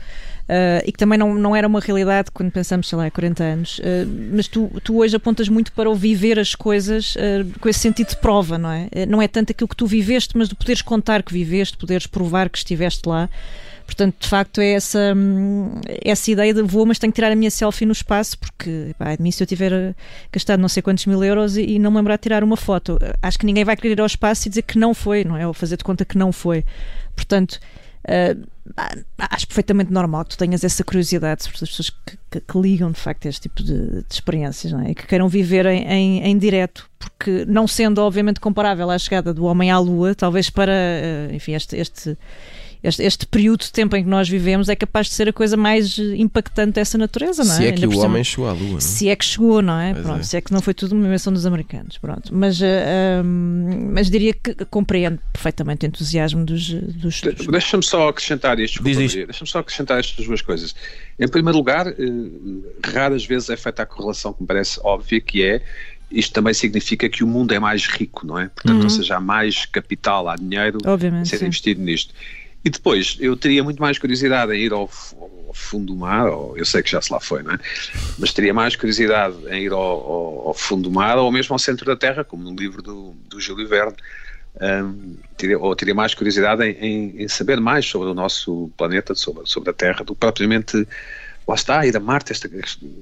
Uh, 0.50 0.82
e 0.84 0.90
que 0.90 0.98
também 0.98 1.16
não, 1.16 1.32
não 1.32 1.54
era 1.54 1.64
uma 1.64 1.78
realidade 1.78 2.28
quando 2.32 2.50
pensamos, 2.50 2.88
sei 2.88 2.98
lá, 2.98 3.06
há 3.06 3.10
40 3.10 3.44
anos. 3.44 3.78
Uh, 3.78 4.32
mas 4.34 4.48
tu, 4.48 4.68
tu 4.82 4.98
hoje 4.98 5.14
apontas 5.14 5.48
muito 5.48 5.70
para 5.70 5.88
o 5.88 5.94
viver 5.94 6.40
as 6.40 6.56
coisas 6.56 7.14
uh, 7.14 7.58
com 7.60 7.68
esse 7.68 7.78
sentido 7.78 8.08
de 8.08 8.16
prova, 8.16 8.58
não 8.58 8.68
é? 8.68 8.88
não 9.08 9.22
é 9.22 9.28
tanto 9.28 9.52
aquilo 9.52 9.68
que 9.68 9.76
tu 9.76 9.86
viveste, 9.86 10.36
mas 10.36 10.48
de 10.48 10.56
poderes 10.56 10.82
contar 10.82 11.22
que 11.22 11.32
viveste, 11.32 11.76
poderes 11.76 12.08
provar 12.08 12.50
que 12.50 12.58
estiveste 12.58 13.08
lá. 13.08 13.30
Portanto, 13.86 14.16
de 14.18 14.28
facto, 14.28 14.60
é 14.60 14.72
essa, 14.72 15.14
hum, 15.16 15.80
essa 16.04 16.28
ideia 16.28 16.52
de 16.52 16.62
vou, 16.62 16.84
mas 16.84 16.98
tenho 16.98 17.12
que 17.12 17.16
tirar 17.16 17.30
a 17.30 17.36
minha 17.36 17.50
selfie 17.50 17.86
no 17.86 17.92
espaço, 17.92 18.36
porque, 18.36 18.92
pá, 18.98 19.14
de 19.14 19.22
mim, 19.22 19.30
se 19.30 19.40
eu 19.42 19.46
tiver 19.46 19.94
gastado 20.32 20.58
não 20.58 20.68
sei 20.68 20.82
quantos 20.82 21.06
mil 21.06 21.22
euros 21.22 21.56
e, 21.56 21.62
e, 21.62 21.78
não 21.78 21.92
me 21.92 21.98
lembrar 21.98 22.16
de 22.16 22.22
tirar 22.22 22.42
uma 22.42 22.56
foto, 22.56 22.98
acho 23.22 23.38
que 23.38 23.46
ninguém 23.46 23.64
vai 23.64 23.76
querer 23.76 23.92
ir 23.92 24.00
ao 24.00 24.06
espaço 24.06 24.46
e 24.46 24.48
dizer 24.48 24.62
que 24.62 24.78
não 24.78 24.94
foi, 24.94 25.22
não 25.24 25.36
é? 25.36 25.46
Ou 25.46 25.54
fazer 25.54 25.76
de 25.76 25.84
conta 25.84 26.04
que 26.04 26.18
não 26.18 26.32
foi. 26.32 26.64
Portanto, 27.14 27.60
Uh, 28.02 28.48
acho 29.18 29.46
perfeitamente 29.46 29.92
normal 29.92 30.24
que 30.24 30.30
tu 30.30 30.38
tenhas 30.38 30.64
essa 30.64 30.82
curiosidade 30.82 31.42
sobre 31.42 31.56
as 31.56 31.68
pessoas 31.68 31.90
que, 31.90 32.18
que, 32.30 32.40
que, 32.40 32.58
ligam 32.58 32.90
de 32.90 32.98
facto 32.98 33.26
a 33.26 33.28
este 33.28 33.42
tipo 33.42 33.62
de, 33.62 34.02
de 34.02 34.06
experiências 34.10 34.72
não 34.72 34.80
é? 34.80 34.92
e 34.92 34.94
que 34.94 35.06
queiram 35.06 35.28
viver 35.28 35.66
em, 35.66 35.84
em, 35.84 36.22
em, 36.22 36.38
direto, 36.38 36.88
porque 36.98 37.44
não 37.46 37.68
sendo 37.68 37.98
obviamente 37.98 38.40
comparável 38.40 38.88
à 38.90 38.98
chegada 38.98 39.34
do 39.34 39.44
homem 39.44 39.70
à 39.70 39.78
Lua, 39.78 40.14
talvez 40.14 40.48
para 40.48 40.72
uh, 40.72 41.34
enfim, 41.34 41.52
este, 41.52 41.76
este 41.76 42.16
este, 42.82 43.02
este, 43.02 43.26
período 43.26 43.60
de 43.60 43.72
tempo 43.72 43.94
em 43.96 44.02
que 44.02 44.08
nós 44.08 44.28
vivemos 44.28 44.68
é 44.68 44.76
capaz 44.76 45.08
de 45.08 45.14
ser 45.14 45.28
a 45.28 45.32
coisa 45.32 45.56
mais 45.56 45.98
impactante 45.98 46.72
dessa 46.72 46.96
natureza, 46.96 47.44
não 47.44 47.52
é? 47.52 47.56
Se 47.56 47.66
é 47.66 47.72
que 47.72 47.86
o 47.86 47.98
homem 47.98 48.24
chegou 48.24 48.48
à 48.48 48.52
Lua. 48.52 48.72
Não? 48.72 48.80
Se 48.80 49.08
é 49.08 49.16
que 49.16 49.24
chegou, 49.24 49.60
não 49.60 49.78
é? 49.78 49.92
Pronto, 49.92 50.20
é. 50.20 50.22
Se 50.22 50.36
é 50.36 50.40
que 50.40 50.52
não 50.52 50.60
foi 50.60 50.72
tudo 50.72 50.94
uma 50.94 51.06
invenção 51.06 51.32
dos 51.32 51.44
americanos. 51.44 51.98
Pronto. 51.98 52.34
Mas, 52.34 52.60
uh, 52.60 52.64
mas 53.92 54.10
diria 54.10 54.32
que 54.32 54.54
compreendo 54.66 55.18
perfeitamente 55.32 55.84
o 55.84 55.88
entusiasmo 55.88 56.44
dos. 56.44 56.68
dos, 56.70 57.20
dos... 57.20 57.46
Deixa-me 57.46 57.82
só 57.82 58.08
acrescentar 58.08 58.58
isto. 58.58 58.82
Deixa-me 58.82 59.48
só 59.48 59.58
acrescentar 59.58 59.98
estas 59.98 60.26
duas 60.26 60.40
coisas. 60.40 60.74
Em 61.18 61.28
primeiro 61.28 61.58
lugar, 61.58 61.86
uh, 61.86 62.64
raras 62.84 63.24
vezes 63.24 63.50
é 63.50 63.56
feita 63.56 63.82
a 63.82 63.86
correlação 63.86 64.32
que 64.32 64.42
me 64.42 64.46
parece 64.46 64.80
óbvia, 64.82 65.20
que 65.20 65.42
é 65.42 65.62
isto 66.10 66.32
também 66.32 66.52
significa 66.52 67.08
que 67.08 67.22
o 67.22 67.26
mundo 67.26 67.52
é 67.54 67.58
mais 67.58 67.86
rico, 67.86 68.26
não 68.26 68.38
é? 68.38 68.48
Portanto, 68.48 68.78
uhum. 68.78 68.84
ou 68.84 68.90
seja, 68.90 69.16
há 69.16 69.20
mais 69.20 69.64
capital, 69.64 70.28
há 70.28 70.34
dinheiro 70.34 70.78
Obviamente, 70.84 71.22
a 71.22 71.26
ser 71.26 71.38
sim. 71.38 71.46
investido 71.46 71.80
nisto. 71.80 72.12
E 72.64 72.68
depois, 72.68 73.16
eu 73.20 73.36
teria 73.36 73.64
muito 73.64 73.80
mais 73.80 73.98
curiosidade 73.98 74.52
em 74.52 74.60
ir 74.60 74.72
ao, 74.72 74.82
ao, 74.82 75.54
fundo 75.54 75.86
do 75.86 75.96
mar, 75.96 76.28
ou, 76.28 76.56
eu 76.58 76.64
sei 76.64 76.82
que 76.82 76.90
já 76.90 77.00
se 77.00 77.10
lá 77.12 77.18
foi, 77.18 77.42
não 77.42 77.54
é? 77.54 77.58
Mas 78.18 78.32
teria 78.32 78.52
mais 78.52 78.76
curiosidade 78.76 79.36
em 79.48 79.64
ir 79.64 79.72
ao, 79.72 79.80
ao, 79.80 80.48
ao 80.48 80.54
fundo 80.54 80.82
do 80.82 80.90
mar 80.90 81.16
ou 81.16 81.32
mesmo 81.32 81.54
ao 81.54 81.58
centro 81.58 81.86
da 81.86 81.96
Terra, 81.96 82.22
como 82.22 82.44
no 82.44 82.54
livro 82.54 82.82
do, 82.82 83.14
do 83.28 83.40
Júlio. 83.40 83.68
Um, 84.60 85.16
teria, 85.36 85.58
ou 85.58 85.74
teria 85.76 85.94
mais 85.94 86.12
curiosidade 86.12 86.64
em, 86.64 86.72
em, 86.72 87.22
em, 87.22 87.28
saber 87.28 87.60
mais 87.60 87.86
sobre 87.86 88.08
o 88.08 88.14
nosso 88.14 88.70
planeta, 88.76 89.14
sobre, 89.14 89.46
sobre 89.46 89.70
a 89.70 89.72
Terra, 89.72 90.04
do 90.04 90.12
que 90.12 90.20
propriamente 90.20 90.86
lá 91.46 91.54
está, 91.54 91.86
ir 91.86 91.96
a 91.96 92.00
Marte, 92.00 92.32
esta, 92.32 92.48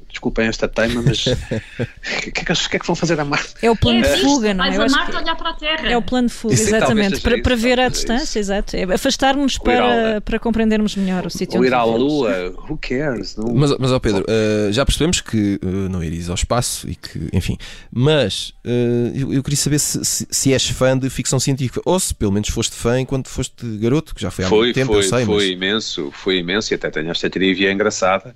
desculpem 0.09 0.47
esta 0.47 0.67
tema, 0.67 1.03
mas 1.03 1.27
o 1.27 1.37
que, 2.23 2.31
que, 2.33 2.41
é 2.41 2.55
que, 2.55 2.77
é 2.77 2.79
que 2.79 2.87
vão 2.87 2.97
fazer 2.97 3.19
a 3.21 3.25
Marte? 3.25 3.55
É 3.63 3.71
o 3.71 3.77
plano 3.77 4.05
é 4.05 4.15
de 4.15 4.23
fuga, 4.23 4.55
não 4.55 4.65
é? 4.65 4.71
Vais 4.77 4.93
a 4.93 4.97
Marte 4.97 5.17
olhar 5.17 5.37
para 5.37 5.51
a 5.51 5.55
Terra. 5.55 5.91
É 5.91 5.97
o 5.97 6.03
plano 6.03 6.29
de 6.29 6.35
fuga, 6.35 6.55
isso, 6.55 6.65
exatamente, 6.65 7.21
para, 7.21 7.41
para 7.43 7.57
ver 7.57 7.79
a 7.79 7.89
distância, 7.89 8.39
exato. 8.39 8.77
É 8.77 8.85
afastar-nos 8.85 9.59
para, 9.59 10.21
para 10.21 10.39
compreendermos 10.39 10.97
melhor 10.97 11.27
o 11.27 11.31
sítio 11.31 11.59
Ou 11.59 11.67
ir 11.67 11.75
à 11.75 11.85
Lua, 11.85 12.55
who 12.69 12.79
cares? 12.81 13.37
Não... 13.37 13.55
Mas, 13.55 13.77
mas 13.79 13.93
ó 13.93 13.99
Pedro, 13.99 14.25
uh, 14.25 14.73
já 14.73 14.85
percebemos 14.85 15.21
que 15.21 15.61
uh, 15.63 15.89
não 15.89 16.03
irias 16.03 16.29
ao 16.29 16.35
espaço 16.35 16.89
e 16.89 16.95
que, 16.95 17.29
enfim, 17.33 17.59
mas 17.91 18.55
uh, 18.65 19.13
eu, 19.15 19.33
eu, 19.33 19.43
queria 19.43 19.57
saber 19.57 19.79
se, 19.79 20.05
se, 20.05 20.27
se, 20.31 20.53
és 20.53 20.69
fã 20.69 20.97
de 20.97 21.11
ficção 21.11 21.39
científica 21.39 21.81
ou 21.85 21.99
se 21.99 22.15
pelo 22.15 22.33
menos 22.33 22.49
foste 22.49 22.75
fã 22.75 22.99
enquanto 23.01 23.29
foste 23.29 23.67
garoto, 23.79 24.15
que 24.15 24.23
já 24.23 24.31
foi 24.31 24.45
há 24.45 24.49
foi, 24.49 24.59
muito 24.59 24.75
tempo, 24.75 24.93
foi, 24.93 24.99
eu 24.99 25.03
sei. 25.03 25.25
Foi 25.25 25.37
mas... 25.37 25.45
imenso, 25.45 26.11
foi 26.13 26.39
imenso 26.39 26.73
e 26.73 26.75
até 26.75 26.91
tenho 26.91 27.11
esta 27.11 27.29
trivia 27.29 27.71
engraçada 27.71 28.28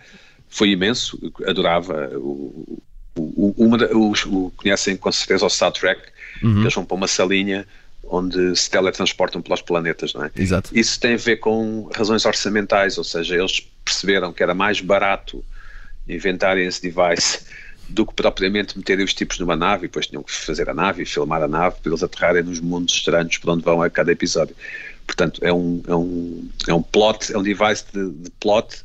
foi 0.48 0.70
imenso, 0.70 1.18
adorava 1.46 2.10
o, 2.14 2.82
o, 3.16 3.54
uma, 3.56 3.76
o, 3.86 4.12
o, 4.12 4.50
conhecem 4.56 4.96
com 4.96 5.10
certeza 5.10 5.46
o 5.46 5.50
Star 5.50 5.72
Trek, 5.72 6.00
uhum. 6.42 6.60
eles 6.60 6.74
vão 6.74 6.84
para 6.84 6.96
uma 6.96 7.08
salinha 7.08 7.66
onde 8.04 8.54
se 8.56 8.70
teletransportam 8.70 9.40
pelos 9.40 9.62
planetas, 9.62 10.12
não 10.12 10.24
é? 10.24 10.30
Exato. 10.36 10.70
Isso 10.76 11.00
tem 11.00 11.14
a 11.14 11.16
ver 11.16 11.36
com 11.36 11.88
razões 11.94 12.24
orçamentais, 12.26 12.98
ou 12.98 13.04
seja, 13.04 13.36
eles 13.36 13.66
perceberam 13.84 14.32
que 14.32 14.42
era 14.42 14.54
mais 14.54 14.80
barato 14.80 15.42
inventarem 16.08 16.66
esse 16.66 16.82
device 16.82 17.46
do 17.88 18.06
que 18.06 18.14
propriamente 18.14 18.76
meterem 18.76 19.04
os 19.04 19.14
tipos 19.14 19.38
numa 19.38 19.56
nave, 19.56 19.84
e 19.84 19.88
depois 19.88 20.06
tinham 20.06 20.22
que 20.22 20.32
fazer 20.32 20.68
a 20.68 20.74
nave 20.74 21.02
e 21.02 21.06
filmar 21.06 21.42
a 21.42 21.48
nave 21.48 21.76
para 21.82 21.90
eles 21.90 22.02
aterrarem 22.02 22.42
nos 22.42 22.60
mundos 22.60 22.94
estranhos 22.94 23.38
por 23.38 23.50
onde 23.50 23.62
vão 23.62 23.82
a 23.82 23.88
cada 23.88 24.12
episódio. 24.12 24.54
Portanto, 25.06 25.40
é 25.42 25.52
um, 25.52 25.82
é 25.86 25.94
um, 25.94 26.48
é 26.68 26.74
um 26.74 26.82
plot, 26.82 27.32
é 27.32 27.38
um 27.38 27.42
device 27.42 27.84
de, 27.92 28.10
de 28.10 28.30
plot 28.32 28.84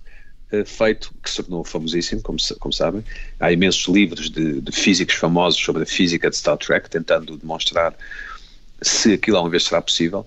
feito, 0.66 1.14
que 1.22 1.30
se 1.30 1.44
tornou 1.44 1.64
famosíssimo, 1.64 2.22
como, 2.22 2.38
como 2.60 2.74
sabem. 2.74 3.04
Há 3.40 3.52
imensos 3.52 3.86
livros 3.94 4.30
de, 4.30 4.62
de, 4.62 4.72
físicos 4.72 5.16
famosos 5.16 5.60
sobre 5.60 5.84
a 5.84 5.86
física 5.86 6.30
de 6.30 6.38
Star 6.38 6.58
Trek, 6.58 6.90
tentando 6.90 7.38
demonstrar 7.38 7.94
se 8.82 9.14
aquilo 9.14 9.38
alguma 9.38 9.52
vez 9.52 9.64
será 9.64 9.82
possível. 9.82 10.26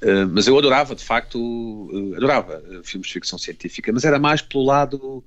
Uh, 0.00 0.28
mas 0.30 0.46
eu 0.46 0.56
adorava, 0.56 0.94
de 0.94 1.04
facto, 1.04 1.38
uh, 1.38 2.16
adorava 2.16 2.62
filmes 2.84 3.08
de 3.08 3.14
ficção 3.14 3.36
científica, 3.38 3.92
mas 3.92 4.04
era 4.04 4.18
mais 4.18 4.40
pelo 4.40 4.64
lado 4.64 5.24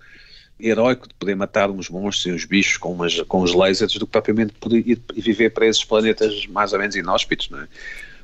heróico 0.57 1.07
de 1.07 1.13
poder 1.15 1.35
matar 1.35 1.69
uns 1.69 1.89
monstros 1.89 2.25
e 2.27 2.31
uns 2.31 2.45
bichos 2.45 2.77
com, 2.77 2.93
umas, 2.93 3.19
com 3.21 3.41
os 3.41 3.53
lasers 3.53 3.93
do 3.93 4.05
que 4.05 4.11
propriamente 4.11 4.53
poder 4.53 4.87
ir 4.87 5.01
e 5.15 5.21
viver 5.21 5.49
para 5.49 5.65
esses 5.65 5.83
planetas 5.83 6.45
mais 6.47 6.71
ou 6.71 6.79
menos 6.79 6.95
inóspitos, 6.95 7.49
não 7.49 7.59
é? 7.59 7.67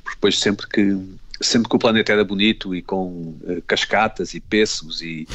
Porque 0.02 0.16
depois 0.16 0.38
sempre 0.38 0.66
que 0.66 0.96
sempre 1.40 1.68
que 1.68 1.76
o 1.76 1.78
planeta 1.78 2.12
era 2.12 2.24
bonito 2.24 2.74
e 2.74 2.82
com 2.82 3.36
uh, 3.42 3.62
cascatas 3.66 4.34
e 4.34 4.40
pêssegos 4.40 5.00
e, 5.02 5.26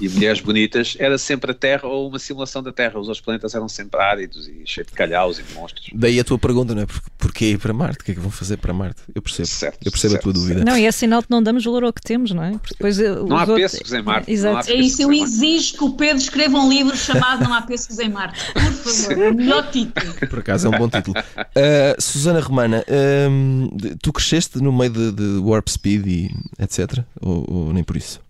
e, 0.00 0.08
mulheres 0.08 0.40
bonitas, 0.40 0.96
era 0.98 1.18
sempre 1.18 1.50
a 1.50 1.54
Terra 1.54 1.86
ou 1.88 2.08
uma 2.08 2.18
simulação 2.18 2.62
da 2.62 2.72
Terra. 2.72 2.98
Os 2.98 3.08
outros 3.08 3.20
planetas 3.20 3.54
eram 3.54 3.68
sempre 3.68 4.00
áridos 4.00 4.48
e 4.48 4.62
cheios 4.64 4.88
de 4.88 4.94
calhaus 4.94 5.38
e 5.38 5.42
de 5.42 5.54
monstros. 5.54 5.90
Daí 5.92 6.18
a 6.20 6.24
tua 6.24 6.38
pergunta, 6.38 6.74
não 6.74 6.82
é? 6.82 6.86
Por, 6.86 7.02
porquê 7.18 7.46
ir 7.46 7.58
para 7.58 7.72
Marte? 7.72 8.00
O 8.00 8.04
que 8.04 8.12
é 8.12 8.14
que 8.14 8.20
vão 8.20 8.30
fazer 8.30 8.56
para 8.56 8.72
Marte? 8.72 9.02
Eu 9.14 9.22
percebo. 9.22 9.48
Certo, 9.48 9.78
eu 9.84 9.90
percebo 9.90 10.12
certo, 10.12 10.22
a 10.22 10.24
tua 10.24 10.32
dúvida. 10.32 10.64
Não, 10.64 10.76
e 10.76 10.86
é 10.86 10.92
sinal 10.92 11.22
que 11.22 11.30
não 11.30 11.42
damos 11.42 11.64
valor 11.64 11.84
ao 11.84 11.92
que 11.92 12.02
temos, 12.02 12.30
não 12.30 12.42
é? 12.42 12.52
Porque 12.52 12.74
depois, 12.74 12.98
eh, 12.98 13.14
não 13.14 13.36
há 13.36 13.40
outros... 13.40 13.60
pêssegos 13.60 13.92
em 13.92 14.02
Marte. 14.02 14.30
Exato. 14.30 14.70
É 14.70 14.74
isso, 14.74 15.02
eu 15.02 15.12
exijo 15.12 15.76
que 15.76 15.84
o 15.84 15.90
Pedro 15.92 16.18
escreva 16.18 16.58
um 16.58 16.68
livro 16.68 16.96
chamado 16.96 17.44
Não 17.44 17.54
há 17.54 17.62
pêssegos 17.62 17.98
em 17.98 18.08
Marte. 18.08 18.40
Por 18.52 18.92
favor, 18.92 19.32
o 19.32 19.34
melhor 19.34 19.70
título. 19.70 20.14
Por 20.28 20.38
acaso 20.38 20.66
é 20.66 20.70
um 20.70 20.78
bom 20.78 20.88
título. 20.88 21.16
Uh, 21.18 22.00
Susana 22.00 22.40
Romana, 22.40 22.84
uh, 22.88 23.96
tu 24.02 24.12
cresceste 24.12 24.58
no 24.58 24.72
meio 24.72 24.90
de, 24.90 25.12
de 25.12 25.38
Warp 25.50 25.68
Speed 25.68 26.06
e 26.06 26.34
etc? 26.58 27.04
Ou, 27.20 27.44
ou 27.48 27.72
nem 27.72 27.82
por 27.82 27.96
isso? 27.96 28.20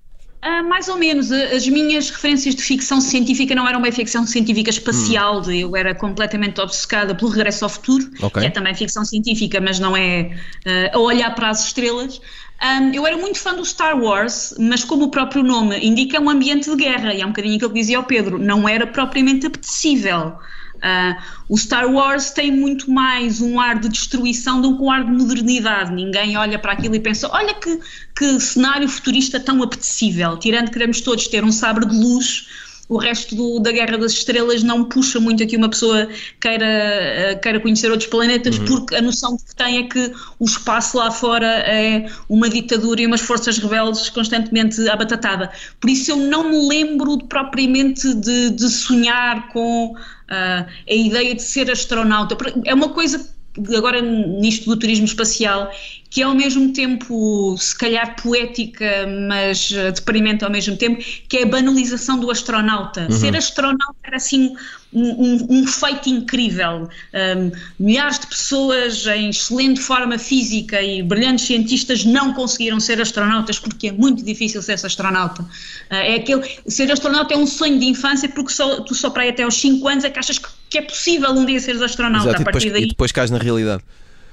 Uh, 0.45 0.69
mais 0.69 0.87
ou 0.89 0.97
menos. 0.97 1.33
As 1.33 1.67
minhas 1.67 2.11
referências 2.11 2.55
de 2.55 2.63
ficção 2.63 3.01
científica 3.01 3.55
não 3.55 3.67
eram 3.67 3.83
bem 3.83 3.91
ficção 3.91 4.25
científica 4.27 4.71
espacial, 4.71 5.43
hum. 5.43 5.51
eu 5.51 5.77
era 5.77 5.95
completamente 5.95 6.61
obcecada 6.61 7.15
pelo 7.15 7.31
Regresso 7.31 7.65
ao 7.65 7.69
Futuro, 7.69 8.09
okay. 8.23 8.43
que 8.43 8.47
é 8.47 8.51
também 8.51 8.75
ficção 8.75 9.05
científica, 9.05 9.61
mas 9.61 9.81
não 9.81 9.97
é 9.97 10.31
uh, 10.65 10.97
a 10.97 10.99
olhar 11.01 11.35
para 11.35 11.51
as 11.51 11.67
estrelas. 11.67 12.21
Um, 12.61 12.93
eu 12.93 13.07
era 13.07 13.17
muito 13.17 13.39
fã 13.39 13.55
do 13.55 13.65
Star 13.65 14.01
Wars, 14.01 14.55
mas 14.59 14.85
como 14.85 15.05
o 15.05 15.11
próprio 15.11 15.43
nome 15.43 15.79
indica, 15.79 16.17
é 16.17 16.21
um 16.21 16.31
ambiente 16.31 16.69
de 16.71 16.77
guerra, 16.77 17.15
e 17.15 17.21
é 17.21 17.25
um 17.25 17.31
bocadinho 17.31 17.57
aquilo 17.57 17.71
que 17.71 17.81
dizia 17.81 17.97
ao 17.97 18.05
Pedro, 18.05 18.39
não 18.39 18.69
era 18.69 18.87
propriamente 18.87 19.47
apetecível. 19.47 20.35
Uh, 20.79 21.21
o 21.49 21.59
Star 21.59 21.91
Wars 21.91 22.31
tem 22.31 22.51
muito 22.53 22.91
mais 22.91 23.41
um 23.41 23.59
ar 23.59 23.79
de 23.79 23.89
destruição 23.89 24.61
do 24.61 24.77
que 24.77 24.83
um 24.83 24.91
ar 24.91 25.05
de 25.05 25.11
modernidade. 25.11 25.93
Ninguém 25.93 26.37
olha 26.37 26.59
para 26.59 26.73
aquilo 26.73 26.95
e 26.95 27.01
pensa: 27.01 27.29
olha 27.33 27.55
que, 27.55 27.81
que 28.17 28.41
cenário 28.41 28.89
futurista 28.89 29.41
tão 29.41 29.63
apetecível. 29.63 30.37
Tirando 30.37 30.67
que 30.67 30.73
queremos 30.73 31.01
todos 31.01 31.27
ter 31.29 31.45
um 31.45 31.53
sabre 31.53 31.87
de 31.87 31.97
luz 31.97 32.47
o 32.89 32.97
resto 32.97 33.35
do, 33.35 33.61
da 33.61 33.71
Guerra 33.71 33.99
das 33.99 34.13
Estrelas 34.13 34.63
não 34.63 34.85
puxa 34.85 35.21
muito 35.21 35.43
aqui 35.43 35.57
uma 35.57 35.69
pessoa 35.69 36.09
queira, 36.41 36.67
eh, 36.67 37.35
queira 37.35 37.61
conhecer 37.61 37.91
outros 37.91 38.09
planetas, 38.09 38.59
uhum. 38.59 38.65
porque 38.65 38.95
a 38.95 39.03
noção 39.03 39.37
que 39.37 39.55
tem 39.55 39.79
é 39.79 39.83
que 39.83 40.13
o 40.39 40.45
espaço 40.45 40.97
lá 40.97 41.11
fora 41.11 41.47
é 41.47 42.07
uma 42.29 42.49
ditadura 42.49 43.03
e 43.03 43.07
umas 43.07 43.21
forças 43.21 43.59
rebeldes 43.59 44.09
constantemente 44.09 44.89
abatatada. 44.89 45.51
Por 45.79 45.91
isso 45.91 46.11
eu 46.13 46.17
não 46.17 46.49
me 46.49 46.67
lembro 46.67 47.19
propriamente 47.27 48.15
de, 48.15 48.51
de 48.51 48.71
sonhar 48.71 49.49
com 49.49 49.93
uh, 49.93 49.97
a 50.31 50.95
ideia 50.95 51.35
de 51.35 51.43
ser 51.43 51.71
astronauta. 51.71 52.37
É 52.65 52.73
uma 52.73 52.89
coisa 52.89 53.38
agora 53.77 54.01
nisto 54.01 54.67
do 54.67 54.77
turismo 54.77 55.05
espacial, 55.05 55.71
que 56.11 56.23
é 56.23 56.25
ao 56.25 56.35
mesmo 56.35 56.73
tempo, 56.73 57.57
se 57.59 57.77
calhar, 57.77 58.17
poética, 58.21 59.07
mas 59.29 59.71
eh, 59.73 59.93
deprimente 59.93 60.43
ao 60.43 60.51
mesmo 60.51 60.77
tempo, 60.77 61.05
que 61.29 61.37
é 61.37 61.43
a 61.43 61.47
banalização 61.47 62.19
do 62.19 62.31
astronauta. 62.31 63.03
Uhum. 63.03 63.11
Ser 63.11 63.37
astronauta 63.37 63.97
era 64.03 64.17
assim 64.17 64.55
um, 64.91 65.03
um, 65.03 65.47
um 65.51 65.67
feito 65.67 66.09
incrível. 66.09 66.89
Um, 67.13 67.53
milhares 67.79 68.21
de 68.21 68.27
pessoas 68.27 69.07
em 69.07 69.29
excelente 69.29 69.81
forma 69.81 70.19
física 70.19 70.81
e 70.81 71.03
brilhantes 71.03 71.47
cientistas 71.47 72.05
não 72.05 72.33
conseguiram 72.33 72.81
ser 72.81 73.01
astronautas 73.01 73.59
porque 73.59 73.89
é 73.89 73.93
muito 73.93 74.25
difícil 74.25 74.63
ser 74.63 74.75
astronauta. 74.75 75.43
Uh, 75.43 75.47
é 75.91 76.15
aquele, 76.15 76.43
ser 76.67 76.91
astronauta 76.91 77.35
é 77.35 77.37
um 77.37 77.47
sonho 77.47 77.79
de 77.79 77.87
infância 77.87 78.29
porque 78.31 78.53
só, 78.53 78.81
tu 78.81 78.95
só 78.95 79.11
para 79.11 79.25
aí 79.25 79.29
até 79.29 79.43
aos 79.43 79.61
5 79.61 79.87
anos 79.87 80.05
é 80.05 80.11
que 80.11 80.19
achas 80.19 80.39
que, 80.39 80.49
que 80.69 80.79
é 80.79 80.83
possível 80.83 81.31
um 81.31 81.45
dia 81.45 81.61
seres 81.61 81.83
astronauta. 81.83 82.29
Exato, 82.29 82.43
a 82.43 82.45
partir 82.45 82.67
e 82.67 82.71
depois, 82.71 82.73
daí. 82.73 82.85
E 82.85 82.89
depois 82.89 83.13
cais 83.13 83.31
na 83.31 83.39
realidade 83.39 83.83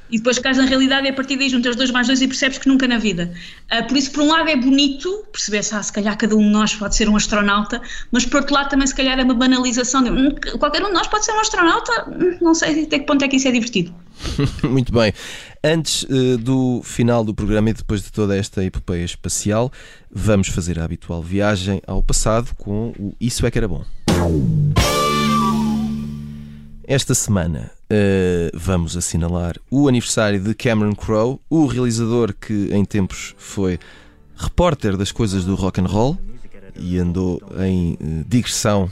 e 0.10 0.18
depois 0.18 0.38
cais 0.40 0.58
na 0.58 0.66
realidade 0.66 1.08
e 1.08 1.10
a 1.10 1.14
partir 1.14 1.38
daí 1.38 1.50
juntas 1.50 1.76
dois 1.76 1.92
mais 1.92 2.08
dois 2.08 2.22
e 2.22 2.28
percebes 2.28 2.58
que 2.58 2.68
nunca 2.68 2.88
na 2.88 2.98
vida. 2.98 3.32
Uh, 3.72 3.88
por 3.88 3.98
isso, 3.98 4.12
por 4.12 4.24
um 4.24 4.28
lado 4.28 4.50
é 4.50 4.56
bonito 4.56 5.26
perceber-se, 5.32 5.74
ah, 5.76 5.82
se 5.82 5.92
calhar 5.92 6.16
cada 6.18 6.36
um 6.36 6.42
de 6.42 6.50
nós 6.50 6.76
pode 6.76 6.96
ser 6.96 7.10
um 7.10 7.16
astronauta, 7.16 7.82
mas 8.12 8.26
por 8.26 8.42
outro 8.42 8.54
lado 8.54 8.70
também 8.70 8.88
se 8.88 8.96
calhar 8.96 9.20
é 9.20 9.24
uma 9.24 9.34
banalização 9.34 10.04
de 10.04 10.12
hum, 10.12 10.36
qualquer 10.60 10.84
um 10.84 10.88
de 10.88 10.94
nós 10.94 11.08
pode 11.08 11.26
ser 11.26 11.32
um 11.32 11.40
astronauta, 11.40 12.10
hum, 12.10 12.38
não 12.42 12.54
sei 12.54 12.84
até 12.84 13.00
que 13.00 13.06
ponto 13.06 13.24
é 13.24 13.28
que 13.28 13.38
isso 13.38 13.48
é 13.48 13.52
divertido. 13.52 13.94
Muito 14.64 14.94
bem. 14.94 15.14
Antes 15.64 16.04
uh, 16.04 16.38
do 16.38 16.82
final 16.84 17.24
do 17.24 17.34
programa 17.34 17.72
e 17.72 17.74
depois 17.74 18.04
de 18.04 18.12
toda 18.12 18.38
esta 18.38 18.64
epopeia 18.64 19.04
espacial, 19.04 19.72
vamos 20.12 20.48
fazer 20.48 20.80
a 20.80 20.84
habitual 20.84 21.24
viagem 21.24 21.82
ao 21.88 22.04
passado 22.04 22.54
com 22.56 22.94
o 23.00 23.14
Isso 23.20 23.46
é 23.46 23.52
que 23.52 23.58
era 23.58 23.68
bom. 23.68 23.84
Esta 26.88 27.16
semana 27.16 27.72
uh, 27.92 28.52
vamos 28.54 28.96
assinalar 28.96 29.56
o 29.72 29.88
aniversário 29.88 30.40
de 30.40 30.54
Cameron 30.54 30.94
Crowe, 30.94 31.40
o 31.50 31.66
realizador 31.66 32.32
que 32.32 32.70
em 32.72 32.86
tempos 32.86 33.34
foi 33.40 33.80
repórter 34.36 34.96
das 34.96 35.12
coisas 35.12 35.46
do 35.46 35.56
rock 35.56 35.82
and 35.82 35.88
roll 35.88 36.16
e 36.76 37.00
andou 37.00 37.42
em 37.60 37.94
uh, 37.94 38.26
digressão 38.28 38.92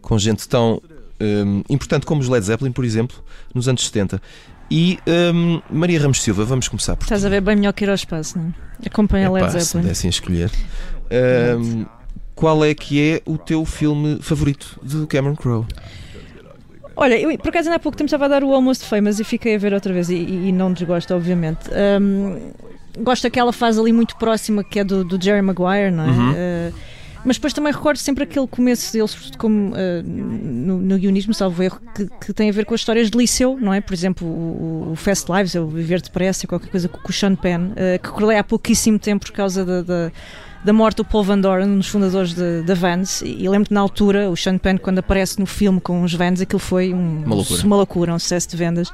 com 0.00 0.16
gente 0.18 0.48
tão 0.48 0.80
um, 1.20 1.60
eh, 1.60 1.64
importante 1.68 2.06
como 2.06 2.20
os 2.20 2.28
Led 2.28 2.44
Zeppelin, 2.44 2.72
por 2.72 2.84
exemplo, 2.84 3.16
nos 3.54 3.68
anos 3.68 3.86
70. 3.86 4.20
E 4.70 4.98
um, 5.34 5.60
Maria 5.70 6.00
Ramos 6.00 6.22
Silva, 6.22 6.44
vamos 6.44 6.68
começar 6.68 6.96
por. 6.96 7.04
Estás 7.04 7.24
a 7.24 7.28
ver 7.28 7.40
bem 7.40 7.56
melhor 7.56 7.72
que 7.72 7.84
ir 7.84 7.88
ao 7.88 7.94
espaço, 7.94 8.38
não 8.38 8.54
é? 8.82 8.86
Acompanha 8.86 9.30
Led 9.30 9.46
Zeppelin. 9.46 9.82
Se 9.84 9.88
dessem 9.88 10.08
a 10.08 10.10
escolher. 10.10 10.50
Um, 11.60 11.86
qual 12.34 12.64
é 12.64 12.74
que 12.74 13.00
é 13.00 13.22
o 13.24 13.38
teu 13.38 13.64
filme 13.64 14.18
favorito 14.20 14.80
de 14.82 15.06
Cameron 15.06 15.36
Crowe? 15.36 15.66
Olha, 16.96 17.18
eu 17.18 17.36
por 17.38 17.48
acaso 17.48 17.68
ainda 17.68 17.76
há 17.76 17.80
pouco 17.80 17.96
tempo 17.96 18.06
estava 18.06 18.26
a 18.26 18.28
dar 18.28 18.44
o 18.44 18.52
Almost 18.52 18.84
Famous 18.86 19.20
e 19.20 19.24
fiquei 19.24 19.54
a 19.54 19.58
ver 19.58 19.72
outra 19.72 19.92
vez 19.92 20.10
e, 20.10 20.14
e 20.14 20.52
não 20.52 20.72
desgosto, 20.72 21.14
obviamente. 21.14 21.70
Um, 22.00 22.52
gosto 22.98 23.22
daquela 23.24 23.52
fase 23.52 23.80
ali 23.80 23.92
muito 23.92 24.16
próxima 24.16 24.62
que 24.62 24.78
é 24.80 24.84
do, 24.84 25.04
do 25.04 25.22
Jerry 25.22 25.42
Maguire, 25.42 25.90
não 25.90 26.04
é? 26.04 26.08
Uhum. 26.08 26.30
Uh, 26.32 26.74
mas 27.24 27.36
depois 27.36 27.52
também 27.52 27.72
recordo 27.72 27.98
sempre 27.98 28.24
aquele 28.24 28.48
começo 28.48 28.92
dele, 28.92 29.08
como 29.38 29.70
uh, 29.70 30.02
no, 30.04 30.78
no 30.78 30.98
guionismo, 30.98 31.32
salvo 31.32 31.62
erro, 31.62 31.80
que, 31.94 32.08
que, 32.20 32.32
tem 32.32 32.50
a 32.50 32.52
ver 32.52 32.64
com 32.64 32.74
as 32.74 32.80
histórias 32.80 33.10
de 33.10 33.16
liceu, 33.16 33.56
não 33.60 33.72
é? 33.72 33.80
Por 33.80 33.94
exemplo, 33.94 34.26
o, 34.26 34.92
o 34.92 34.96
Fast 34.96 35.30
Lives, 35.30 35.54
o 35.54 35.68
Viver 35.68 36.00
Depressa, 36.00 36.48
qualquer 36.48 36.68
coisa 36.68 36.88
com 36.88 37.08
o 37.08 37.12
Sean 37.12 37.36
Penn, 37.36 37.70
uh, 37.70 38.02
que 38.02 38.08
colei 38.10 38.38
há 38.38 38.44
pouquíssimo 38.44 38.98
tempo 38.98 39.26
por 39.26 39.32
causa 39.32 39.64
da, 39.64 39.82
da 39.82 40.12
da 40.64 40.72
morte 40.72 40.98
do 40.98 41.04
Paul 41.04 41.24
Van 41.24 41.38
Doren, 41.38 41.66
um 41.66 41.78
dos 41.78 41.88
fundadores 41.88 42.34
da 42.34 42.74
Vans, 42.74 43.22
e 43.22 43.48
lembro 43.48 43.68
que 43.68 43.74
na 43.74 43.80
altura, 43.80 44.30
o 44.30 44.36
Sean 44.36 44.58
Penn, 44.58 44.78
quando 44.78 44.98
aparece 45.00 45.40
no 45.40 45.46
filme 45.46 45.80
com 45.80 46.02
os 46.02 46.14
Vans, 46.14 46.40
aquilo 46.40 46.60
foi 46.60 46.94
um, 46.94 47.24
uma, 47.24 47.34
loucura. 47.34 47.62
uma 47.64 47.76
loucura, 47.76 48.14
um 48.14 48.18
sucesso 48.18 48.48
de 48.48 48.56
vendas. 48.56 48.92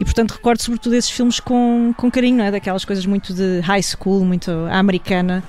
E 0.00 0.04
portanto 0.04 0.32
recordo 0.32 0.60
sobretudo 0.60 0.94
esses 0.94 1.10
filmes 1.10 1.38
com, 1.38 1.94
com 1.96 2.10
carinho, 2.10 2.38
não 2.38 2.44
é? 2.44 2.50
daquelas 2.50 2.84
coisas 2.84 3.06
muito 3.06 3.32
de 3.32 3.60
high 3.60 3.82
school, 3.82 4.24
muito 4.24 4.50
americana. 4.70 5.44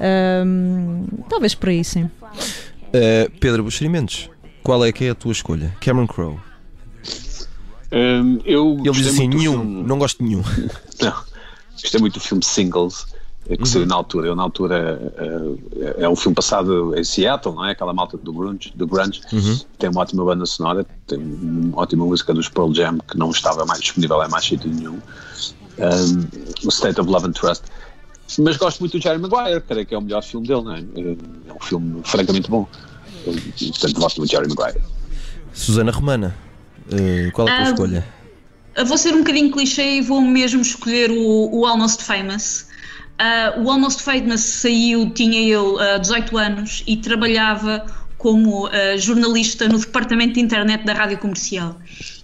Um, 0.00 1.06
talvez 1.28 1.54
por 1.54 1.68
aí, 1.68 1.84
sim. 1.84 2.04
Uh, 2.04 3.30
Pedro 3.40 3.64
Buxerimentos, 3.64 4.30
qual 4.62 4.84
é 4.84 4.92
que 4.92 5.04
é 5.04 5.10
a 5.10 5.14
tua 5.14 5.32
escolha? 5.32 5.74
Cameron 5.80 6.06
Crowe. 6.06 6.38
Um, 7.92 8.38
eu 8.44 8.78
Ele 8.84 8.92
diz 8.92 9.08
assim: 9.08 9.28
nenhum, 9.28 9.64
não 9.64 9.98
gosto 9.98 10.18
de 10.18 10.24
nenhum. 10.24 10.42
Não, 11.02 11.14
gostei 11.72 11.98
muito 11.98 12.14
do 12.14 12.20
filme 12.20 12.44
Singles 12.44 13.06
que 13.46 13.58
uhum. 13.58 13.66
saiu 13.66 13.86
na 13.86 13.94
altura. 13.94 14.28
Eu, 14.28 14.36
na 14.36 14.42
altura, 14.42 15.12
uh, 15.18 15.58
é 15.98 16.08
um 16.08 16.16
filme 16.16 16.34
passado 16.34 16.96
em 16.96 17.02
Seattle, 17.02 17.54
não 17.54 17.64
é? 17.64 17.72
Aquela 17.72 17.92
malta 17.92 18.16
do 18.16 18.32
grunge, 18.32 18.72
do 18.74 18.86
grunge. 18.86 19.20
Uhum. 19.32 19.58
tem 19.78 19.90
uma 19.90 20.02
ótima 20.02 20.24
banda 20.24 20.46
sonora, 20.46 20.86
tem 21.06 21.18
uma 21.18 21.80
ótima 21.80 22.04
música 22.04 22.32
dos 22.32 22.48
Pearl 22.48 22.72
Jam 22.72 22.98
que 22.98 23.18
não 23.18 23.30
estava 23.30 23.64
mais 23.64 23.80
disponível 23.80 24.22
em 24.22 24.28
mais 24.28 24.44
sítio 24.44 24.70
nenhum. 24.70 24.98
Um, 25.78 26.66
o 26.66 26.68
State 26.68 27.00
of 27.00 27.10
Love 27.10 27.26
and 27.26 27.32
Trust. 27.32 27.64
Mas 28.38 28.56
gosto 28.56 28.80
muito 28.80 28.96
do 28.96 29.02
Jerry 29.02 29.18
Maguire, 29.18 29.60
creio 29.62 29.86
que 29.86 29.94
é 29.94 29.98
o 29.98 30.02
melhor 30.02 30.22
filme 30.22 30.46
dele, 30.46 30.62
não 30.62 30.74
é? 30.74 30.80
É 31.48 31.52
um 31.52 31.60
filme 31.60 32.00
francamente 32.04 32.48
bom. 32.48 32.68
Portanto, 33.24 34.00
gosto 34.00 34.18
muito 34.18 34.30
do 34.30 34.36
Jerry 34.36 34.48
Maguire. 34.48 34.80
Susana 35.52 35.90
Romana, 35.90 36.36
uh, 36.86 37.32
qual 37.32 37.48
é 37.48 37.52
a 37.52 37.56
tua 37.56 37.64
uh, 37.64 37.70
escolha? 37.70 38.06
Vou 38.86 38.96
ser 38.96 39.14
um 39.14 39.18
bocadinho 39.18 39.50
clichê 39.50 39.96
e 39.96 40.00
vou 40.00 40.20
mesmo 40.20 40.60
escolher 40.60 41.10
o, 41.10 41.50
o 41.52 41.66
Almost 41.66 42.04
Famous. 42.04 42.69
Uh, 43.20 43.60
o 43.60 43.70
Almost 43.70 44.02
Famous 44.02 44.40
saiu, 44.40 45.10
tinha 45.10 45.46
eu 45.46 45.74
uh, 45.74 45.96
ah, 45.96 45.98
18 45.98 46.38
anos 46.38 46.82
e 46.86 46.96
trabalhava 46.96 47.84
como 48.16 48.66
uh, 48.66 48.70
jornalista 48.96 49.68
no 49.68 49.78
departamento 49.78 50.34
de 50.34 50.40
internet 50.40 50.84
da 50.84 50.94
rádio 50.94 51.18
comercial. 51.18 51.76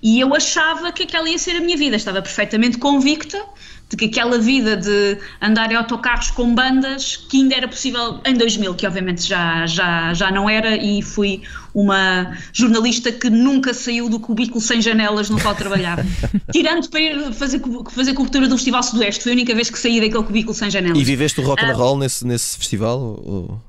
E 0.03 0.19
eu 0.19 0.35
achava 0.35 0.91
que 0.93 1.03
aquela 1.03 1.29
ia 1.29 1.39
ser 1.39 1.57
a 1.57 1.61
minha 1.61 1.77
vida, 1.77 1.97
estava 1.97 2.23
perfeitamente 2.23 2.79
convicta 2.79 3.43
de 3.89 3.97
que 3.97 4.07
aquela 4.07 4.39
vida 4.39 4.76
de 4.76 5.18
andar 5.41 5.70
em 5.70 5.76
autocarros 5.76 6.30
com 6.30 6.55
bandas, 6.55 7.16
que 7.16 7.37
ainda 7.37 7.55
era 7.55 7.68
possível 7.68 8.20
em 8.24 8.34
2000, 8.34 8.74
que 8.74 8.87
obviamente 8.87 9.22
já, 9.22 9.64
já, 9.66 10.12
já 10.12 10.30
não 10.30 10.51
era, 10.51 10.76
e 10.76 11.01
fui 11.03 11.43
uma 11.72 12.37
jornalista 12.53 13.12
que 13.12 13.30
nunca 13.30 13.72
saiu 13.72 14.09
do 14.09 14.18
cubículo 14.18 14.61
sem 14.61 14.80
janelas 14.80 15.30
no 15.30 15.41
qual 15.41 15.55
trabalhava. 15.55 16.05
Tirando 16.51 16.89
para 16.89 17.01
ir 17.01 17.32
fazer, 17.32 17.61
fazer 17.91 18.14
cobertura 18.14 18.49
do 18.49 18.57
Festival 18.57 18.82
Sudoeste, 18.82 19.22
foi 19.22 19.32
a 19.32 19.34
única 19.34 19.55
vez 19.55 19.70
que 19.70 19.78
saí 19.78 20.01
daquele 20.01 20.24
cubículo 20.24 20.55
sem 20.55 20.68
janelas. 20.68 20.99
E 20.99 21.05
viveste 21.05 21.41
o 21.41 21.45
rock 21.45 21.64
and 21.64 21.68
ah. 21.68 21.74
roll 21.74 21.99
nesse, 21.99 22.26
nesse 22.26 22.59
festival? 22.59 22.99
Ou... 23.24 23.61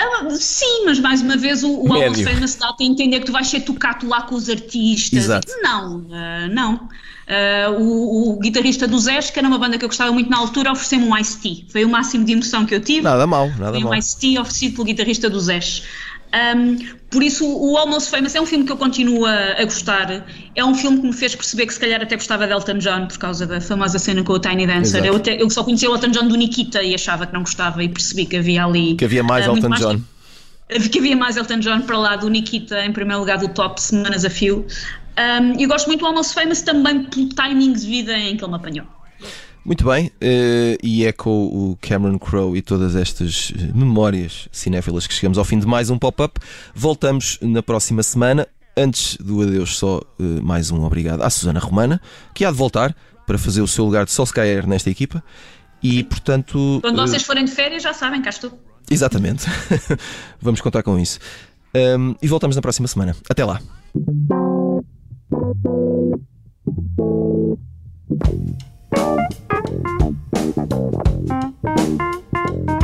Ah, 0.00 0.30
sim, 0.30 0.84
mas 0.86 0.98
mais 0.98 1.20
uma 1.20 1.36
vez 1.36 1.62
o, 1.62 1.70
o 1.70 1.92
Almost 1.92 2.24
Famous 2.24 2.54
dá 2.54 2.68
a 2.68 2.84
entender 2.84 3.20
que 3.20 3.26
tu 3.26 3.32
vais 3.32 3.46
ser 3.46 3.60
tocado 3.60 4.08
lá 4.08 4.22
com 4.22 4.34
os 4.34 4.48
artistas. 4.48 5.24
Exato. 5.24 5.52
Não, 5.62 5.98
uh, 5.98 6.48
não. 6.50 6.88
Uh, 7.30 7.80
o, 7.80 8.32
o, 8.32 8.38
guitarrista 8.40 8.88
do 8.88 8.98
Zés, 8.98 9.30
que 9.30 9.38
era 9.38 9.46
uma 9.46 9.58
banda 9.58 9.78
que 9.78 9.84
eu 9.84 9.88
gostava 9.88 10.10
muito 10.10 10.30
na 10.30 10.38
altura, 10.38 10.72
ofereceu-me 10.72 11.06
um 11.06 11.16
Ice-T. 11.16 11.66
Foi 11.68 11.84
o 11.84 11.88
máximo 11.88 12.24
de 12.24 12.32
emoção 12.32 12.66
que 12.66 12.74
eu 12.74 12.80
tive. 12.80 13.02
Nada 13.02 13.26
mal, 13.26 13.48
nada 13.58 13.72
Foi 13.72 13.80
mal. 13.80 13.92
um 13.92 13.94
Ice-T 13.94 14.38
oferecido 14.38 14.74
pelo 14.74 14.84
guitarrista 14.86 15.30
do 15.30 15.38
Zés. 15.38 15.84
Um, 16.56 16.78
por 17.10 17.24
isso, 17.24 17.44
o 17.44 17.76
Almost 17.76 18.08
Famous 18.08 18.36
é 18.36 18.40
um 18.40 18.46
filme 18.46 18.64
que 18.64 18.70
eu 18.70 18.76
continuo 18.76 19.26
a, 19.26 19.54
a, 19.58 19.64
gostar. 19.64 20.24
É 20.54 20.64
um 20.64 20.76
filme 20.76 21.00
que 21.00 21.06
me 21.08 21.12
fez 21.12 21.34
perceber 21.34 21.66
que 21.66 21.74
se 21.74 21.80
calhar 21.80 22.00
até 22.00 22.14
gostava 22.14 22.46
de 22.46 22.52
Elton 22.52 22.78
John 22.78 23.06
por 23.08 23.18
causa 23.18 23.46
da 23.48 23.60
famosa 23.60 23.98
cena 23.98 24.22
com 24.22 24.32
o 24.32 24.38
Tiny 24.38 24.64
Dancer. 24.64 25.04
Eu, 25.04 25.16
até, 25.16 25.42
eu, 25.42 25.50
só 25.50 25.64
conhecia 25.64 25.90
o 25.90 25.94
Elton 25.94 26.10
John 26.10 26.28
do 26.28 26.36
Nikita 26.36 26.80
e 26.84 26.94
achava 26.94 27.26
que 27.26 27.32
não 27.32 27.40
gostava 27.40 27.82
e 27.82 27.88
percebi 27.88 28.26
que 28.26 28.36
havia 28.36 28.64
ali. 28.64 28.94
Que 28.94 29.04
havia 29.04 29.24
mais 29.24 29.44
uh, 29.44 29.50
Elton 29.50 29.68
mais 29.68 29.82
John. 29.82 30.00
Que, 30.92 31.00
havia 31.00 31.16
mais 31.16 31.36
Elton 31.36 31.58
John 31.58 31.80
para 31.80 31.98
lá 31.98 32.14
do 32.14 32.28
Nikita 32.28 32.84
em 32.84 32.92
primeiro 32.92 33.18
lugar 33.18 33.38
do 33.38 33.48
top 33.48 33.82
semanas 33.82 34.24
a 34.24 34.30
fio. 34.30 34.64
Um, 35.18 35.60
eu 35.60 35.68
gosto 35.68 35.88
muito 35.88 35.98
do 35.98 36.06
Almost 36.06 36.32
Famous 36.32 36.62
também 36.62 37.02
pelo 37.02 37.28
timing 37.30 37.72
de 37.72 37.84
vida 37.84 38.16
em 38.16 38.36
que 38.36 38.44
ele 38.44 38.52
me 38.52 38.56
apanhou. 38.56 38.86
Muito 39.64 39.84
bem, 39.84 40.06
uh, 40.06 40.78
e 40.82 41.04
é 41.04 41.12
com 41.12 41.46
o 41.46 41.78
Cameron 41.80 42.18
Crowe 42.18 42.56
e 42.56 42.62
todas 42.62 42.96
estas 42.96 43.52
eh, 43.54 43.70
memórias 43.74 44.48
cinéfilas 44.50 45.06
que 45.06 45.12
chegamos 45.12 45.36
ao 45.36 45.44
fim 45.44 45.58
de 45.58 45.66
mais 45.66 45.90
um 45.90 45.98
pop-up. 45.98 46.40
Voltamos 46.74 47.38
na 47.42 47.62
próxima 47.62 48.02
semana. 48.02 48.48
Antes 48.76 49.16
do 49.16 49.42
adeus, 49.42 49.76
só 49.76 49.98
uh, 49.98 50.42
mais 50.42 50.70
um 50.70 50.82
obrigado 50.84 51.22
à 51.22 51.28
Susana 51.28 51.60
Romana, 51.60 52.00
que 52.32 52.44
há 52.44 52.50
de 52.50 52.56
voltar 52.56 52.96
para 53.26 53.36
fazer 53.36 53.60
o 53.60 53.66
seu 53.66 53.84
lugar 53.84 54.06
de 54.06 54.12
Solskjaer 54.12 54.66
nesta 54.66 54.88
equipa. 54.88 55.22
E 55.82 56.04
portanto. 56.04 56.78
Quando 56.80 56.96
vocês 56.96 57.22
forem 57.22 57.44
de 57.44 57.50
férias, 57.50 57.82
já 57.82 57.92
sabem, 57.92 58.22
cá 58.22 58.30
estou. 58.30 58.58
Exatamente. 58.90 59.44
Vamos 60.40 60.60
contar 60.60 60.82
com 60.82 60.98
isso. 60.98 61.18
Um, 61.74 62.14
e 62.22 62.26
voltamos 62.26 62.56
na 62.56 62.62
próxima 62.62 62.88
semana. 62.88 63.14
Até 63.28 63.44
lá. 63.44 63.60
Thank 68.92 69.30
you. 72.70 72.79